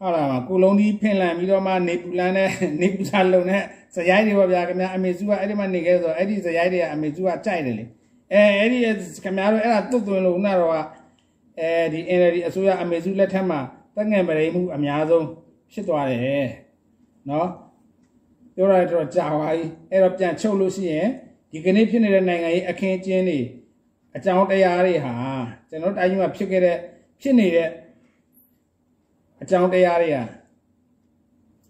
[0.00, 2.48] ဟုတ်လားကိုလုံးဒီဖင်လန်ပြီးတော့မှနေပူလန်နဲ့
[2.80, 3.62] နေပူစာလုံနဲ့
[3.94, 7.84] ဇယိုက်တွေပေါ့ဗျာခင်ဗျာအမေစုကအဲ့ဒီမှာနေခဲ့ဆိုအဲ့ဒီဇယိုက်တွေကအမေစုကကြိုက်တယ်လေ
[8.32, 8.78] အဲအဲ့ဒီ
[9.24, 10.74] ခင်ဗျားတို့အဲ့ဒါတွတ်သွင်းလို့ခုနတော့
[11.58, 13.60] အဲဒီ NLD အစိုးရအမေစုလက်ထက်မှာ
[13.96, 15.26] တက်ငယ်ပရိမှုအများဆုံး
[15.72, 16.48] ဖြစ်သွားတယ်
[17.30, 17.48] နော်
[18.54, 21.08] ပြောရတော့ကြာသွားပြီအဲ့တော့ပြန်ချုပ်လို့ရှိရင်
[21.52, 23.40] ဒီကနေ့ဖြစ်နေတဲ့နိုင်ငံရေးအခင်းအကျင်းတွေ
[24.16, 25.14] အကြောင်းတရားတွေဟာ
[25.68, 26.76] ကျွန်တော်တိုင်းမှာဖြစ်ခဲ့တဲ့
[27.20, 27.68] ဖြစ်နေတဲ့
[29.42, 30.24] အကြောင်းတရားတွေဟာ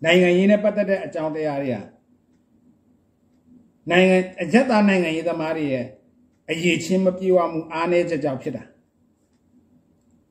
[0.05, 1.83] နိုင်ငံရေးနဲ့ပတ်သက်တဲ့အကြောင်းတရားတွေဟာ
[3.91, 5.87] နိုင်ငံအကြက်သားနိုင်ငံရေးသမားတွေရဲ့
[6.51, 8.65] အရေးချင်းမပြေဝမှုအားနည်းချက်ကြောင့်ဖြစ်တာ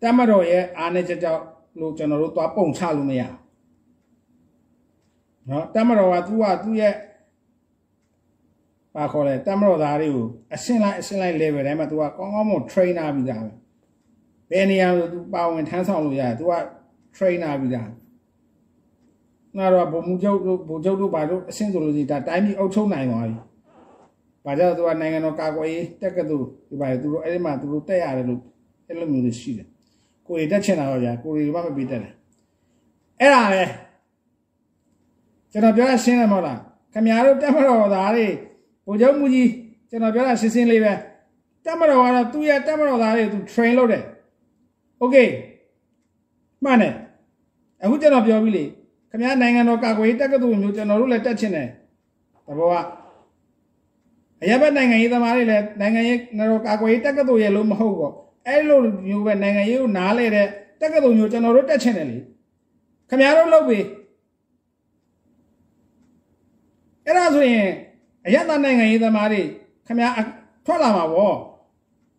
[0.02, 1.44] တမတော်ရဲ့အားနည်းချက်ကြောင့်
[1.80, 3.22] လို့ကျွန်တော်တို့သွားပုံချလို့မရ
[5.50, 6.96] နော်တမတော်ကသူ့ဟာသူ့ရဲ့
[8.96, 13.52] ပါခေါ်တယ်တမတော်သားတွေကိုအရှင်းလိုက်အရှင်းလိုက် level တိုင်းမှာ तू ကကောင်းကောင်းမွန် trainer ပြီးသားပဲ
[14.52, 16.54] ဘယ်နေရာလို့ तू ပါဝင်ထမ်းဆောင်လို့ရတယ် तू က
[17.16, 17.90] trainer ပြီးသား
[19.58, 23.38] ငါတော့ဘုံမူချုပ်တို့ဘုံချုပ်တို့ဘာတို့အဆင့်ဆိုလို့ဒီဒါတိုင်းပြည်အုပ်ချုပ်နိုင်သွားပြီ။
[24.46, 26.38] ဘာကြောင့်သူကနိုင်ငံတော်ကာကွယ်ရေးတက်ကတူ
[26.70, 28.42] ဒီပါသူတို့အဲ့ဒီမှာသူတို့တက်ရတယ်လို့
[28.88, 29.68] အဲ့လိုမျိုးတွေရှိတယ်။
[30.28, 32.14] ကိုရီတက်ချင်တာတော့ဗျာကိုရီဘာမှမပြီးတက်တယ်။
[33.20, 33.64] အဲ့ဒါပဲ
[35.52, 36.58] ကျွန်တော်ပြောရရှင်းတယ်မဟုတ်လား။
[36.94, 38.28] ခင်ဗျားတို့တက်မတော်သားတွေ
[38.86, 39.50] ဘုံချုပ်မူကြီး
[39.90, 40.94] ကျွန်တော်ပြောတာရှင်းရှင်းလေးပဲ။
[41.66, 44.04] တက်မတော်ကတော့သူ့ရဲ့တက်မတော်သားတွေသူ train လုပ်တယ်။
[45.04, 45.28] Okay
[46.64, 46.94] မှန်တယ်။
[47.84, 48.66] အခုကျွန်တော်ပြောပြီးလေ
[49.10, 51.68] ခင်ဗျားနိုင်ငံတော်ကာကွယ်ရေးတက္ကသိုလ်မျိုးကျွန်တော်တို့လည်းတက်ချင်တယ်
[52.48, 52.76] တဘောက
[54.42, 58.14] အရဘတ်နိုင်ငံရေးသမားတွေလည်းနိုင်ငံရေးတော်ကာကွယ်ရေးတက္ကသိုလ်ရဲ့လို့မဟုတ်ပေါ့
[58.48, 60.48] အဲ့လိုမျိုးပဲနိုင်ငံရေးကိုနားလဲတဲ့
[60.82, 62.18] တက္ကသိုလ်မျိုးကျွန်တော်တို့တက်ချင်တယ်လေ
[63.10, 63.80] ခင်ဗျားတို့လုပ်ပြီ
[67.06, 67.70] အဲ့ဒါဆိုရင်
[68.26, 69.42] အရဘတ်နိုင်ငံရေးသမားတွေ
[69.88, 70.14] ခင်ဗျား
[70.66, 71.36] ထွက်လာမှာပေါ့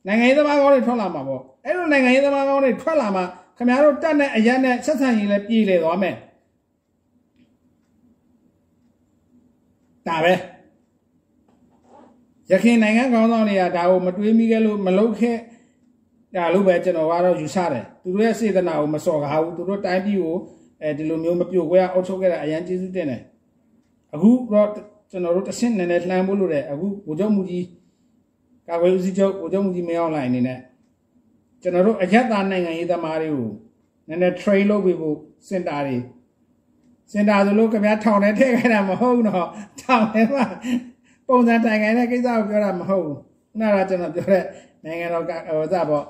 [0.07, 3.24] နိုင်ငံရေးသမားကောင်းတွေထွက်လာမှာပေါ့အဲ့လိုနိုင်ငံရေးသမားကောင်းတွေထွက်လာမှာ
[3.61, 6.15] ခင်ဗျားတို့တက်တဲ့အရက်နဲ့ဆက်ဆံရေးလည်းပြည်လေသွားမယ်
[10.07, 10.35] ဒါပဲ
[12.51, 15.37] ရခိုင်နိုင်ငံကောင်းဆောင်တွေကဒါကိုမတွေးမိခဲ့လို့မလုပ်ခဲ့
[16.37, 20.37] ဒါလို့ပဲကျွန်တော်ကတော့ယူဆတယ်သူတို့ရဲ့စေတနာကိုမစော်ကားဘူးသူတို့တိုင်းပြည်ကို
[20.83, 23.23] အဲဒီလိုမျိုးမပြိုကွဲအောင်ထုတ်ခဲ့တာအရန်ကျေးဇူးတင်တယ်
[24.15, 24.69] အခုတော့
[25.11, 27.67] ကျွန်တော်တို့တဆင့်နည်းနည်းလှမ်းဖို့လို့တယ်အခုဗိုလ်ချုပ်မူကြီး
[28.69, 30.59] ကာကွယ်ဦးစီးချုပ်ဗိုလ်ချုပ်မူကြီးမင်းအောင်လှိုင်အနေနဲ့
[31.63, 33.49] ကျွန်တော်တို့အရက်သားနိုင်ငံရေးသမားတွေကို
[34.09, 35.17] နည်းနည်း train လုပ်ပေးဖို့
[35.49, 35.97] စင်တာတွေ
[37.13, 39.47] စင်တာဆိုလို့ခင်ဗျားထောင်ထဲထည့်ခဲ့တာမဟုတ်တော့
[39.81, 40.45] ထောင်ထဲမှာ
[41.29, 43.19] ပုံစံတိုင်ခိုင်တဲ့ကိစ္စကိုပြောတာမဟုတ်ဘူး
[43.51, 44.45] ခုနကကျွန်တော်ပြောတဲ့
[44.85, 46.05] နိုင်ငံတော်ကဟိုစပေါ့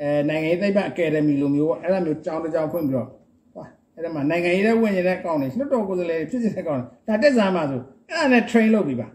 [0.00, 3.08] အဲနိုင်ငံရေးသိပ္ပံအကယ်ဒမီလိုမျိုးပေါ့အဲ့လိုမျိုးကြောင်းတစ်ကြောင်းဖွင့်ပြီးတော့
[3.54, 9.08] ဟာအဲ့ဒါမှနိုင်ငံရေးတဲ့ဝင်ရတဲ့ကောင်းနေလွတ်တော်ကိုယ်စားလှယ်ဖြစ်နေတဲ့ကောင်းဒါတက်စားမှဆိုအဲ့ဒါနဲ့ train လုပ်ပြီးပါ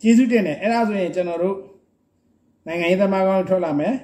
[0.00, 1.56] ကျေးဇူးတင်တယ်အဲ့ဒါဆိုရင်ကျွန်တော်တို့
[2.66, 3.94] နိုင်ငံရေးသမားကောင်းထွက်လာမယ်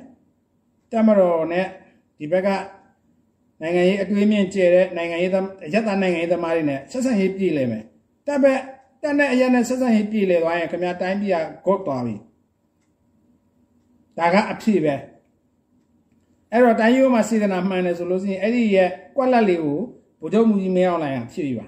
[0.92, 1.66] တမတော်နဲ့
[2.18, 2.48] ဒီဘက်က
[3.60, 5.32] နိုင်ငံရေးအတွေးမြင့်ကျဲတဲ့နိုင်ငံရေး
[5.72, 7.84] ရက်သားနိုင်ငံရေးသမားတွေနဲ့ဆက်ဆံရေးပြည်လဲမယ်
[8.26, 8.60] တပ်ဘက်
[9.02, 11.32] တက်တဲ့အရက်နဲ့ဆက်ဆံရေးပြည်လဲသွားရင်ခင်ဗျာတိုင်းပြည်
[11.66, 12.14] ကဂုတ်သွားပြီ
[14.18, 14.94] ဒါကအဖြစ်ပဲ
[16.52, 19.78] အဲ့တော့တိုင်းရိုးမှာစေတနာမှန်တယ်ဆိုလို့ရှိရင်အဲ့ဒီရဲ့ကွက်လက်လေးကို
[20.20, 21.66] ဗိုလ်ချုပ်မူကြီးမင်းအောင်လှိုင်ကဖြစ်ပြီပါ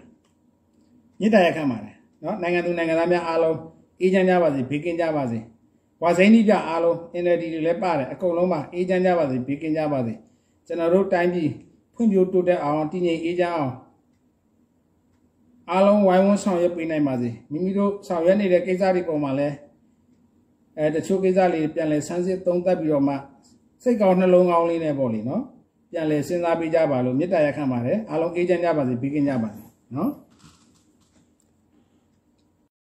[1.21, 3.59] မြစ်တရခန့်ပါတယ်နော်နိုင်ငံသူနိုင်ငံသားများအားလုံး
[4.01, 5.39] အေးချမ်းကြပါစေဘေးကင်းကြပါစေ
[6.03, 10.15] ဝါစိန်ကြီးပြအားလုံး NLD တွေလည်းပါတယ်အကုန်လုံးပါအေးချမ်းကြပါစေဘေးကင်းကြပါစေ
[10.67, 11.51] ကျွန်တော်တို့တိုင်းပြည်
[11.95, 13.75] ဖွံ့ဖြိုးတိုးတက်အောင်တည်ငြိမ်အေးချမ်းအောင်
[15.71, 19.55] အားလုံးဝိုင်းဝန်းဆောင်ရွက်ပေးနိုင်ပါစေမိမိတို့ဆောင်ရွက်နေတဲ့ကိစ္စတွေပေါ်မှာလည်း
[20.79, 23.15] အဲတချို့ကိစ္စလေးပြန်လဲဆန်းစစ်သုံးသပ်ပြီးတော့မှ
[23.83, 25.43] စိတ်ကောင်းနှလုံးကောင်းလေးနဲ့ပေါ့လေနော်
[25.93, 29.63] ပြန်လဲစဉ်းစားပေးကြပါလို့မေတ္တာရက်ခံပါတယ်အားလုံးအေးချမ်းကြပါစေပြီးကင်းကြပါစေ
[29.97, 30.11] နော်